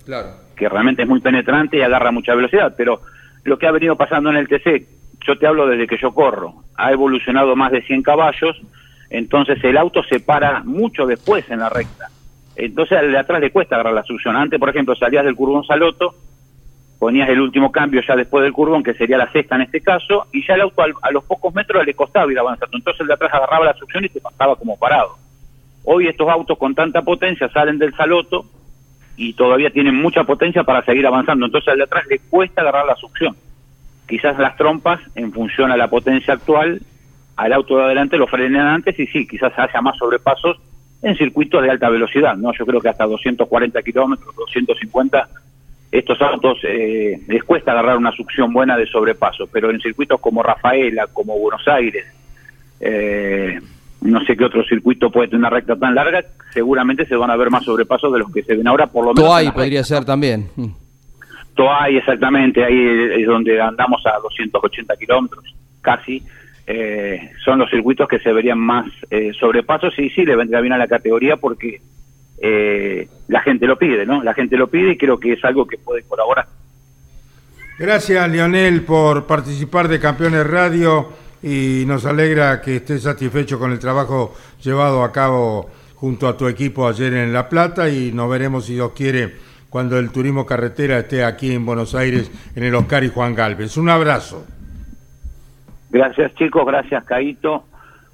que 0.55 0.67
realmente 0.67 1.03
es 1.03 1.07
muy 1.07 1.21
penetrante 1.21 1.77
y 1.77 1.81
agarra 1.81 2.11
mucha 2.11 2.35
velocidad. 2.35 2.73
Pero 2.75 3.01
lo 3.43 3.57
que 3.57 3.67
ha 3.67 3.71
venido 3.71 3.95
pasando 3.95 4.29
en 4.29 4.37
el 4.37 4.47
TC, 4.47 4.87
yo 5.25 5.37
te 5.37 5.47
hablo 5.47 5.67
desde 5.67 5.87
que 5.87 5.97
yo 5.97 6.13
corro, 6.13 6.63
ha 6.75 6.91
evolucionado 6.91 7.55
más 7.55 7.71
de 7.71 7.81
100 7.81 8.01
caballos, 8.01 8.61
entonces 9.09 9.63
el 9.63 9.77
auto 9.77 10.03
se 10.03 10.19
para 10.19 10.63
mucho 10.63 11.05
después 11.05 11.49
en 11.49 11.59
la 11.59 11.69
recta 11.69 12.09
Entonces 12.59 12.97
al 12.97 13.11
de 13.11 13.17
atrás 13.17 13.39
le 13.39 13.51
cuesta 13.51 13.75
agarrar 13.75 13.93
la 13.93 14.03
succión. 14.03 14.35
Antes, 14.35 14.59
por 14.59 14.69
ejemplo, 14.69 14.93
salías 14.95 15.23
del 15.23 15.35
curvón 15.35 15.63
Saloto, 15.63 16.13
ponías 16.99 17.29
el 17.29 17.39
último 17.39 17.71
cambio 17.71 18.01
ya 18.05 18.17
después 18.17 18.43
del 18.43 18.51
curvón, 18.51 18.83
que 18.83 18.93
sería 18.95 19.17
la 19.17 19.31
sexta 19.31 19.55
en 19.55 19.61
este 19.61 19.79
caso, 19.79 20.27
y 20.33 20.45
ya 20.45 20.55
el 20.55 20.61
auto 20.61 20.83
a 21.01 21.11
los 21.11 21.23
pocos 21.23 21.53
metros 21.53 21.85
le 21.85 21.93
costaba 21.93 22.29
ir 22.29 22.37
avanzando. 22.37 22.75
Entonces 22.77 22.99
el 22.99 23.07
de 23.07 23.13
atrás 23.13 23.33
agarraba 23.33 23.65
la 23.65 23.73
succión 23.75 24.03
y 24.03 24.09
te 24.09 24.19
pasaba 24.19 24.57
como 24.57 24.77
parado. 24.77 25.15
Hoy 25.85 26.07
estos 26.07 26.27
autos 26.27 26.57
con 26.57 26.75
tanta 26.75 27.01
potencia 27.01 27.47
salen 27.49 27.79
del 27.79 27.95
Saloto 27.95 28.43
y 29.15 29.33
todavía 29.33 29.69
tienen 29.69 29.95
mucha 29.95 30.25
potencia 30.25 30.63
para 30.65 30.83
seguir 30.83 31.07
avanzando. 31.07 31.45
Entonces 31.45 31.69
al 31.69 31.77
de 31.77 31.85
atrás 31.85 32.03
le 32.09 32.19
cuesta 32.19 32.59
agarrar 32.59 32.85
la 32.85 32.95
succión. 32.95 33.37
Quizás 34.05 34.37
las 34.37 34.57
trompas, 34.57 34.99
en 35.15 35.31
función 35.31 35.71
a 35.71 35.77
la 35.77 35.89
potencia 35.89 36.33
actual, 36.33 36.81
al 37.37 37.53
auto 37.53 37.77
de 37.77 37.83
adelante 37.85 38.17
lo 38.17 38.27
frenen 38.27 38.59
antes 38.59 38.99
y 38.99 39.07
sí, 39.07 39.25
quizás 39.25 39.53
haya 39.57 39.79
más 39.79 39.97
sobrepasos 39.97 40.59
en 41.01 41.15
circuitos 41.15 41.61
de 41.63 41.71
alta 41.71 41.89
velocidad, 41.89 42.35
¿no? 42.35 42.51
Yo 42.53 42.65
creo 42.65 42.81
que 42.81 42.89
hasta 42.89 43.05
240 43.05 43.81
kilómetros, 43.81 44.35
250, 44.35 45.29
estos 45.91 46.21
autos 46.21 46.59
eh, 46.63 47.19
les 47.27 47.43
cuesta 47.43 47.71
agarrar 47.71 47.97
una 47.97 48.11
succión 48.11 48.53
buena 48.53 48.77
de 48.77 48.85
sobrepaso, 48.85 49.47
pero 49.51 49.71
en 49.71 49.79
circuitos 49.79 50.19
como 50.19 50.43
Rafaela, 50.43 51.07
como 51.07 51.37
Buenos 51.39 51.67
Aires, 51.67 52.05
eh, 52.79 53.59
no 54.01 54.23
sé 54.25 54.35
qué 54.35 54.45
otro 54.45 54.63
circuito 54.63 55.09
puede 55.09 55.29
tener 55.29 55.39
una 55.39 55.49
recta 55.49 55.75
tan 55.75 55.95
larga, 55.95 56.23
seguramente 56.53 57.05
se 57.05 57.15
van 57.15 57.31
a 57.31 57.35
ver 57.35 57.49
más 57.49 57.63
sobrepasos 57.63 58.11
de 58.13 58.19
los 58.19 58.31
que 58.31 58.43
se 58.43 58.55
ven 58.55 58.67
ahora, 58.67 58.87
por 58.87 59.05
lo 59.05 59.13
menos. 59.13 59.29
Toay 59.29 59.51
podría 59.51 59.83
ser 59.83 60.05
también. 60.05 60.47
Toay, 61.55 61.97
exactamente, 61.97 62.63
ahí 62.63 63.21
es 63.21 63.27
donde 63.27 63.59
andamos 63.59 64.05
a 64.05 64.19
280 64.19 64.95
kilómetros, 64.97 65.43
casi. 65.81 66.23
Eh, 66.71 67.31
son 67.43 67.57
los 67.57 67.71
circuitos 67.71 68.07
que 68.07 68.19
se 68.19 68.31
verían 68.31 68.59
más 68.59 68.85
eh, 69.09 69.31
sobrepasos 69.39 69.97
y 69.97 70.11
sí 70.11 70.23
le 70.23 70.35
vendría 70.35 70.61
bien 70.61 70.73
a 70.73 70.77
la 70.77 70.87
categoría 70.87 71.35
porque 71.37 71.81
eh, 72.39 73.07
la 73.27 73.41
gente 73.41 73.65
lo 73.65 73.75
pide, 73.79 74.05
¿no? 74.05 74.21
La 74.21 74.35
gente 74.35 74.55
lo 74.55 74.67
pide 74.67 74.91
y 74.91 74.97
creo 74.97 75.19
que 75.19 75.33
es 75.33 75.43
algo 75.43 75.65
que 75.65 75.79
puede 75.79 76.03
colaborar. 76.03 76.45
Gracias, 77.79 78.29
Lionel, 78.29 78.83
por 78.83 79.25
participar 79.25 79.87
de 79.87 79.99
Campeones 79.99 80.45
Radio 80.45 81.09
y 81.41 81.85
nos 81.87 82.05
alegra 82.05 82.61
que 82.61 82.75
estés 82.75 83.01
satisfecho 83.01 83.57
con 83.57 83.71
el 83.71 83.79
trabajo 83.79 84.35
llevado 84.61 85.03
a 85.03 85.11
cabo 85.11 85.71
junto 85.95 86.27
a 86.27 86.37
tu 86.37 86.47
equipo 86.47 86.87
ayer 86.87 87.15
en 87.15 87.33
La 87.33 87.49
Plata 87.49 87.89
y 87.89 88.11
nos 88.11 88.29
veremos, 88.29 88.67
si 88.67 88.75
Dios 88.75 88.91
quiere, 88.95 89.33
cuando 89.71 89.97
el 89.97 90.11
turismo 90.11 90.45
carretera 90.45 90.99
esté 90.99 91.23
aquí 91.23 91.51
en 91.51 91.65
Buenos 91.65 91.95
Aires 91.95 92.29
en 92.55 92.63
el 92.63 92.75
Oscar 92.75 93.03
y 93.03 93.09
Juan 93.09 93.33
Galvez. 93.33 93.75
Un 93.75 93.89
abrazo. 93.89 94.45
Gracias 95.89 96.35
chicos, 96.35 96.65
gracias 96.65 97.03
Caito, 97.03 97.65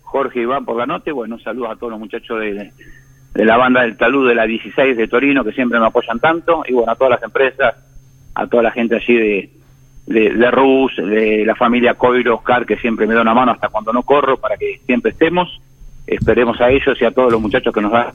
Jorge 0.01 0.41
Iván 0.41 0.63
por 0.63 0.77
la 0.77 0.85
nota 0.85 1.11
bueno, 1.11 1.37
saludos 1.39 1.71
a 1.71 1.75
todos 1.75 1.91
los 1.91 1.99
muchachos 1.99 2.39
de, 2.39 2.71
la 3.33 3.57
banda 3.57 3.81
del 3.81 3.97
Talud 3.97 4.29
de 4.29 4.35
la 4.35 4.45
16 4.45 4.95
de 4.95 5.07
Torino 5.07 5.43
que 5.43 5.51
siempre 5.51 5.79
me 5.79 5.87
apoyan 5.87 6.19
tanto 6.19 6.63
y 6.67 6.71
bueno, 6.71 6.91
a 6.91 6.95
todas 6.95 7.11
las 7.11 7.23
empresas, 7.23 7.75
a 8.33 8.47
toda 8.47 8.63
la 8.63 8.71
gente 8.71 8.95
allí 8.95 9.15
de, 9.15 9.49
de, 10.07 10.33
de 10.33 10.51
Rus, 10.51 10.95
de 10.95 11.43
la 11.45 11.55
familia 11.55 11.95
Coiro, 11.95 12.35
Oscar 12.35 12.65
que 12.65 12.77
siempre 12.77 13.07
me 13.07 13.13
da 13.13 13.21
una 13.21 13.33
mano 13.33 13.51
hasta 13.51 13.67
cuando 13.67 13.91
no 13.91 14.03
corro 14.03 14.37
para 14.37 14.55
que 14.55 14.79
siempre 14.85 15.11
estemos, 15.11 15.59
esperemos 16.07 16.61
a 16.61 16.69
ellos 16.69 16.97
y 17.01 17.03
a 17.03 17.11
todos 17.11 17.31
los 17.33 17.41
muchachos 17.41 17.73
que 17.73 17.81
nos 17.81 17.91
dan 17.91 18.07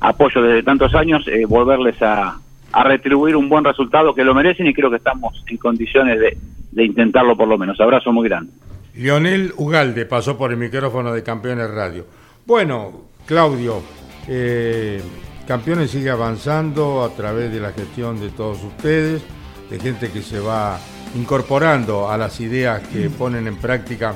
apoyo 0.00 0.42
desde 0.42 0.62
tantos 0.62 0.94
años, 0.94 1.26
eh, 1.28 1.44
volverles 1.46 2.00
a, 2.00 2.38
a 2.72 2.84
retribuir 2.84 3.36
un 3.36 3.48
buen 3.48 3.64
resultado 3.64 4.14
que 4.14 4.24
lo 4.24 4.34
merecen 4.34 4.66
y 4.66 4.74
creo 4.74 4.90
que 4.90 4.96
estamos 4.96 5.44
en 5.46 5.56
condiciones 5.58 6.18
de, 6.20 6.36
de 6.72 6.84
intentarlo 6.84 7.36
por 7.36 7.48
lo 7.48 7.56
menos. 7.56 7.80
Abrazo 7.80 8.12
muy 8.12 8.28
grande. 8.28 8.52
Lionel 8.96 9.52
Ugalde 9.56 10.06
pasó 10.06 10.38
por 10.38 10.52
el 10.52 10.56
micrófono 10.56 11.12
de 11.12 11.24
Campeones 11.24 11.68
Radio. 11.68 12.06
Bueno, 12.46 13.06
Claudio, 13.26 13.82
eh, 14.28 15.02
Campeones 15.48 15.90
sigue 15.90 16.10
avanzando 16.10 17.02
a 17.02 17.10
través 17.10 17.50
de 17.52 17.58
la 17.58 17.72
gestión 17.72 18.20
de 18.20 18.30
todos 18.30 18.62
ustedes, 18.62 19.22
de 19.68 19.80
gente 19.80 20.10
que 20.10 20.22
se 20.22 20.38
va 20.38 20.78
incorporando 21.16 22.08
a 22.08 22.16
las 22.16 22.38
ideas 22.40 22.86
que 22.86 23.10
ponen 23.10 23.48
en 23.48 23.56
práctica. 23.56 24.14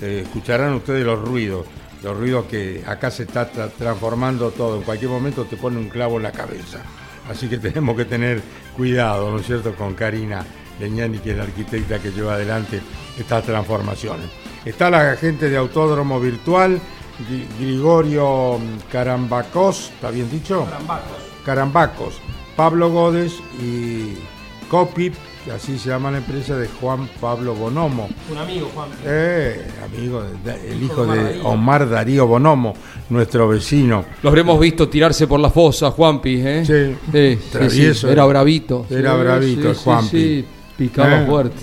Eh, 0.00 0.20
escucharán 0.22 0.74
ustedes 0.74 1.04
los 1.04 1.20
ruidos, 1.20 1.66
los 2.04 2.16
ruidos 2.16 2.44
que 2.44 2.84
acá 2.86 3.10
se 3.10 3.24
está 3.24 3.50
transformando 3.50 4.52
todo. 4.52 4.76
En 4.76 4.82
cualquier 4.82 5.10
momento 5.10 5.44
te 5.44 5.56
pone 5.56 5.76
un 5.76 5.88
clavo 5.88 6.18
en 6.18 6.22
la 6.22 6.32
cabeza. 6.32 6.78
Así 7.28 7.48
que 7.48 7.58
tenemos 7.58 7.96
que 7.96 8.04
tener 8.04 8.40
cuidado, 8.76 9.32
¿no 9.32 9.40
es 9.40 9.46
cierto?, 9.46 9.74
con 9.74 9.94
Karina 9.94 10.46
Leñani, 10.80 11.18
que 11.18 11.32
es 11.32 11.36
la 11.36 11.44
arquitecta 11.44 11.98
que 11.98 12.10
lleva 12.10 12.34
adelante 12.34 12.80
estas 13.18 13.44
transformaciones. 13.44 14.26
Está 14.64 14.90
la 14.90 15.16
gente 15.16 15.48
de 15.48 15.56
Autódromo 15.56 16.18
Virtual, 16.20 16.80
Grigorio 17.58 18.58
Carambacos, 18.90 19.90
¿está 19.94 20.10
bien 20.10 20.30
dicho? 20.30 20.64
Carambacos. 20.64 21.18
Carambacos, 21.44 22.14
Pablo 22.56 22.90
Godes 22.90 23.34
y 23.62 24.14
Copip, 24.68 25.14
que 25.44 25.52
así 25.52 25.78
se 25.78 25.88
llama 25.88 26.10
la 26.10 26.18
empresa 26.18 26.56
de 26.56 26.68
Juan 26.68 27.08
Pablo 27.20 27.54
Bonomo. 27.54 28.08
Un 28.30 28.38
amigo, 28.38 28.70
Juan. 28.74 28.88
Eh, 29.04 29.66
amigo, 29.84 30.22
el 30.46 30.82
hijo 30.82 31.06
de 31.06 31.40
Omar 31.42 31.88
Darío 31.88 32.26
Bonomo, 32.26 32.74
nuestro 33.08 33.48
vecino. 33.48 34.04
Los 34.22 34.30
habremos 34.30 34.60
visto 34.60 34.88
tirarse 34.88 35.26
por 35.26 35.40
la 35.40 35.50
fosa, 35.50 35.90
Juanpi, 35.90 36.42
¿eh? 36.44 36.64
Sí, 36.64 37.38
sí, 37.70 37.94
sí, 37.94 38.06
era 38.06 38.24
bravito. 38.26 38.86
Era 38.90 39.14
bravito 39.14 39.70
el 39.70 39.76
Juanpi. 39.76 40.44
Picaba 40.80 41.20
eh. 41.20 41.26
fuerte. 41.26 41.56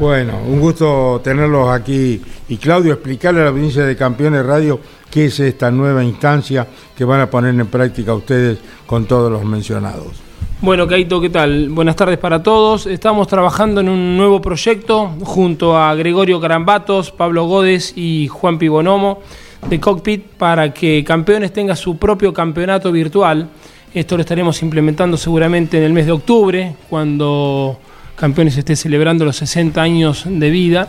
Bueno, 0.00 0.32
un 0.48 0.58
gusto 0.58 1.20
tenerlos 1.22 1.68
aquí. 1.68 2.20
Y 2.48 2.56
Claudio, 2.56 2.94
explicarle 2.94 3.40
a 3.40 3.44
la 3.44 3.50
audiencia 3.50 3.84
de 3.84 3.94
Campeones 3.94 4.44
Radio 4.44 4.80
qué 5.08 5.26
es 5.26 5.38
esta 5.38 5.70
nueva 5.70 6.02
instancia 6.02 6.66
que 6.96 7.04
van 7.04 7.20
a 7.20 7.30
poner 7.30 7.54
en 7.54 7.68
práctica 7.68 8.12
ustedes 8.12 8.58
con 8.84 9.06
todos 9.06 9.30
los 9.30 9.44
mencionados. 9.44 10.20
Bueno, 10.60 10.88
Caito, 10.88 11.20
¿qué 11.20 11.30
tal? 11.30 11.68
Buenas 11.68 11.94
tardes 11.94 12.18
para 12.18 12.42
todos. 12.42 12.86
Estamos 12.86 13.28
trabajando 13.28 13.80
en 13.80 13.88
un 13.88 14.16
nuevo 14.16 14.42
proyecto 14.42 15.10
junto 15.22 15.78
a 15.78 15.94
Gregorio 15.94 16.40
Carambatos, 16.40 17.12
Pablo 17.12 17.44
Godes 17.44 17.96
y 17.96 18.26
Juan 18.26 18.58
Pibonomo 18.58 19.20
de 19.68 19.78
Cockpit 19.78 20.24
para 20.36 20.74
que 20.74 21.04
Campeones 21.04 21.52
tenga 21.52 21.76
su 21.76 21.96
propio 21.96 22.34
campeonato 22.34 22.90
virtual. 22.90 23.48
Esto 23.94 24.16
lo 24.16 24.22
estaremos 24.22 24.60
implementando 24.64 25.16
seguramente 25.16 25.78
en 25.78 25.84
el 25.84 25.92
mes 25.92 26.06
de 26.06 26.12
octubre, 26.12 26.74
cuando 26.90 27.78
Campeones 28.16 28.56
esté 28.56 28.76
celebrando 28.76 29.24
los 29.24 29.36
60 29.36 29.80
años 29.80 30.24
de 30.26 30.50
vida. 30.50 30.88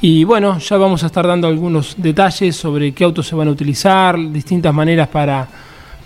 Y 0.00 0.24
bueno, 0.24 0.58
ya 0.58 0.76
vamos 0.76 1.02
a 1.02 1.06
estar 1.06 1.26
dando 1.26 1.46
algunos 1.46 1.94
detalles 1.96 2.56
sobre 2.56 2.92
qué 2.92 3.04
autos 3.04 3.26
se 3.26 3.34
van 3.34 3.48
a 3.48 3.52
utilizar, 3.52 4.18
distintas 4.32 4.74
maneras 4.74 5.08
para, 5.08 5.48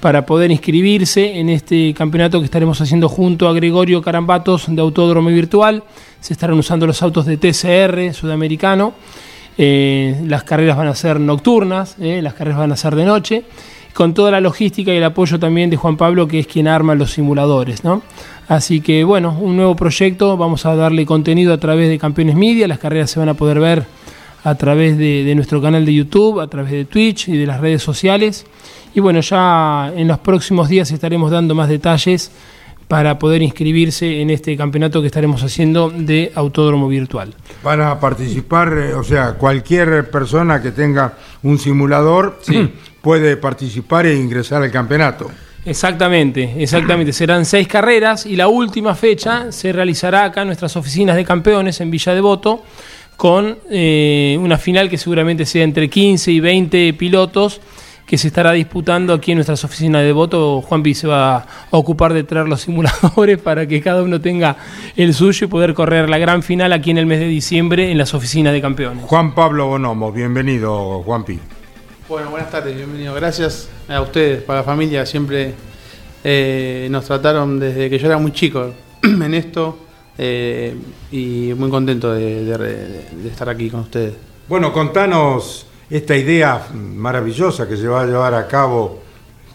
para 0.00 0.24
poder 0.26 0.50
inscribirse 0.50 1.38
en 1.38 1.48
este 1.48 1.94
campeonato 1.94 2.38
que 2.38 2.44
estaremos 2.44 2.80
haciendo 2.80 3.08
junto 3.08 3.48
a 3.48 3.54
Gregorio 3.54 4.02
Carambatos 4.02 4.66
de 4.68 4.80
Autódromo 4.80 5.30
Virtual. 5.30 5.82
Se 6.20 6.32
estarán 6.32 6.58
usando 6.58 6.86
los 6.86 7.02
autos 7.02 7.24
de 7.26 7.38
TCR 7.38 8.14
sudamericano. 8.14 8.94
Eh, 9.58 10.22
las 10.26 10.44
carreras 10.44 10.76
van 10.76 10.88
a 10.88 10.94
ser 10.94 11.18
nocturnas, 11.18 11.96
eh, 11.98 12.20
las 12.22 12.34
carreras 12.34 12.58
van 12.58 12.72
a 12.72 12.76
ser 12.76 12.94
de 12.94 13.04
noche, 13.06 13.44
con 13.96 14.12
toda 14.12 14.30
la 14.30 14.42
logística 14.42 14.92
y 14.92 14.98
el 14.98 15.04
apoyo 15.04 15.38
también 15.38 15.70
de 15.70 15.78
Juan 15.78 15.96
Pablo, 15.96 16.28
que 16.28 16.38
es 16.38 16.46
quien 16.46 16.68
arma 16.68 16.94
los 16.94 17.12
simuladores. 17.12 17.82
¿no? 17.82 18.02
Así 18.46 18.82
que 18.82 19.04
bueno, 19.04 19.34
un 19.40 19.56
nuevo 19.56 19.74
proyecto, 19.74 20.36
vamos 20.36 20.66
a 20.66 20.76
darle 20.76 21.06
contenido 21.06 21.54
a 21.54 21.56
través 21.56 21.88
de 21.88 21.98
Campeones 21.98 22.36
Media, 22.36 22.68
las 22.68 22.78
carreras 22.78 23.10
se 23.10 23.18
van 23.18 23.30
a 23.30 23.34
poder 23.34 23.58
ver 23.58 23.86
a 24.44 24.54
través 24.54 24.98
de, 24.98 25.32
nuestro 25.34 25.62
canal 25.62 25.86
de 25.86 25.94
YouTube, 25.94 26.40
a 26.40 26.46
través 26.46 26.72
de 26.72 26.84
Twitch 26.84 27.28
y 27.28 27.38
de 27.38 27.46
las 27.46 27.58
redes 27.58 27.82
sociales. 27.82 28.44
Y 28.94 29.00
bueno, 29.00 29.20
ya 29.20 29.90
en 29.96 30.06
los 30.08 30.18
próximos 30.18 30.68
días 30.68 30.90
estaremos 30.90 31.30
dando 31.30 31.54
más 31.54 31.70
detalles 31.70 32.30
para 32.88 33.18
poder 33.18 33.42
inscribirse 33.42 34.20
en 34.20 34.30
este 34.30 34.56
campeonato 34.56 35.00
que 35.00 35.06
estaremos 35.06 35.42
haciendo 35.42 35.90
de 35.90 36.32
autódromo 36.34 36.86
virtual. 36.86 37.34
Van 37.64 37.80
a 37.80 37.98
participar, 37.98 38.76
eh, 38.76 38.94
o 38.94 39.02
sea, 39.02 39.32
cualquier 39.34 40.10
persona 40.10 40.62
que 40.62 40.70
tenga 40.70 41.14
un 41.42 41.58
simulador 41.58 42.38
puede 43.06 43.36
participar 43.36 44.04
e 44.04 44.16
ingresar 44.16 44.64
al 44.64 44.72
campeonato. 44.72 45.30
Exactamente, 45.64 46.54
exactamente. 46.60 47.12
Serán 47.12 47.44
seis 47.44 47.68
carreras 47.68 48.26
y 48.26 48.34
la 48.34 48.48
última 48.48 48.96
fecha 48.96 49.52
se 49.52 49.70
realizará 49.72 50.24
acá 50.24 50.40
en 50.40 50.48
nuestras 50.48 50.76
oficinas 50.76 51.14
de 51.14 51.24
campeones 51.24 51.80
en 51.80 51.88
Villa 51.88 52.12
Devoto 52.14 52.64
con 53.16 53.58
eh, 53.70 54.36
una 54.40 54.58
final 54.58 54.90
que 54.90 54.98
seguramente 54.98 55.46
sea 55.46 55.62
entre 55.62 55.88
15 55.88 56.32
y 56.32 56.40
20 56.40 56.94
pilotos 56.94 57.60
que 58.04 58.18
se 58.18 58.26
estará 58.26 58.50
disputando 58.50 59.14
aquí 59.14 59.30
en 59.30 59.36
nuestras 59.36 59.62
oficinas 59.62 60.02
de 60.02 60.10
voto. 60.10 60.60
Juanpi 60.62 60.92
se 60.92 61.06
va 61.06 61.36
a 61.36 61.46
ocupar 61.70 62.12
de 62.12 62.24
traer 62.24 62.48
los 62.48 62.60
simuladores 62.66 63.38
para 63.38 63.68
que 63.68 63.80
cada 63.80 64.02
uno 64.02 64.20
tenga 64.20 64.56
el 64.96 65.14
suyo 65.14 65.46
y 65.46 65.48
poder 65.48 65.74
correr 65.74 66.10
la 66.10 66.18
gran 66.18 66.42
final 66.42 66.72
aquí 66.72 66.90
en 66.90 66.98
el 66.98 67.06
mes 67.06 67.20
de 67.20 67.28
diciembre 67.28 67.92
en 67.92 67.98
las 67.98 68.14
oficinas 68.14 68.52
de 68.52 68.60
campeones. 68.60 69.04
Juan 69.04 69.32
Pablo 69.32 69.68
Bonomo, 69.68 70.10
bienvenido 70.10 71.04
Juanpi. 71.04 71.38
Bueno, 72.08 72.30
buenas 72.30 72.52
tardes, 72.52 72.76
bienvenido. 72.76 73.12
Gracias 73.14 73.68
a 73.88 74.00
ustedes, 74.00 74.40
para 74.44 74.60
la 74.60 74.64
familia, 74.64 75.04
siempre 75.04 75.54
eh, 76.22 76.86
nos 76.88 77.04
trataron 77.04 77.58
desde 77.58 77.90
que 77.90 77.98
yo 77.98 78.06
era 78.06 78.16
muy 78.16 78.30
chico 78.30 78.72
en 79.02 79.34
esto 79.34 79.76
eh, 80.16 80.76
y 81.10 81.52
muy 81.56 81.68
contento 81.68 82.12
de, 82.12 83.04
estar 83.26 83.48
aquí 83.48 83.68
con 83.70 83.80
ustedes. 83.80 84.14
Bueno, 84.48 84.72
contanos 84.72 85.66
esta 85.90 86.16
idea 86.16 86.68
maravillosa 86.72 87.68
que 87.68 87.76
se 87.76 87.88
va 87.88 88.02
a 88.02 88.06
llevar 88.06 88.34
a 88.34 88.46
cabo 88.46 89.00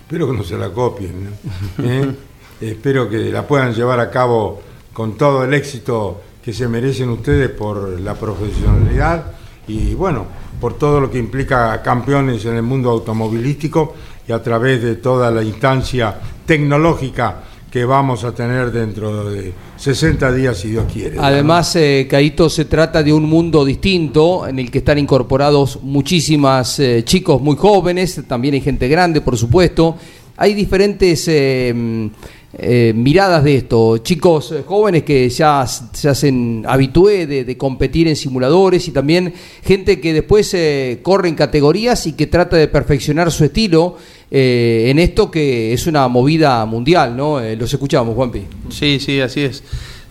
espero 0.01 0.29
que 0.29 0.33
no 0.35 0.43
se 0.43 0.57
la 0.57 0.71
copien. 0.71 1.29
¿Eh? 1.81 2.11
espero 2.59 3.09
que 3.09 3.31
la 3.31 3.47
puedan 3.47 3.73
llevar 3.73 4.01
a 4.01 4.11
cabo 4.11 4.61
con 4.91 5.15
todo 5.15 5.45
el 5.45 5.53
éxito 5.53 6.21
que 6.43 6.51
se 6.51 6.67
merecen 6.67 7.07
ustedes 7.11 7.49
por 7.49 7.97
la 8.01 8.13
profesionalidad 8.13 9.35
y 9.67 9.93
bueno, 9.93 10.25
por 10.61 10.77
todo 10.77 11.01
lo 11.01 11.09
que 11.09 11.17
implica 11.17 11.81
campeones 11.81 12.45
en 12.45 12.55
el 12.55 12.61
mundo 12.61 12.91
automovilístico 12.91 13.95
y 14.27 14.31
a 14.31 14.41
través 14.41 14.83
de 14.83 14.95
toda 14.95 15.31
la 15.31 15.43
instancia 15.43 16.15
tecnológica 16.45 17.43
que 17.71 17.83
vamos 17.83 18.23
a 18.23 18.35
tener 18.35 18.71
dentro 18.71 19.31
de 19.31 19.53
60 19.77 20.31
días, 20.33 20.57
si 20.57 20.69
Dios 20.69 20.85
quiere. 20.91 21.17
Además, 21.19 21.75
eh, 21.77 22.05
Caíto, 22.09 22.49
se 22.49 22.65
trata 22.65 23.01
de 23.01 23.11
un 23.11 23.23
mundo 23.23 23.65
distinto 23.65 24.45
en 24.45 24.59
el 24.59 24.69
que 24.69 24.79
están 24.79 24.99
incorporados 24.99 25.79
muchísimas 25.81 26.79
eh, 26.79 27.03
chicos 27.05 27.41
muy 27.41 27.55
jóvenes, 27.55 28.21
también 28.27 28.53
hay 28.53 28.61
gente 28.61 28.87
grande, 28.87 29.21
por 29.21 29.37
supuesto. 29.37 29.95
Hay 30.37 30.53
diferentes 30.53 31.27
eh, 31.27 32.09
eh, 32.57 32.93
miradas 32.95 33.43
de 33.43 33.55
esto, 33.55 33.99
chicos 33.99 34.53
jóvenes 34.65 35.03
que 35.03 35.29
ya 35.29 35.65
se 35.65 36.09
hacen 36.09 36.65
habitué 36.67 37.25
de, 37.25 37.57
competir 37.57 38.07
en 38.07 38.15
simuladores 38.15 38.87
y 38.87 38.91
también 38.91 39.33
gente 39.63 40.01
que 40.01 40.13
después 40.13 40.55
corre 41.01 41.29
en 41.29 41.35
categorías 41.35 42.07
y 42.07 42.13
que 42.13 42.27
trata 42.27 42.57
de 42.57 42.67
perfeccionar 42.67 43.31
su 43.31 43.45
estilo 43.45 43.97
eh, 44.33 44.85
en 44.87 44.97
esto 44.97 45.29
que 45.29 45.73
es 45.73 45.87
una 45.87 46.07
movida 46.07 46.65
mundial, 46.65 47.17
¿no? 47.17 47.41
Eh, 47.41 47.57
los 47.57 47.71
escuchamos, 47.73 48.15
Juanpi. 48.15 48.43
Sí, 48.69 48.97
sí, 49.01 49.19
así 49.19 49.41
es. 49.41 49.61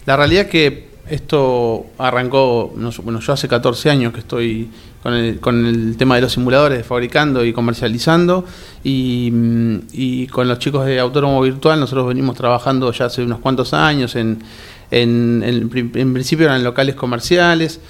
La 0.05 0.15
realidad 0.15 0.45
es 0.45 0.51
que 0.51 0.91
esto 1.09 1.87
arrancó, 1.97 2.71
bueno, 3.03 3.21
yo 3.21 3.33
hace 3.33 3.49
14 3.49 3.89
años 3.89 4.13
que 4.13 4.21
estoy 4.21 4.69
con 5.03 5.15
el, 5.15 5.41
con 5.41 5.67
el 5.67 5.97
tema 5.97 6.17
de 6.17 6.23
los 6.23 6.33
simuladores, 6.33 6.87
fabricando 6.87 7.45
y 7.45 7.53
comercializando, 7.53 8.45
y, 8.85 10.27
con 10.29 10.49
los 10.49 10.59
chicos 10.59 10.87
de 10.87 11.01
Autónomo 11.01 11.41
Virtual 11.43 11.79
nosotros 11.79 12.09
venimos 12.09 12.37
trabajando 12.37 12.93
ya 12.93 13.07
hace 13.07 13.23
unos 13.23 13.41
cuantos 13.41 13.73
años, 13.75 14.15
en, 14.17 14.43
en, 14.91 15.43
en 15.45 16.13
principio 16.13 16.47
eran 16.47 16.63
locales 16.63 16.95
comerciales, 16.95 17.81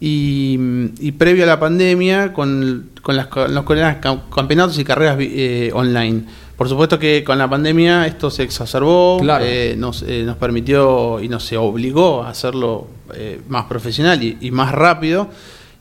y, 0.00 1.12
previo 1.12 1.44
a 1.44 1.46
la 1.46 1.60
pandemia 1.60 2.32
con, 2.32 2.90
con, 3.02 3.16
las, 3.16 3.28
los 3.50 3.64
campeonatos 3.64 4.78
y 4.78 4.84
carreras 4.84 5.16
eh, 5.20 5.70
online. 5.74 6.24
Por 6.56 6.68
supuesto 6.68 6.98
que 6.98 7.24
con 7.24 7.38
la 7.38 7.48
pandemia 7.48 8.06
esto 8.06 8.30
se 8.30 8.42
exacerbó, 8.42 9.20
eh, 9.40 9.74
nos, 9.78 10.02
eh, 10.02 10.22
nos 10.24 10.36
permitió 10.36 11.20
y 11.20 11.28
nos 11.28 11.44
se 11.44 11.56
obligó 11.56 12.22
a 12.22 12.30
hacerlo 12.30 12.88
más 13.48 13.64
profesional 13.64 14.22
y, 14.22 14.50
más 14.50 14.72
rápido. 14.72 15.28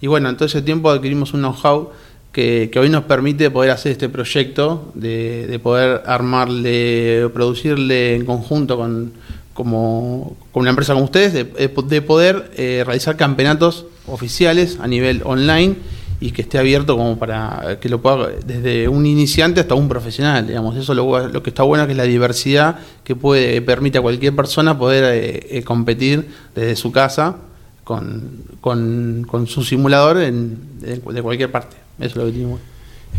Y 0.02 0.08
bueno, 0.08 0.30
en 0.30 0.36
todo 0.36 0.46
ese 0.46 0.62
tiempo 0.62 0.90
adquirimos 0.90 1.34
un 1.34 1.42
know-how 1.42 1.90
que, 2.32 2.70
que, 2.72 2.80
hoy 2.80 2.90
nos 2.90 3.04
permite 3.04 3.50
poder 3.50 3.72
hacer 3.72 3.92
este 3.92 4.08
proyecto, 4.08 4.92
de, 4.94 5.48
de 5.48 5.60
poder 5.60 6.04
armarle, 6.06 7.30
producirle 7.34 8.16
en 8.16 8.26
conjunto 8.26 8.78
con, 8.78 9.12
con 9.54 10.36
una 10.54 10.70
empresa 10.70 10.94
como 10.94 11.06
ustedes, 11.06 11.34
de, 11.34 11.44
de 11.44 12.02
poder 12.02 12.52
realizar 12.56 13.18
campeonatos 13.18 13.86
oficiales 14.08 14.78
a 14.80 14.88
nivel 14.88 15.22
online 15.26 15.76
y 16.22 16.32
que 16.32 16.42
esté 16.42 16.58
abierto 16.58 16.98
como 16.98 17.18
para 17.18 17.78
que 17.80 17.88
lo 17.88 18.02
pueda 18.02 18.30
desde 18.46 18.88
un 18.88 19.06
iniciante 19.06 19.62
hasta 19.62 19.76
un 19.76 19.88
profesional, 19.88 20.48
digamos. 20.48 20.76
Eso 20.76 20.94
lo, 20.94 21.44
que 21.44 21.50
está 21.50 21.64
bueno 21.64 21.86
que 21.86 21.94
es 21.94 21.98
la 21.98 22.04
diversidad 22.04 22.80
que 23.04 23.16
puede 23.16 23.62
permite 23.62 24.00
a 24.00 24.02
cualquier 24.02 24.36
persona 24.36 24.78
poder 24.78 25.04
eh, 25.16 25.48
eh, 25.50 25.64
competir 25.64 26.28
desde 26.56 26.76
su 26.76 26.92
casa 26.92 27.38
con, 27.90 29.26
con, 29.26 29.48
su 29.48 29.64
simulador 29.64 30.22
en, 30.22 30.60
de, 30.80 31.22
cualquier 31.24 31.52
parte. 31.52 31.76
Eso 31.98 32.10
es 32.10 32.16
lo 32.18 32.26
que 32.28 32.32
tenemos. 32.34 32.60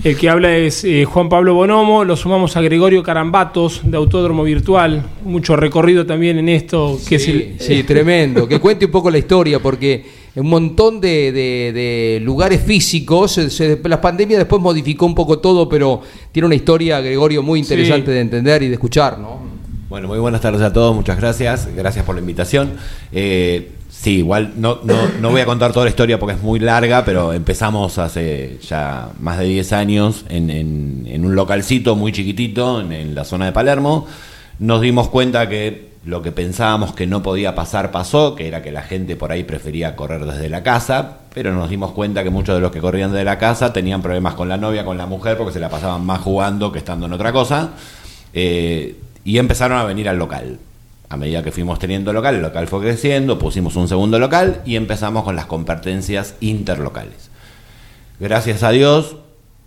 El 0.04 0.16
que 0.16 0.30
habla 0.30 0.56
es 0.56 0.84
eh, 0.84 1.04
Juan 1.04 1.28
Pablo 1.28 1.54
Bonomo, 1.54 2.04
lo 2.04 2.14
sumamos 2.14 2.56
a 2.56 2.60
Gregorio 2.60 3.02
Carambatos 3.02 3.80
de 3.82 3.96
Autódromo 3.96 4.44
Virtual, 4.44 5.02
mucho 5.24 5.56
recorrido 5.56 6.06
también 6.06 6.38
en 6.38 6.48
esto. 6.48 7.00
Que 7.08 7.18
sí, 7.18 7.56
sí, 7.58 7.82
tremendo. 7.86 8.46
Que 8.46 8.60
cuente 8.60 8.84
un 8.84 8.92
poco 8.92 9.10
la 9.10 9.18
historia, 9.18 9.58
porque 9.58 10.06
un 10.36 10.48
montón 10.48 11.00
de, 11.00 12.20
lugares 12.22 12.62
físicos, 12.62 13.32
se, 13.32 13.80
la 13.82 14.00
pandemia 14.00 14.38
después 14.38 14.62
modificó 14.62 15.04
un 15.04 15.16
poco 15.16 15.40
todo, 15.40 15.68
pero 15.68 16.00
tiene 16.30 16.46
una 16.46 16.54
historia, 16.54 17.00
Gregorio, 17.00 17.42
muy 17.42 17.58
interesante 17.58 18.12
de 18.12 18.20
entender 18.20 18.62
y 18.62 18.68
de 18.68 18.74
escuchar, 18.74 19.18
¿no? 19.18 19.40
Bueno, 19.88 20.06
muy 20.06 20.20
buenas 20.20 20.40
tardes 20.40 20.62
a 20.62 20.72
todos, 20.72 20.94
muchas 20.94 21.16
gracias, 21.16 21.68
gracias 21.74 22.04
por 22.04 22.14
la 22.14 22.20
invitación. 22.20 22.74
Eh, 23.10 23.72
Sí, 24.00 24.16
igual 24.20 24.54
no, 24.56 24.78
no, 24.82 24.94
no, 25.20 25.28
voy 25.28 25.42
a 25.42 25.44
contar 25.44 25.74
toda 25.74 25.84
la 25.84 25.90
historia 25.90 26.18
porque 26.18 26.34
es 26.34 26.42
muy 26.42 26.58
larga, 26.58 27.04
pero 27.04 27.34
empezamos 27.34 27.98
hace 27.98 28.58
ya 28.62 29.10
más 29.20 29.38
de 29.38 29.44
10 29.44 29.74
años 29.74 30.24
en, 30.30 30.48
en, 30.48 31.22
un 31.26 31.34
localcito 31.34 31.96
muy 31.96 32.10
chiquitito 32.10 32.80
en, 32.80 33.14
la 33.14 33.24
zona 33.24 33.44
de 33.44 33.52
Palermo. 33.52 34.06
Nos 34.58 34.80
dimos 34.80 35.10
cuenta 35.10 35.50
que 35.50 35.90
lo 36.06 36.22
que 36.22 36.32
pensábamos 36.32 36.94
que 36.94 37.06
no 37.06 37.22
podía 37.22 37.54
pasar 37.54 37.90
pasó, 37.90 38.34
que 38.34 38.48
era 38.48 38.62
que 38.62 38.72
la 38.72 38.80
gente 38.80 39.16
por 39.16 39.32
ahí 39.32 39.44
prefería 39.44 39.94
correr 39.96 40.24
desde 40.24 40.48
la 40.48 40.62
casa, 40.62 41.18
pero 41.34 41.52
nos 41.52 41.68
dimos 41.68 41.92
cuenta 41.92 42.24
que 42.24 42.30
muchos 42.30 42.54
de 42.54 42.62
los 42.62 42.70
que 42.70 42.80
corrían 42.80 43.12
desde 43.12 43.26
la 43.26 43.36
casa 43.36 43.74
tenían 43.74 44.00
problemas 44.00 44.32
con 44.32 44.48
la 44.48 44.56
novia, 44.56 44.82
con 44.82 44.96
la 44.96 45.04
mujer, 45.04 45.36
porque 45.36 45.52
se 45.52 45.60
la 45.60 45.68
pasaban 45.68 46.06
más 46.06 46.20
jugando 46.22 46.72
que 46.72 46.78
estando 46.78 47.04
en 47.04 47.12
otra 47.12 47.32
cosa, 47.32 47.72
eh, 48.32 48.96
y 49.24 49.36
empezaron 49.36 49.76
a 49.76 49.84
venir 49.84 50.08
al 50.08 50.16
local 50.16 50.58
a 51.10 51.16
medida 51.16 51.42
que 51.42 51.50
fuimos 51.50 51.80
teniendo 51.80 52.12
local, 52.12 52.36
el 52.36 52.42
local 52.42 52.68
fue 52.68 52.80
creciendo, 52.80 53.36
pusimos 53.36 53.74
un 53.74 53.88
segundo 53.88 54.20
local 54.20 54.62
y 54.64 54.76
empezamos 54.76 55.24
con 55.24 55.34
las 55.34 55.46
competencias 55.46 56.36
interlocales. 56.40 57.30
Gracias 58.20 58.62
a 58.62 58.70
Dios, 58.70 59.16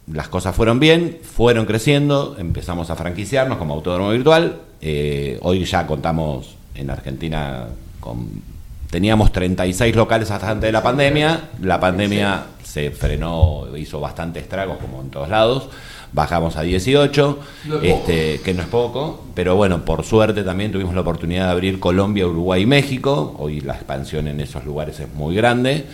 las 0.10 0.30
cosas 0.30 0.56
fueron 0.56 0.80
bien, 0.80 1.20
fueron 1.22 1.66
creciendo, 1.66 2.38
empezamos 2.40 2.90
a 2.90 2.96
franquiciarnos 2.96 3.58
como 3.58 3.74
autódromo 3.74 4.12
virtual. 4.12 4.62
Eh, 4.80 5.38
hoy 5.42 5.66
ya 5.66 5.86
contamos 5.86 6.56
en 6.76 6.90
Argentina 6.90 7.68
con. 8.00 8.54
Teníamos 8.90 9.32
36 9.32 9.96
locales 9.96 10.32
hasta 10.32 10.52
antes 10.52 10.68
de 10.68 10.72
la 10.72 10.84
pandemia. 10.84 11.50
La 11.62 11.80
pandemia 11.80 12.46
se 12.64 12.92
frenó, 12.92 13.66
hizo 13.76 14.00
bastante 14.00 14.40
estragos, 14.40 14.78
como 14.78 15.02
en 15.02 15.10
todos 15.10 15.28
lados 15.30 15.68
bajamos 16.14 16.56
a 16.58 16.62
18, 16.62 17.40
este, 17.82 18.40
que 18.42 18.54
no 18.54 18.62
es 18.62 18.68
poco, 18.68 19.24
pero 19.34 19.56
bueno, 19.56 19.84
por 19.84 20.04
suerte 20.04 20.44
también 20.44 20.72
tuvimos 20.72 20.94
la 20.94 21.02
oportunidad 21.02 21.46
de 21.46 21.52
abrir 21.52 21.80
Colombia, 21.80 22.28
Uruguay 22.28 22.64
y 22.64 22.66
México, 22.66 23.36
hoy 23.40 23.62
la 23.62 23.74
expansión 23.74 24.28
en 24.28 24.40
esos 24.40 24.64
lugares 24.64 25.00
es 25.00 25.14
muy 25.14 25.36
grande. 25.36 25.86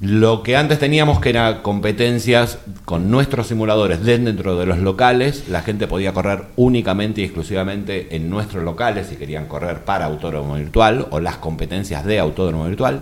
Lo 0.00 0.44
que 0.44 0.56
antes 0.56 0.78
teníamos 0.78 1.18
que 1.18 1.30
era 1.30 1.62
competencias 1.62 2.58
con 2.84 3.10
nuestros 3.10 3.48
simuladores 3.48 4.04
dentro 4.04 4.56
de 4.56 4.64
los 4.64 4.78
locales, 4.78 5.48
la 5.48 5.62
gente 5.62 5.88
podía 5.88 6.12
correr 6.12 6.44
únicamente 6.54 7.20
y 7.20 7.24
exclusivamente 7.24 8.14
en 8.14 8.30
nuestros 8.30 8.62
locales 8.62 9.08
si 9.08 9.16
querían 9.16 9.46
correr 9.46 9.84
para 9.84 10.04
autódromo 10.04 10.54
virtual 10.54 11.08
o 11.10 11.18
las 11.18 11.36
competencias 11.38 12.04
de 12.04 12.20
autódromo 12.20 12.66
virtual. 12.66 13.00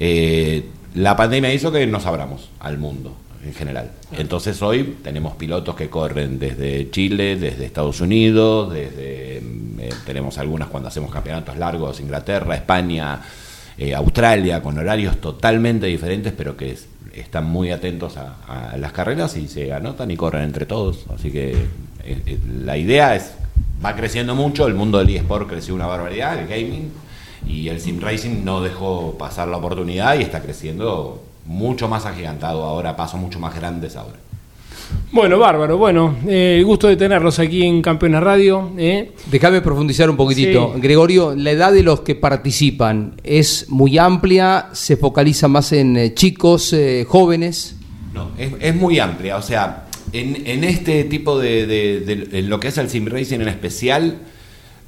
Eh, 0.00 0.66
la 0.94 1.16
pandemia 1.16 1.52
hizo 1.52 1.72
que 1.72 1.86
nos 1.86 2.04
abramos 2.04 2.50
al 2.60 2.76
mundo 2.76 3.16
en 3.44 3.54
general. 3.54 3.90
Entonces 4.12 4.60
hoy 4.62 4.96
tenemos 5.02 5.36
pilotos 5.36 5.74
que 5.74 5.88
corren 5.88 6.38
desde 6.38 6.90
Chile, 6.90 7.36
desde 7.36 7.64
Estados 7.64 8.00
Unidos, 8.00 8.72
desde 8.72 9.40
mm, 9.40 9.80
eh, 9.80 9.90
tenemos 10.04 10.38
algunas 10.38 10.68
cuando 10.68 10.88
hacemos 10.88 11.10
campeonatos 11.10 11.56
largos, 11.56 12.00
Inglaterra, 12.00 12.54
España, 12.54 13.20
eh, 13.76 13.94
Australia, 13.94 14.62
con 14.62 14.76
horarios 14.76 15.18
totalmente 15.20 15.86
diferentes, 15.86 16.32
pero 16.36 16.56
que 16.56 16.76
están 17.14 17.46
muy 17.46 17.70
atentos 17.70 18.16
a, 18.16 18.76
las 18.76 18.92
carreras 18.92 19.36
y 19.36 19.48
se 19.48 19.72
anotan 19.72 20.10
y 20.10 20.16
corren 20.16 20.42
entre 20.42 20.66
todos. 20.66 21.06
Así 21.14 21.30
que 21.30 21.56
eh, 22.04 22.38
la 22.62 22.76
idea 22.76 23.14
es, 23.14 23.34
va 23.84 23.94
creciendo 23.94 24.34
mucho, 24.34 24.66
el 24.66 24.74
mundo 24.74 24.98
del 24.98 25.10
eSport 25.10 25.48
creció 25.48 25.74
una 25.74 25.86
barbaridad, 25.86 26.38
el 26.38 26.48
gaming, 26.48 26.90
y 27.46 27.68
el 27.68 27.80
sim 27.80 28.00
racing 28.00 28.44
no 28.44 28.60
dejó 28.60 29.16
pasar 29.16 29.48
la 29.48 29.58
oportunidad 29.58 30.18
y 30.18 30.22
está 30.22 30.42
creciendo 30.42 31.22
mucho 31.48 31.88
más 31.88 32.04
agigantado 32.04 32.62
ahora, 32.62 32.94
pasos 32.94 33.18
mucho 33.18 33.40
más 33.40 33.54
grandes 33.54 33.96
ahora. 33.96 34.18
Bueno, 35.10 35.38
bárbaro. 35.38 35.78
Bueno, 35.78 36.16
eh, 36.26 36.56
el 36.58 36.64
gusto 36.64 36.88
de 36.88 36.96
tenerlos 36.96 37.38
aquí 37.38 37.64
en 37.64 37.80
Campeones 37.80 38.22
Radio. 38.22 38.72
¿eh? 38.76 39.12
Déjame 39.30 39.62
profundizar 39.62 40.08
un 40.10 40.16
poquitito. 40.16 40.74
Gregorio, 40.76 41.34
la 41.34 41.50
edad 41.50 41.72
de 41.72 41.82
los 41.82 42.00
que 42.00 42.14
participan 42.14 43.14
es 43.24 43.66
muy 43.70 43.98
amplia, 43.98 44.68
se 44.72 44.96
focaliza 44.96 45.48
más 45.48 45.72
en 45.72 45.96
eh, 45.96 46.14
chicos, 46.14 46.74
jóvenes. 47.06 47.76
No, 48.12 48.30
es, 48.38 48.74
muy 48.74 48.98
amplia. 48.98 49.36
O 49.36 49.42
sea, 49.42 49.86
en, 50.12 50.64
este 50.64 51.04
tipo 51.04 51.38
de, 51.38 51.66
de, 51.66 52.42
lo 52.42 52.60
que 52.60 52.68
es 52.68 52.78
el 52.78 52.90
sim 52.90 53.06
racing 53.06 53.40
en 53.40 53.48
especial, 53.48 54.18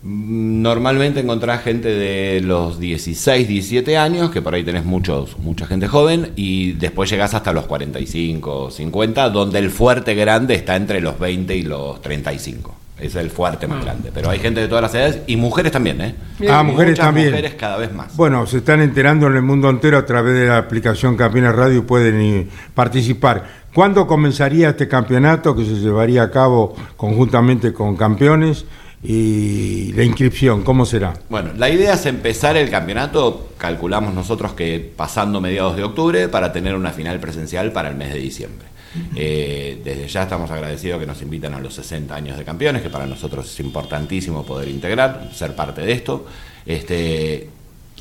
Normalmente 0.03 1.21
encontrás 1.21 1.63
gente 1.63 1.91
de 1.91 2.41
los 2.41 2.81
16, 2.81 3.47
17 3.47 3.99
años, 3.99 4.31
que 4.31 4.41
por 4.41 4.55
ahí 4.55 4.65
tenés 4.65 4.87
muchos, 4.87 5.39
mucha 5.39 5.67
gente 5.67 5.89
joven, 5.89 6.33
y 6.37 6.73
después 6.73 7.11
llegás 7.11 7.35
hasta 7.35 7.53
los 7.53 7.67
45, 7.67 8.71
50, 8.71 9.29
donde 9.29 9.59
el 9.59 9.71
fuerte 9.71 10.15
grande 10.15 10.55
está 10.55 10.77
entre 10.77 11.03
los 11.03 11.19
20 11.19 11.55
y 11.55 11.63
los 11.63 12.01
35. 12.01 12.75
es 12.99 13.15
el 13.15 13.31
fuerte 13.31 13.67
más 13.67 13.85
grande. 13.85 14.11
Pero 14.13 14.31
hay 14.31 14.39
gente 14.39 14.61
de 14.61 14.69
todas 14.69 14.83
las 14.83 14.95
edades 14.95 15.21
y 15.27 15.37
mujeres 15.37 15.71
también, 15.73 16.01
¿eh? 16.01 16.15
Ah, 16.49 16.63
mujeres 16.63 16.99
también. 16.99 17.29
mujeres 17.29 17.55
cada 17.55 17.77
vez 17.77 17.93
más. 17.93 18.17
Bueno, 18.17 18.47
se 18.47 18.59
están 18.59 18.81
enterando 18.81 19.27
en 19.27 19.37
el 19.37 19.43
mundo 19.43 19.69
entero 19.69 19.99
a 19.99 20.07
través 20.07 20.33
de 20.35 20.47
la 20.47 20.57
aplicación 20.57 21.15
Campeones 21.17 21.55
Radio 21.55 21.79
y 21.79 21.83
pueden 21.83 22.49
participar. 22.73 23.61
¿Cuándo 23.75 24.07
comenzaría 24.07 24.71
este 24.71 24.89
campeonato 24.89 25.55
que 25.55 25.65
se 25.65 25.75
llevaría 25.75 26.23
a 26.23 26.31
cabo 26.31 26.75
conjuntamente 26.97 27.73
con 27.75 27.97
campeones? 27.97 28.65
Y 29.03 29.93
la 29.95 30.05
inscripción, 30.05 30.63
¿cómo 30.63 30.85
será? 30.85 31.15
Bueno, 31.31 31.53
la 31.57 31.71
idea 31.71 31.95
es 31.95 32.05
empezar 32.05 32.57
el 32.57 32.69
campeonato, 32.69 33.49
calculamos 33.57 34.13
nosotros 34.13 34.53
que 34.53 34.93
pasando 34.95 35.41
mediados 35.41 35.77
de 35.77 35.85
octubre 35.85 36.29
para 36.29 36.53
tener 36.53 36.75
una 36.75 36.91
final 36.91 37.19
presencial 37.19 37.73
para 37.73 37.89
el 37.89 37.97
mes 37.97 38.13
de 38.13 38.19
diciembre. 38.19 38.67
Eh, 39.15 39.81
desde 39.85 40.09
ya 40.09 40.25
estamos 40.25 40.51
agradecidos 40.51 40.99
que 40.99 41.07
nos 41.07 41.23
invitan 41.23 41.55
a 41.55 41.61
los 41.61 41.75
60 41.75 42.15
años 42.15 42.37
de 42.37 42.45
campeones, 42.45 42.83
que 42.83 42.91
para 42.91 43.07
nosotros 43.07 43.51
es 43.51 43.61
importantísimo 43.61 44.45
poder 44.45 44.69
integrar, 44.69 45.31
ser 45.33 45.55
parte 45.55 45.81
de 45.81 45.93
esto. 45.93 46.27
Este, 46.67 47.49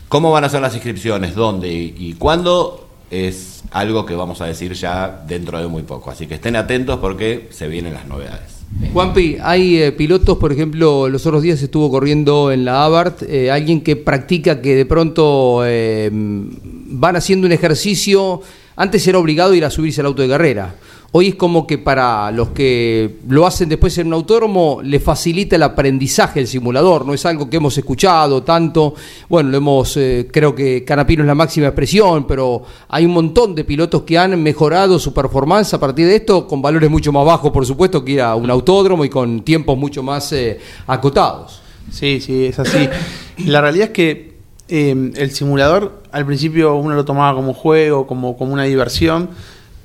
¿Cómo 0.09 0.31
van 0.31 0.43
a 0.43 0.49
ser 0.49 0.61
las 0.61 0.73
inscripciones? 0.73 1.35
¿Dónde 1.35 1.71
y 1.71 2.13
cuándo? 2.17 2.87
Es 3.11 3.63
algo 3.71 4.05
que 4.05 4.15
vamos 4.15 4.41
a 4.41 4.45
decir 4.45 4.73
ya 4.73 5.23
dentro 5.25 5.59
de 5.59 5.67
muy 5.67 5.83
poco. 5.83 6.11
Así 6.11 6.27
que 6.27 6.35
estén 6.35 6.55
atentos 6.55 6.99
porque 6.99 7.47
se 7.51 7.67
vienen 7.67 7.93
las 7.93 8.05
novedades. 8.05 8.58
Juanpi, 8.93 9.37
hay 9.41 9.81
eh, 9.81 9.91
pilotos, 9.91 10.37
por 10.37 10.51
ejemplo, 10.51 11.09
los 11.09 11.25
otros 11.25 11.41
días 11.41 11.61
estuvo 11.61 11.91
corriendo 11.91 12.51
en 12.51 12.65
la 12.65 12.85
Abarth, 12.85 13.23
eh, 13.23 13.51
alguien 13.51 13.81
que 13.81 13.95
practica 13.95 14.61
que 14.61 14.75
de 14.75 14.85
pronto 14.85 15.61
eh, 15.65 16.09
van 16.11 17.15
haciendo 17.15 17.45
un 17.45 17.51
ejercicio, 17.51 18.41
antes 18.75 19.05
era 19.07 19.19
obligado 19.19 19.53
a 19.53 19.57
ir 19.57 19.65
a 19.65 19.69
subirse 19.69 20.01
al 20.01 20.07
auto 20.07 20.21
de 20.21 20.29
carrera. 20.29 20.75
Hoy 21.11 21.29
es 21.29 21.35
como 21.35 21.65
que 21.65 21.79
para 21.79 22.29
los 22.29 22.49
que 22.49 23.17
lo 23.27 23.47
hacen 23.47 23.67
después 23.67 23.97
en 23.97 24.07
un 24.07 24.13
autódromo 24.13 24.79
le 24.83 24.99
facilita 24.99 25.55
el 25.55 25.63
aprendizaje 25.63 26.39
el 26.39 26.47
simulador, 26.47 27.03
no 27.03 27.15
es 27.15 27.25
algo 27.25 27.49
que 27.49 27.57
hemos 27.57 27.75
escuchado 27.75 28.43
tanto, 28.43 28.93
bueno, 29.27 29.49
lo 29.49 29.57
hemos, 29.57 29.97
eh, 29.97 30.27
creo 30.31 30.53
que 30.53 30.83
Canapino 30.83 31.23
es 31.23 31.27
la 31.27 31.33
máxima 31.33 31.65
expresión, 31.65 32.27
pero 32.27 32.61
hay 32.89 33.05
un 33.05 33.13
montón 33.13 33.55
de 33.55 33.63
pilotos 33.63 34.03
que 34.03 34.19
han 34.19 34.39
mejorado 34.43 34.99
su 34.99 35.11
performance 35.11 35.73
a 35.73 35.79
partir 35.79 36.05
de 36.05 36.17
esto, 36.17 36.45
con 36.45 36.61
valores 36.61 36.91
mucho 36.91 37.11
más 37.11 37.25
bajos, 37.25 37.49
por 37.51 37.65
supuesto, 37.65 38.05
que 38.05 38.11
ir 38.11 38.21
a 38.21 38.35
un 38.35 38.51
autódromo 38.51 39.03
y 39.03 39.09
con 39.09 39.41
tiempos 39.41 39.75
mucho 39.79 40.03
más 40.03 40.31
eh, 40.33 40.59
acotados. 40.85 41.63
Sí, 41.91 42.21
sí, 42.21 42.45
es 42.45 42.59
así. 42.59 42.87
La 43.45 43.61
realidad 43.61 43.87
es 43.87 43.93
que 43.93 44.33
eh, 44.67 45.11
el 45.15 45.31
simulador 45.31 46.03
al 46.11 46.23
principio 46.27 46.75
uno 46.75 46.93
lo 46.93 47.03
tomaba 47.03 47.35
como 47.35 47.55
juego, 47.55 48.05
como, 48.05 48.37
como 48.37 48.53
una 48.53 48.65
diversión 48.65 49.29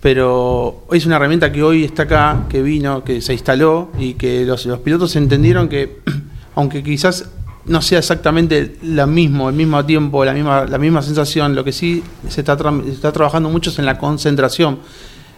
pero 0.05 0.85
es 0.93 1.07
una 1.07 1.17
herramienta 1.17 1.51
que 1.51 1.63
hoy 1.63 1.83
está 1.83 2.03
acá, 2.03 2.45
que 2.51 2.61
vino, 2.61 3.03
que 3.03 3.23
se 3.23 3.33
instaló 3.33 3.91
y 3.99 4.13
que 4.13 4.45
los, 4.45 4.67
pilotos 4.81 5.17
entendieron 5.17 5.67
que, 5.67 6.01
aunque 6.55 6.83
quizás 6.83 7.31
no 7.65 7.81
sea 7.81 8.01
exactamente 8.01 8.77
lo 8.83 9.07
mismo, 9.07 9.49
el 9.49 9.55
mismo 9.55 9.83
tiempo, 9.87 10.23
la 10.23 10.35
misma, 10.35 10.67
la 10.67 10.77
misma 10.77 11.01
sensación, 11.01 11.55
lo 11.55 11.65
que 11.65 11.73
sí 11.73 12.05
se 12.29 12.43
está, 12.43 12.59
está 12.87 13.13
trabajando 13.13 13.49
mucho 13.49 13.71
es 13.71 13.79
en 13.79 13.87
la 13.87 13.97
concentración. 13.97 14.81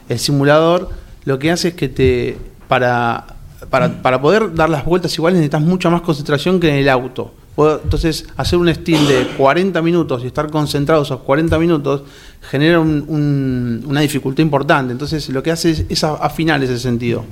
El 0.09 0.19
simulador 0.19 0.91
lo 1.25 1.39
que 1.39 1.53
hace 1.53 1.69
es 1.69 1.75
que 1.75 1.89
te, 1.89 2.37
para, 2.67 3.37
para, 3.71 4.03
para 4.03 4.21
poder 4.21 4.53
dar 4.53 4.69
las 4.69 4.85
vueltas 4.85 5.15
iguales 5.15 5.37
necesitas 5.39 5.63
mucha 5.63 5.91
más 5.91 6.01
concentración 6.01 6.59
que 6.59 6.71
en 6.71 6.75
el 6.75 6.89
auto. 6.89 7.33
Entonces, 7.59 8.27
hacer 8.37 8.59
un 8.59 8.73
steel 8.75 9.09
de 9.09 9.27
40 9.39 9.81
minutos 9.81 10.23
y 10.23 10.27
estar 10.27 10.51
concentrado 10.51 11.03
esos 11.03 11.21
40 11.21 11.59
minutos 11.59 12.03
genera 12.43 12.81
una 12.81 14.01
dificultad 14.01 14.43
importante. 14.43 14.93
Entonces, 14.93 15.29
lo 15.31 15.43
que 15.43 15.51
hace 15.51 15.87
es, 15.89 16.05
afinar 16.05 16.63
ese 16.63 16.79
sentido. 16.79 17.25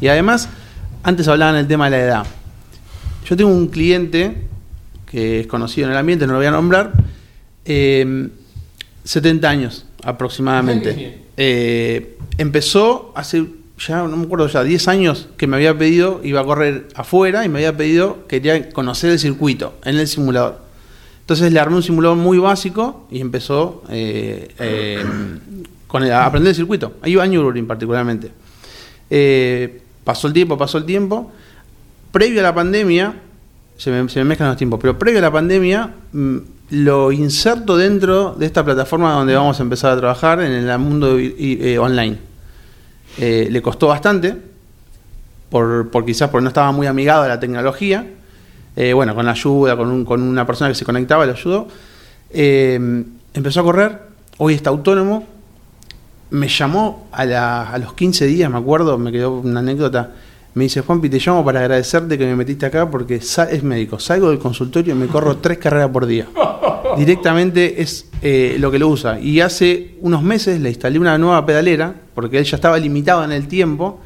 Y 0.00 0.08
además, 0.08 0.48
antes 1.02 1.28
hablaban 1.28 1.56
del 1.56 1.66
tema 1.66 1.90
de 1.90 1.90
la 1.90 2.02
edad. 2.02 2.26
Yo 3.26 3.36
tengo 3.36 3.50
un 3.50 3.68
cliente 3.68 4.48
que 5.10 5.40
es 5.40 5.46
conocido 5.46 5.86
en 5.86 5.92
el 5.92 5.98
ambiente, 5.98 6.26
no 6.26 6.32
lo 6.32 6.38
voy 6.38 6.46
a 6.46 6.50
nombrar, 6.50 6.92
70 7.64 7.66
eh, 7.66 9.50
años 9.50 9.86
aproximadamente. 10.02 11.24
Eh, 11.36 12.16
empezó 12.38 13.12
hace 13.14 13.44
ya 13.78 14.02
no 14.02 14.16
me 14.16 14.24
acuerdo 14.24 14.48
ya, 14.48 14.64
10 14.64 14.88
años 14.88 15.28
que 15.36 15.46
me 15.46 15.56
había 15.56 15.76
pedido, 15.76 16.20
iba 16.24 16.40
a 16.40 16.44
correr 16.44 16.88
afuera 16.94 17.44
y 17.44 17.48
me 17.48 17.58
había 17.58 17.76
pedido, 17.76 18.26
quería 18.26 18.70
conocer 18.70 19.10
el 19.10 19.18
circuito 19.18 19.74
en 19.84 19.96
el 19.96 20.08
simulador. 20.08 20.60
Entonces 21.20 21.52
le 21.52 21.60
armé 21.60 21.76
un 21.76 21.82
simulador 21.82 22.16
muy 22.16 22.38
básico 22.38 23.06
y 23.10 23.20
empezó 23.20 23.82
eh, 23.90 24.48
eh, 24.58 25.04
con 25.86 26.02
a 26.04 26.24
aprender 26.24 26.50
el 26.50 26.56
circuito. 26.56 26.94
Ahí 27.02 27.12
iba 27.12 27.22
a 27.22 27.26
Nürburgring 27.26 27.66
particularmente. 27.66 28.30
Eh, 29.10 29.82
pasó 30.04 30.26
el 30.26 30.32
tiempo, 30.32 30.56
pasó 30.56 30.78
el 30.78 30.84
tiempo. 30.84 31.30
Previo 32.10 32.40
a 32.40 32.42
la 32.42 32.54
pandemia, 32.54 33.14
se 33.76 33.90
me, 33.90 34.08
se 34.08 34.20
me 34.20 34.24
mezclan 34.24 34.48
los 34.48 34.58
tiempos, 34.58 34.80
pero 34.80 34.98
previo 34.98 35.18
a 35.18 35.22
la 35.22 35.30
pandemia 35.30 35.94
mm, 36.12 36.36
lo 36.70 37.12
inserto 37.12 37.76
dentro 37.76 38.34
de 38.34 38.46
esta 38.46 38.64
plataforma 38.64 39.12
donde 39.12 39.36
vamos 39.36 39.60
a 39.60 39.62
empezar 39.62 39.92
a 39.92 39.96
trabajar 39.98 40.40
en 40.40 40.52
el 40.52 40.78
mundo 40.78 41.18
online. 41.80 42.27
Eh, 43.18 43.48
le 43.50 43.60
costó 43.60 43.88
bastante, 43.88 44.36
por, 45.50 45.90
quizás 46.04 46.30
porque 46.30 46.42
no 46.42 46.48
estaba 46.48 46.70
muy 46.72 46.86
amigado 46.86 47.22
a 47.22 47.28
la 47.28 47.40
tecnología. 47.40 48.06
Eh, 48.76 48.92
bueno, 48.92 49.14
con 49.14 49.26
la 49.26 49.32
ayuda, 49.32 49.76
con, 49.76 50.04
con, 50.04 50.22
una 50.22 50.46
persona 50.46 50.70
que 50.70 50.76
se 50.76 50.84
conectaba, 50.84 51.26
le 51.26 51.32
ayudó. 51.32 51.66
Eh, 52.30 53.04
empezó 53.34 53.60
a 53.60 53.62
correr, 53.64 53.98
hoy 54.38 54.54
está 54.54 54.70
autónomo. 54.70 55.26
Me 56.30 56.48
llamó 56.48 57.08
a, 57.10 57.72
a, 57.72 57.78
los 57.78 57.94
15 57.94 58.26
días, 58.26 58.50
me 58.50 58.58
acuerdo, 58.58 58.98
me 58.98 59.10
quedó 59.10 59.38
una 59.38 59.60
anécdota. 59.60 60.12
Me 60.58 60.64
dice, 60.64 60.80
Juanpi, 60.80 61.08
te 61.08 61.20
llamo 61.20 61.44
para 61.44 61.60
agradecerte 61.60 62.18
que 62.18 62.26
me 62.26 62.34
metiste 62.34 62.66
acá 62.66 62.90
porque 62.90 63.14
es 63.14 63.62
médico. 63.62 64.00
Salgo 64.00 64.30
del 64.30 64.40
consultorio 64.40 64.92
y 64.92 64.98
me 64.98 65.06
corro 65.06 65.36
tres 65.36 65.58
carreras 65.58 65.90
por 65.90 66.04
día. 66.04 66.26
Directamente 66.96 67.80
es 67.80 68.10
lo 68.58 68.68
que 68.68 68.80
lo 68.80 68.88
usa. 68.88 69.20
Y 69.20 69.38
hace 69.38 69.94
unos 70.00 70.20
meses 70.24 70.60
le 70.60 70.70
instalé 70.70 70.98
una 70.98 71.16
nueva 71.16 71.46
pedalera 71.46 71.94
porque 72.12 72.38
él 72.38 72.44
ya 72.44 72.56
estaba 72.56 72.76
limitado 72.76 73.22
en 73.22 73.30
el 73.30 73.46
tiempo. 73.46 74.00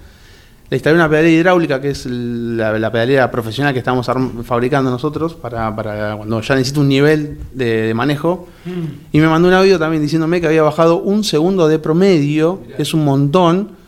Le 0.68 0.76
instalé 0.76 0.96
una 0.96 1.08
pedalera 1.08 1.30
hidráulica, 1.30 1.80
que 1.80 1.88
es 1.88 2.04
la, 2.04 2.92
pedalera 2.92 3.30
profesional 3.30 3.72
que 3.72 3.78
estamos 3.78 4.06
fabricando 4.44 4.90
nosotros 4.90 5.32
para, 5.32 5.74
cuando 5.74 6.42
ya 6.42 6.54
necesito 6.54 6.82
un 6.82 6.88
nivel 6.88 7.38
de, 7.54 7.94
manejo. 7.94 8.46
Mm. 8.66 9.16
Y 9.16 9.20
me 9.20 9.26
mandó 9.26 9.48
un 9.48 9.54
audio 9.54 9.78
también 9.78 10.02
diciéndome 10.02 10.42
que 10.42 10.48
había 10.48 10.62
bajado 10.62 10.98
un 10.98 11.24
segundo 11.24 11.66
de 11.66 11.78
promedio, 11.78 12.60
que 12.76 12.82
es 12.82 12.92
un 12.92 13.06
montón, 13.06 13.80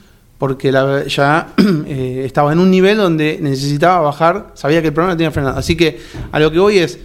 porque 0.44 0.70
ya 1.08 1.54
eh, 1.86 2.22
estaba 2.26 2.52
en 2.52 2.58
un 2.58 2.70
nivel 2.70 2.98
donde 2.98 3.38
necesitaba 3.40 4.02
bajar, 4.02 4.48
sabía 4.52 4.82
que 4.82 4.88
el 4.88 4.92
problema 4.92 5.16
tenía 5.16 5.30
frenado. 5.30 5.58
Así 5.58 5.74
que 5.74 5.98
a 6.32 6.38
lo 6.38 6.52
que 6.52 6.58
voy 6.58 6.76
es, 6.80 6.98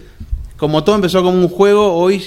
como 0.58 0.84
todo 0.84 0.96
empezó 0.96 1.22
como 1.22 1.38
un 1.38 1.48
juego, 1.48 1.94
hoy 1.94 2.22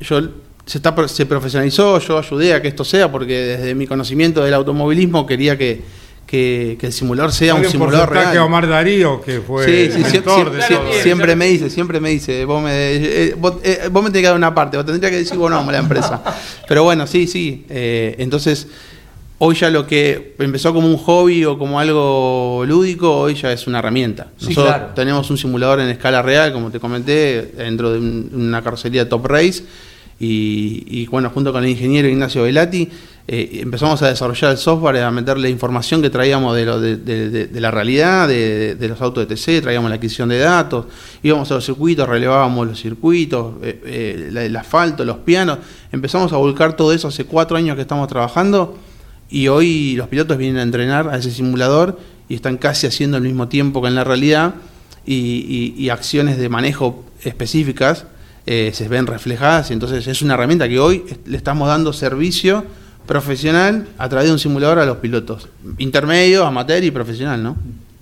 yo 0.00 0.18
se, 0.64 0.78
está, 0.78 0.94
se 1.08 1.26
profesionalizó, 1.26 1.98
yo 1.98 2.16
ayudé 2.16 2.54
a 2.54 2.62
que 2.62 2.68
esto 2.68 2.86
sea, 2.86 3.12
porque 3.12 3.34
desde 3.34 3.74
mi 3.74 3.86
conocimiento 3.86 4.42
del 4.42 4.54
automovilismo 4.54 5.26
quería 5.26 5.58
que, 5.58 5.82
que, 6.26 6.78
el 6.80 6.92
simulador 6.94 7.32
sea 7.32 7.54
un 7.54 7.66
simulador 7.66 8.08
real. 8.08 8.32
que 8.32 8.38
Omar 8.38 8.66
Darío, 8.66 9.20
que 9.20 9.42
fue 9.42 9.90
sí, 9.90 10.02
sí, 10.04 10.22
siempre, 11.02 11.36
me 11.36 11.48
dice, 11.48 11.68
siempre 11.68 12.00
me 12.00 12.08
dice, 12.08 12.46
vos 12.46 12.62
me, 12.62 12.70
eh, 12.72 13.34
vos, 13.36 13.56
eh, 13.62 13.90
vos, 13.92 14.02
me 14.02 14.08
tenés 14.08 14.22
que 14.22 14.28
dar 14.28 14.36
una 14.36 14.54
parte, 14.54 14.78
vos 14.78 14.86
tendrías 14.86 15.10
que 15.10 15.18
decir 15.18 15.36
vos 15.36 15.50
no, 15.50 15.70
la 15.70 15.76
empresa. 15.76 16.22
Pero 16.66 16.82
bueno, 16.82 17.06
sí, 17.06 17.26
sí. 17.26 17.66
Eh, 17.68 18.14
entonces, 18.20 18.68
hoy 19.38 19.54
ya 19.54 19.70
lo 19.70 19.86
que 19.86 20.34
empezó 20.38 20.72
como 20.72 20.88
un 20.88 20.96
hobby 20.96 21.44
o 21.44 21.58
como 21.58 21.78
algo 21.78 22.64
lúdico, 22.66 23.18
hoy 23.18 23.34
ya 23.34 23.52
es 23.52 23.66
una 23.66 23.80
herramienta. 23.80 24.28
Nosotros 24.40 24.94
tenemos 24.94 25.30
un 25.30 25.38
simulador 25.38 25.80
en 25.80 25.88
escala 25.88 26.22
real, 26.22 26.52
como 26.52 26.70
te 26.70 26.80
comenté, 26.80 27.52
dentro 27.56 27.92
de 27.92 27.98
una 27.98 28.62
carrocería 28.62 29.08
Top 29.08 29.26
Race. 29.26 29.64
Y, 30.18 31.06
bueno, 31.08 31.28
junto 31.28 31.52
con 31.52 31.62
el 31.62 31.68
ingeniero 31.68 32.08
Ignacio 32.08 32.44
Velati, 32.44 32.88
eh, 33.28 33.58
empezamos 33.60 34.00
a 34.00 34.08
desarrollar 34.08 34.52
el 34.52 34.56
software, 34.56 35.02
a 35.02 35.10
meterle 35.10 35.50
información 35.50 36.00
que 36.00 36.08
traíamos 36.08 36.56
de, 36.56 36.64
lo, 36.64 36.80
de, 36.80 37.50
la 37.52 37.70
realidad, 37.70 38.26
de, 38.26 38.86
los 38.88 38.98
autos 39.02 39.28
de 39.28 39.34
TC, 39.34 39.60
traíamos 39.60 39.90
la 39.90 39.96
adquisición 39.96 40.30
de 40.30 40.38
datos, 40.38 40.86
íbamos 41.22 41.50
a 41.50 41.56
los 41.56 41.66
circuitos, 41.66 42.08
relevábamos 42.08 42.66
los 42.66 42.80
circuitos, 42.80 43.56
eh, 43.62 43.82
eh, 43.84 44.46
el 44.46 44.56
asfalto, 44.56 45.04
los 45.04 45.18
pianos, 45.18 45.58
empezamos 45.92 46.32
a 46.32 46.36
volcar 46.36 46.76
todo 46.76 46.92
eso 46.94 47.08
hace 47.08 47.24
cuatro 47.24 47.58
años 47.58 47.76
que 47.76 47.82
estamos 47.82 48.08
trabajando 48.08 48.78
y 49.28 49.48
hoy 49.48 49.96
los 49.96 50.08
pilotos 50.08 50.38
vienen 50.38 50.58
a 50.58 50.62
entrenar 50.62 51.08
a 51.08 51.16
ese 51.16 51.30
simulador 51.30 51.98
y 52.28 52.34
están 52.34 52.56
casi 52.56 52.86
haciendo 52.86 53.16
el 53.16 53.22
mismo 53.22 53.48
tiempo 53.48 53.82
que 53.82 53.88
en 53.88 53.94
la 53.94 54.04
realidad 54.04 54.54
y 55.04 55.88
acciones 55.88 56.36
de 56.36 56.48
manejo 56.48 57.04
específicas 57.22 58.06
eh, 58.46 58.70
se 58.72 58.88
ven 58.88 59.08
reflejadas. 59.08 59.70
Y 59.70 59.72
entonces 59.72 60.06
es 60.06 60.22
una 60.22 60.34
herramienta 60.34 60.68
que 60.68 60.78
hoy 60.78 61.04
le 61.24 61.36
estamos 61.36 61.66
dando 61.66 61.92
servicio 61.92 62.64
profesional 63.04 63.88
a 63.98 64.08
través 64.08 64.28
de 64.28 64.32
un 64.32 64.38
simulador 64.38 64.78
a 64.78 64.86
los 64.86 64.98
pilotos, 64.98 65.48
intermedio, 65.78 66.46
amateur 66.46 66.82
y 66.82 66.92
profesional, 66.92 67.42
¿no? 67.42 67.56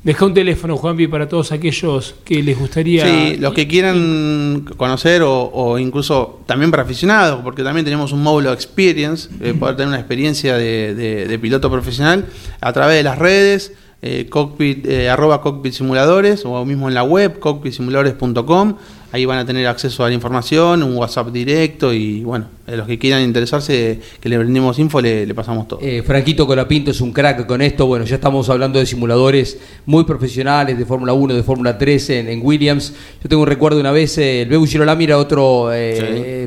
Deja 0.05 0.27
un 0.27 0.35
teléfono, 0.35 0.77
Juanpi, 0.77 1.07
para 1.07 1.29
todos 1.29 1.51
aquellos 1.51 2.15
que 2.27 2.43
les 2.43 2.59
gustaría. 2.59 3.07
Sí, 3.07 3.37
los 3.39 3.55
que 3.55 3.67
quieran 3.67 4.67
conocer 4.77 5.23
o, 5.25 5.79
incluso 5.79 6.41
también 6.45 6.71
para 6.71 6.83
aficionados, 6.83 7.41
porque 7.43 7.63
también 7.63 7.87
tenemos 7.87 8.13
un 8.13 8.23
módulo 8.23 8.53
Experience, 8.53 9.31
eh, 9.41 9.55
poder 9.59 9.77
tener 9.77 9.89
una 9.89 9.99
experiencia 9.99 10.59
de, 10.59 11.39
piloto 11.41 11.71
profesional 11.71 12.27
a 12.61 12.73
través 12.75 12.99
de 12.99 13.03
las 13.03 13.19
redes. 13.19 13.73
eh, 14.03 14.27
cockpit, 14.29 14.87
eh, 14.87 15.09
arroba 15.09 15.41
cockpit 15.41 15.73
simuladores 15.73 16.45
o 16.45 16.63
mismo 16.67 16.89
en 16.89 16.95
la 16.95 17.05
web 17.05 17.39
cockpitsimuladores.com. 17.39 18.77
Ahí 19.15 19.27
van 19.27 19.39
a 19.39 19.47
tener 19.47 19.65
acceso 19.69 20.05
a 20.05 20.09
la 20.09 20.15
información, 20.17 20.83
un 20.83 20.97
WhatsApp 20.97 21.29
directo 21.29 21.93
y 21.93 22.25
bueno, 22.25 22.47
a 22.67 22.73
los 22.73 22.85
que 22.85 22.99
quieran 22.99 23.23
interesarse, 23.23 24.01
que 24.21 24.29
le 24.29 24.37
brindemos 24.37 24.77
info, 24.81 25.01
le, 25.01 25.33
pasamos 25.35 25.69
todo. 25.69 25.79
Eh, 25.81 26.03
Franquito 26.05 26.49
Colapinto 26.49 26.91
es 26.91 27.01
un 27.01 27.13
crack 27.13 27.47
con 27.47 27.63
esto. 27.63 27.87
Bueno, 27.87 28.05
ya 28.05 28.17
estamos 28.17 28.51
hablando 28.51 28.81
de 28.81 28.87
simuladores 28.87 29.57
muy 29.87 30.03
profesionales 30.03 30.77
de 30.77 30.85
Fórmula 30.85 31.13
1, 31.13 31.33
de 31.33 31.45
Fórmula 31.45 31.79
3 31.79 32.11
en, 32.11 32.41
Williams. 32.43 32.93
Yo 33.23 33.29
tengo 33.29 33.43
un 33.43 33.49
recuerdo 33.49 33.79
una 33.79 33.93
vez, 33.93 34.19
el 34.19 34.49
Bebu 34.49 34.67
Girolami 34.67 35.05
era 35.05 35.19
otro 35.19 35.71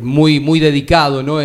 muy, 0.02 0.42
muy 0.42 0.60
dedicado, 0.60 1.24
¿no? 1.24 1.40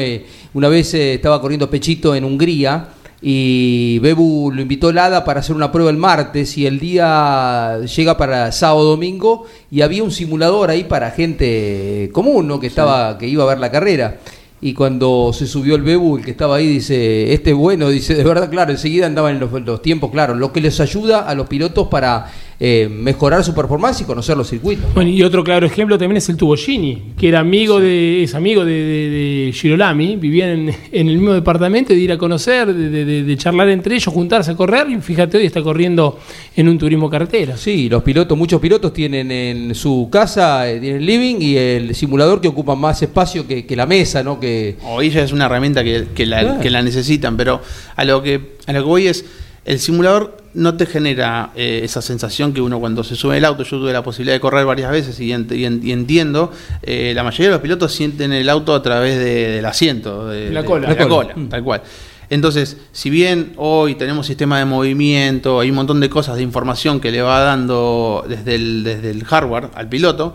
una 0.54 0.68
vez 0.68 0.92
estaba 0.92 1.40
corriendo 1.40 1.70
pechito 1.70 2.16
en 2.16 2.24
Hungría 2.24 2.88
y 3.24 4.00
Bebu 4.00 4.50
lo 4.52 4.60
invitó 4.60 4.92
Lada 4.92 5.24
para 5.24 5.40
hacer 5.40 5.54
una 5.54 5.70
prueba 5.70 5.90
el 5.90 5.96
martes 5.96 6.58
y 6.58 6.66
el 6.66 6.80
día 6.80 7.78
llega 7.82 8.16
para 8.16 8.50
sábado 8.50 8.82
domingo 8.82 9.46
y 9.70 9.82
había 9.82 10.02
un 10.02 10.10
simulador 10.10 10.70
ahí 10.70 10.82
para 10.82 11.12
gente 11.12 12.10
común, 12.12 12.48
¿no? 12.48 12.58
que 12.58 12.66
estaba 12.66 13.16
que 13.18 13.28
iba 13.28 13.44
a 13.44 13.46
ver 13.46 13.60
la 13.60 13.70
carrera. 13.70 14.18
Y 14.60 14.74
cuando 14.74 15.32
se 15.32 15.46
subió 15.46 15.74
el 15.74 15.82
Bebu, 15.82 16.18
el 16.18 16.24
que 16.24 16.30
estaba 16.32 16.56
ahí 16.56 16.66
dice, 16.66 17.32
este 17.32 17.50
es 17.50 17.56
bueno, 17.56 17.88
dice, 17.90 18.14
de 18.14 18.24
verdad, 18.24 18.50
claro, 18.50 18.72
enseguida 18.72 19.06
andaban 19.06 19.34
en 19.34 19.40
los, 19.40 19.52
los 19.52 19.82
tiempos, 19.82 20.10
claro, 20.10 20.34
lo 20.34 20.52
que 20.52 20.60
les 20.60 20.80
ayuda 20.80 21.20
a 21.20 21.34
los 21.36 21.46
pilotos 21.46 21.88
para 21.88 22.26
eh, 22.60 22.88
mejorar 22.88 23.42
su 23.42 23.54
performance 23.54 24.02
y 24.02 24.04
conocer 24.04 24.36
los 24.36 24.48
circuitos. 24.48 24.92
Bueno, 24.94 25.10
y 25.10 25.22
otro 25.22 25.42
claro 25.42 25.66
ejemplo 25.66 25.98
también 25.98 26.18
es 26.18 26.28
el 26.28 26.36
Tubogini, 26.36 27.14
que 27.18 27.28
era 27.28 27.40
amigo 27.40 27.80
de, 27.80 28.22
es 28.22 28.34
amigo 28.34 28.64
de, 28.64 29.50
Girolami, 29.52 30.16
vivían 30.16 30.68
en, 30.92 31.08
el 31.08 31.16
mismo 31.16 31.32
departamento, 31.32 31.92
de 31.92 31.98
ir 31.98 32.12
a 32.12 32.18
conocer, 32.18 32.72
de, 32.72 33.36
charlar 33.36 33.68
entre 33.70 33.96
ellos, 33.96 34.12
juntarse 34.12 34.52
a 34.52 34.54
correr, 34.54 34.88
y 34.90 35.00
fíjate, 35.00 35.38
hoy 35.38 35.46
está 35.46 35.62
corriendo 35.62 36.18
en 36.54 36.68
un 36.68 36.78
turismo 36.78 37.10
carretera. 37.10 37.56
Sí, 37.56 37.88
los 37.88 38.02
pilotos, 38.02 38.36
muchos 38.38 38.60
pilotos 38.60 38.92
tienen 38.92 39.30
en 39.32 39.74
su 39.74 40.08
casa, 40.10 40.70
eh, 40.70 40.78
tienen 40.78 41.00
el 41.00 41.06
living 41.06 41.36
y 41.40 41.56
el 41.56 41.94
simulador 41.94 42.40
que 42.40 42.48
ocupa 42.48 42.74
más 42.74 43.02
espacio 43.02 43.46
que, 43.46 43.66
la 43.72 43.86
mesa, 43.86 44.22
¿no? 44.22 44.38
Que... 44.38 44.76
Hoy 44.84 45.10
ya 45.10 45.22
es 45.22 45.32
una 45.32 45.46
herramienta 45.46 45.82
que, 45.82 46.26
la, 46.26 46.60
que 46.60 46.70
la 46.70 46.82
necesitan, 46.82 47.36
pero 47.36 47.62
a 47.96 48.04
lo 48.04 48.22
que, 48.22 48.52
a 48.66 48.72
lo 48.72 48.80
que 48.80 48.86
voy 48.86 49.06
es, 49.06 49.24
el 49.64 49.78
simulador 49.78 50.41
no 50.54 50.76
te 50.76 50.86
genera 50.86 51.50
eh, 51.54 51.80
esa 51.82 52.02
sensación 52.02 52.52
que 52.52 52.60
uno 52.60 52.78
cuando 52.78 53.04
se 53.04 53.16
sube 53.16 53.38
el 53.38 53.44
auto, 53.44 53.62
yo 53.62 53.78
tuve 53.78 53.92
la 53.92 54.02
posibilidad 54.02 54.34
de 54.34 54.40
correr 54.40 54.66
varias 54.66 54.90
veces 54.90 55.18
y, 55.20 55.32
entiendo, 55.32 56.52
eh, 56.82 57.12
la 57.14 57.22
mayoría 57.22 57.46
de 57.46 57.52
los 57.52 57.60
pilotos 57.60 57.92
sienten 57.92 58.32
el 58.32 58.48
auto 58.48 58.74
a 58.74 58.82
través 58.82 59.18
del 59.18 59.64
asiento, 59.64 60.28
de 60.28 60.50
la 60.50 60.64
cola, 60.64 60.92
la, 60.92 61.08
cola, 61.08 61.32
mm. 61.34 61.48
tal 61.48 61.64
cual. 61.64 61.82
Entonces, 62.28 62.78
si 62.92 63.10
bien 63.10 63.52
hoy 63.56 63.94
tenemos 63.94 64.26
sistema 64.26 64.58
de 64.58 64.64
movimiento, 64.64 65.60
hay 65.60 65.70
un 65.70 65.76
montón 65.76 66.00
de 66.00 66.08
cosas 66.08 66.36
de 66.36 66.42
información 66.42 67.00
que 67.00 67.10
le 67.10 67.20
va 67.20 67.40
dando 67.40 68.24
desde 68.26 68.54
el, 68.54 68.84
desde 68.84 69.10
el 69.10 69.24
hardware 69.24 69.68
al 69.74 69.88
piloto, 69.88 70.34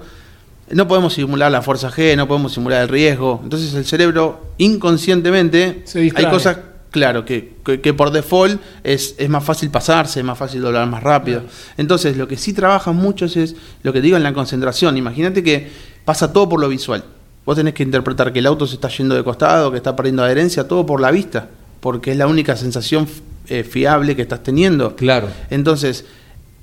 no 0.69 0.87
podemos 0.87 1.13
simular 1.13 1.51
la 1.51 1.61
fuerza 1.61 1.89
G, 1.89 2.15
no 2.17 2.27
podemos 2.27 2.53
simular 2.53 2.83
el 2.83 2.89
riesgo. 2.89 3.39
Entonces 3.43 3.73
el 3.73 3.85
cerebro 3.85 4.47
inconscientemente 4.57 5.83
hay 6.15 6.25
cosas 6.25 6.57
Claro, 6.91 7.25
que, 7.25 7.53
que, 7.81 7.93
por 7.93 8.11
default 8.11 8.61
es, 8.83 9.15
es, 9.17 9.29
más 9.29 9.43
fácil 9.43 9.69
pasarse, 9.69 10.19
es 10.19 10.25
más 10.25 10.37
fácil 10.37 10.61
doblar 10.61 10.87
más 10.87 11.03
rápido. 11.03 11.43
Entonces, 11.75 12.15
lo 12.15 12.27
que 12.27 12.37
sí 12.37 12.53
trabajan 12.53 12.95
muchos 12.95 13.35
es 13.35 13.55
lo 13.83 13.91
que 13.91 14.01
digo 14.01 14.15
en 14.15 14.23
la 14.23 14.33
concentración. 14.33 14.97
Imagínate 14.97 15.43
que 15.43 15.69
pasa 16.05 16.31
todo 16.31 16.47
por 16.47 16.61
lo 16.61 16.69
visual. 16.69 17.03
Vos 17.45 17.55
tenés 17.55 17.73
que 17.73 17.83
interpretar 17.83 18.31
que 18.31 18.39
el 18.39 18.45
auto 18.45 18.65
se 18.65 18.75
está 18.75 18.87
yendo 18.89 19.15
de 19.15 19.23
costado, 19.23 19.71
que 19.71 19.77
está 19.77 19.95
perdiendo 19.95 20.23
adherencia, 20.23 20.67
todo 20.67 20.85
por 20.85 21.01
la 21.01 21.11
vista, 21.11 21.49
porque 21.81 22.11
es 22.11 22.17
la 22.17 22.27
única 22.27 22.55
sensación 22.55 23.07
eh, 23.47 23.63
fiable 23.63 24.15
que 24.15 24.21
estás 24.21 24.43
teniendo. 24.43 24.95
Claro. 24.95 25.29
Entonces, 25.49 26.05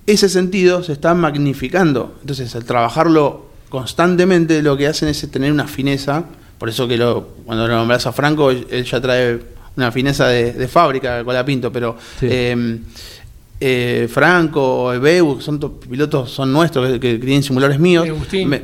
ese 0.06 0.28
sentido 0.28 0.82
se 0.82 0.92
está 0.92 1.14
magnificando. 1.14 2.16
Entonces, 2.22 2.54
al 2.56 2.64
trabajarlo 2.64 3.46
constantemente, 3.68 4.62
lo 4.62 4.76
que 4.76 4.86
hacen 4.86 5.08
es 5.08 5.30
tener 5.30 5.52
una 5.52 5.66
fineza. 5.66 6.24
Por 6.58 6.68
eso 6.68 6.88
que 6.88 6.96
lo, 6.96 7.28
cuando 7.44 7.66
lo 7.68 7.74
nombras 7.74 8.06
a 8.06 8.12
Franco, 8.12 8.50
él 8.50 8.84
ya 8.84 9.00
trae 9.00 9.53
una 9.76 9.92
fineza 9.92 10.28
de, 10.28 10.52
de 10.52 10.68
fábrica, 10.68 11.24
Colapinto, 11.24 11.72
pero 11.72 11.96
em, 12.20 12.80
eh, 13.60 14.08
Franco, 14.10 14.92
Ebeu, 14.92 15.40
son 15.40 15.58
pilotos 15.88 16.30
son 16.30 16.52
nuestros, 16.52 16.98
que, 16.98 17.18
tienen 17.18 17.42
simuladores 17.42 17.80
míos, 17.80 18.06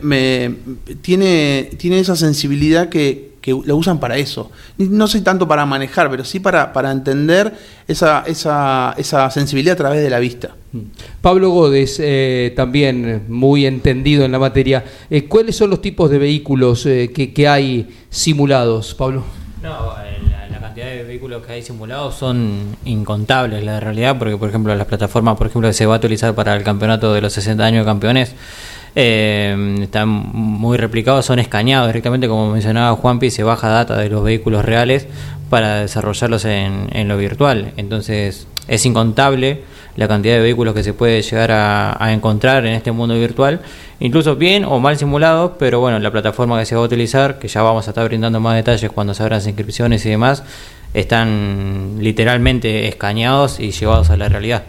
me, 0.02 0.54
tiene, 1.00 1.70
tiene 1.78 2.00
esa 2.00 2.16
sensibilidad 2.16 2.88
que, 2.88 3.30
que 3.40 3.52
lo 3.52 3.76
usan 3.76 3.98
para 3.98 4.18
eso. 4.18 4.50
No 4.76 5.06
sé 5.06 5.22
tanto 5.22 5.48
para 5.48 5.64
manejar, 5.64 6.10
pero 6.10 6.24
sí 6.24 6.40
para, 6.40 6.72
para 6.72 6.90
entender 6.90 7.54
esa, 7.88 8.24
esa, 8.26 8.94
esa 8.98 9.30
sensibilidad 9.30 9.74
a 9.74 9.78
través 9.78 10.02
de 10.02 10.10
la 10.10 10.18
vista. 10.18 10.54
Mm. 10.72 10.78
Pablo 11.20 11.50
Godes, 11.50 11.98
eh, 12.02 12.52
también 12.54 13.24
muy 13.28 13.66
entendido 13.66 14.24
en 14.24 14.32
la 14.32 14.38
materia. 14.38 14.84
Eh, 15.08 15.24
¿Cuáles 15.24 15.56
son 15.56 15.70
los 15.70 15.80
tipos 15.80 16.10
de 16.10 16.18
vehículos 16.18 16.82
que, 16.82 17.32
que, 17.34 17.48
hay 17.48 17.88
simulados, 18.10 18.94
Pablo? 18.94 19.24
No, 19.62 19.94
vehículos 21.06 21.44
que 21.44 21.52
hay 21.52 21.62
simulados 21.62 22.14
son 22.14 22.76
incontables, 22.84 23.64
la 23.64 23.80
realidad, 23.80 24.18
porque 24.18 24.36
por 24.36 24.48
ejemplo 24.48 24.74
las 24.74 24.86
plataformas 24.86 25.36
por 25.36 25.46
ejemplo 25.46 25.68
que 25.68 25.74
se 25.74 25.86
va 25.86 25.94
a 25.94 25.98
utilizar 25.98 26.34
para 26.34 26.56
el 26.56 26.62
campeonato 26.62 27.12
de 27.12 27.20
los 27.20 27.32
60 27.32 27.64
años 27.64 27.84
de 27.84 27.90
campeones 27.90 28.34
eh, 28.96 29.76
están 29.82 30.08
muy 30.08 30.76
replicados, 30.76 31.26
son 31.26 31.38
escaneados 31.38 31.88
directamente, 31.88 32.28
como 32.28 32.50
mencionaba 32.50 32.96
Juanpi, 32.96 33.30
se 33.30 33.42
baja 33.42 33.68
data 33.68 33.96
de 33.96 34.08
los 34.08 34.24
vehículos 34.24 34.64
reales 34.64 35.06
para 35.48 35.80
desarrollarlos 35.80 36.44
en, 36.44 36.88
en 36.92 37.08
lo 37.08 37.16
virtual. 37.16 37.72
Entonces 37.76 38.46
es 38.68 38.86
incontable 38.86 39.62
la 39.96 40.08
cantidad 40.08 40.36
de 40.36 40.40
vehículos 40.40 40.74
que 40.74 40.82
se 40.82 40.94
puede 40.94 41.20
llegar 41.22 41.50
a, 41.52 42.12
encontrar 42.12 42.64
en 42.64 42.74
este 42.74 42.92
mundo 42.92 43.14
virtual, 43.14 43.60
incluso 43.98 44.36
bien 44.36 44.64
o 44.64 44.78
mal 44.80 44.96
simulados, 44.96 45.52
pero 45.58 45.80
bueno, 45.80 45.98
la 45.98 46.10
plataforma 46.10 46.58
que 46.58 46.66
se 46.66 46.74
va 46.74 46.82
a 46.82 46.84
utilizar, 46.84 47.38
que 47.38 47.48
ya 47.48 47.62
vamos 47.62 47.86
a 47.86 47.90
estar 47.90 48.06
brindando 48.06 48.40
más 48.40 48.56
detalles 48.56 48.90
cuando 48.90 49.12
se 49.14 49.22
abran 49.22 49.38
las 49.38 49.46
inscripciones 49.46 50.06
y 50.06 50.10
demás, 50.10 50.42
están 50.94 51.96
literalmente 51.98 52.88
escaneados 52.88 53.60
y 53.60 53.70
llevados 53.70 54.10
a 54.10 54.16
la 54.16 54.28
realidad. 54.28 54.64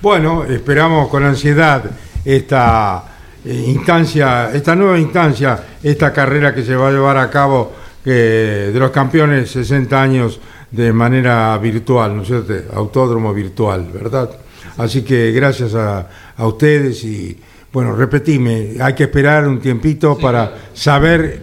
Bueno, 0.00 0.44
esperamos 0.44 1.08
con 1.08 1.24
ansiedad 1.24 1.84
esta 2.24 3.04
eh, 3.44 3.64
instancia, 3.68 4.50
esta 4.52 4.74
nueva 4.74 4.98
instancia, 4.98 5.62
esta 5.82 6.12
carrera 6.12 6.54
que 6.54 6.62
se 6.62 6.74
va 6.74 6.88
a 6.88 6.92
llevar 6.92 7.18
a 7.18 7.30
cabo 7.30 7.72
de 8.02 8.72
los 8.74 8.90
campeones 8.90 9.50
60 9.50 10.02
años 10.02 10.40
de 10.70 10.92
manera 10.92 11.56
virtual, 11.58 12.16
¿no 12.16 12.22
es 12.22 12.28
cierto? 12.28 12.54
Autódromo 12.74 13.34
virtual, 13.34 13.88
¿verdad? 13.92 14.30
Así 14.78 15.02
que 15.02 15.32
gracias 15.32 15.74
a, 15.74 16.08
a 16.36 16.46
ustedes 16.46 17.02
y, 17.04 17.36
bueno, 17.72 17.94
repetime, 17.94 18.76
hay 18.80 18.94
que 18.94 19.04
esperar 19.04 19.46
un 19.46 19.60
tiempito 19.60 20.16
para 20.16 20.52
saber 20.72 21.42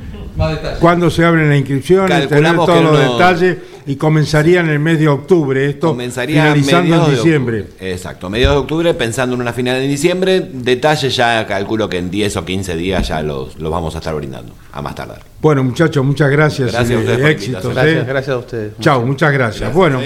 cuándo 0.79 1.09
se 1.09 1.25
abren 1.25 1.49
las 1.49 1.57
inscripciones, 1.57 2.27
tener 2.27 2.55
todos 2.55 2.83
los 2.83 2.99
detalles 2.99 3.57
y 3.87 3.95
comenzaría 3.95 4.59
en 4.59 4.69
el 4.69 4.79
mes 4.79 4.99
de 4.99 5.07
octubre, 5.07 5.65
esto 5.65 5.87
comenzaría 5.87 6.53
finalizando 6.53 7.05
en 7.05 7.15
diciembre. 7.15 7.65
exacto, 7.79 8.29
mediados 8.29 8.57
de 8.57 8.61
octubre, 8.61 8.93
pensando 8.93 9.35
en 9.35 9.41
una 9.41 9.53
final 9.53 9.77
en 9.77 9.89
diciembre, 9.89 10.41
detalles 10.53 11.15
ya 11.15 11.47
calculo 11.47 11.87
que 11.87 11.97
en 11.97 12.11
10 12.11 12.37
o 12.37 12.45
15 12.45 12.75
días 12.75 13.07
ya 13.07 13.21
los, 13.21 13.57
los 13.57 13.71
vamos 13.71 13.95
a 13.95 13.99
estar 13.99 14.13
brindando, 14.13 14.53
a 14.73 14.81
más 14.81 14.93
tardar. 14.93 15.21
Bueno 15.41 15.63
muchachos, 15.63 16.05
muchas 16.05 16.29
gracias. 16.29 16.73
Gracias 16.73 16.97
a 16.97 16.99
ustedes. 16.99 17.29
éxitos, 17.29 17.73
gracias, 17.73 18.07
gracias 18.07 18.35
a 18.35 18.37
ustedes. 18.37 18.73
Chao, 18.81 19.05
muchas 19.05 19.31
gracias. 19.31 19.73
bueno. 19.73 20.01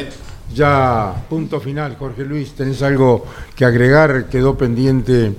Ya, 0.53 1.25
punto 1.29 1.61
final, 1.61 1.95
Jorge 1.97 2.25
Luis, 2.25 2.51
¿tenés 2.51 2.81
algo 2.81 3.23
que 3.55 3.63
agregar? 3.63 4.27
Quedó 4.29 4.57
pendiente 4.57 5.33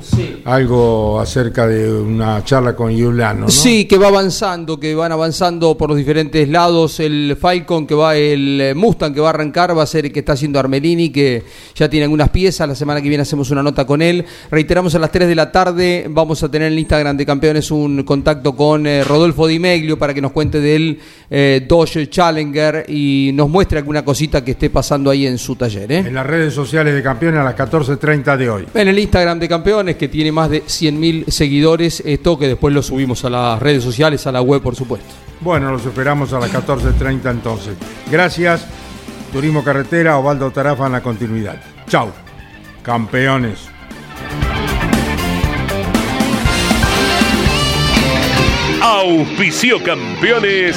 algo 0.44 1.20
acerca 1.20 1.66
de 1.66 1.92
una 1.92 2.42
charla 2.44 2.74
con 2.74 2.90
Yulano, 2.90 3.42
¿no? 3.42 3.48
Sí, 3.50 3.84
que 3.84 3.98
va 3.98 4.08
avanzando, 4.08 4.80
que 4.80 4.94
van 4.94 5.12
avanzando 5.12 5.76
por 5.76 5.90
los 5.90 5.98
diferentes 5.98 6.48
lados. 6.48 6.98
El 7.00 7.36
Falcon 7.38 7.86
que 7.86 7.94
va, 7.94 8.16
el 8.16 8.72
Mustang 8.74 9.12
que 9.12 9.20
va 9.20 9.28
a 9.28 9.30
arrancar 9.30 9.76
va 9.76 9.82
a 9.82 9.86
ser 9.86 10.06
el 10.06 10.12
que 10.12 10.20
está 10.20 10.32
haciendo 10.32 10.58
Armelini, 10.58 11.10
que 11.10 11.42
ya 11.74 11.90
tiene 11.90 12.04
algunas 12.04 12.30
piezas. 12.30 12.66
La 12.66 12.74
semana 12.74 13.02
que 13.02 13.08
viene 13.08 13.22
hacemos 13.22 13.50
una 13.50 13.62
nota 13.62 13.84
con 13.84 14.00
él. 14.00 14.24
Reiteramos 14.50 14.94
a 14.94 14.98
las 14.98 15.12
3 15.12 15.28
de 15.28 15.34
la 15.34 15.52
tarde, 15.52 16.06
vamos 16.08 16.42
a 16.42 16.50
tener 16.50 16.68
en 16.68 16.74
el 16.74 16.78
Instagram 16.78 17.16
de 17.16 17.26
Campeones 17.26 17.70
un 17.70 18.02
contacto 18.04 18.56
con 18.56 18.86
eh, 18.86 19.04
Rodolfo 19.04 19.46
Di 19.46 19.58
Meglio 19.58 19.98
para 19.98 20.14
que 20.14 20.22
nos 20.22 20.32
cuente 20.32 20.60
del 20.60 20.98
eh, 21.28 21.66
Dodge 21.68 22.08
Challenger 22.08 22.86
y 22.88 23.30
nos 23.34 23.48
muestre 23.48 23.78
alguna 23.78 24.04
cosita 24.04 24.44
que 24.44 24.52
esté 24.52 24.70
pasando 24.70 25.01
ahí 25.10 25.26
en 25.26 25.38
su 25.38 25.56
taller. 25.56 25.90
¿eh? 25.90 25.98
En 25.98 26.14
las 26.14 26.26
redes 26.26 26.54
sociales 26.54 26.94
de 26.94 27.02
Campeones 27.02 27.40
a 27.40 27.44
las 27.44 27.56
14.30 27.56 28.36
de 28.36 28.50
hoy. 28.50 28.66
En 28.74 28.88
el 28.88 28.98
Instagram 28.98 29.38
de 29.38 29.48
Campeones, 29.48 29.96
que 29.96 30.08
tiene 30.08 30.32
más 30.32 30.50
de 30.50 30.62
100.000 30.64 31.28
seguidores, 31.28 32.02
esto 32.04 32.38
que 32.38 32.48
después 32.48 32.74
lo 32.74 32.82
subimos 32.82 33.24
a 33.24 33.30
las 33.30 33.60
redes 33.60 33.82
sociales, 33.82 34.26
a 34.26 34.32
la 34.32 34.42
web, 34.42 34.62
por 34.62 34.76
supuesto. 34.76 35.08
Bueno, 35.40 35.72
los 35.72 35.84
esperamos 35.84 36.32
a 36.32 36.40
las 36.40 36.52
14.30 36.52 37.30
entonces. 37.30 37.74
Gracias. 38.10 38.66
Turismo 39.32 39.64
Carretera, 39.64 40.18
Ovaldo 40.18 40.50
Tarafa 40.50 40.86
en 40.86 40.92
la 40.92 41.00
continuidad. 41.02 41.60
Chau. 41.88 42.10
Campeones. 42.82 43.58
Auspicio 48.82 49.82
Campeones. 49.82 50.76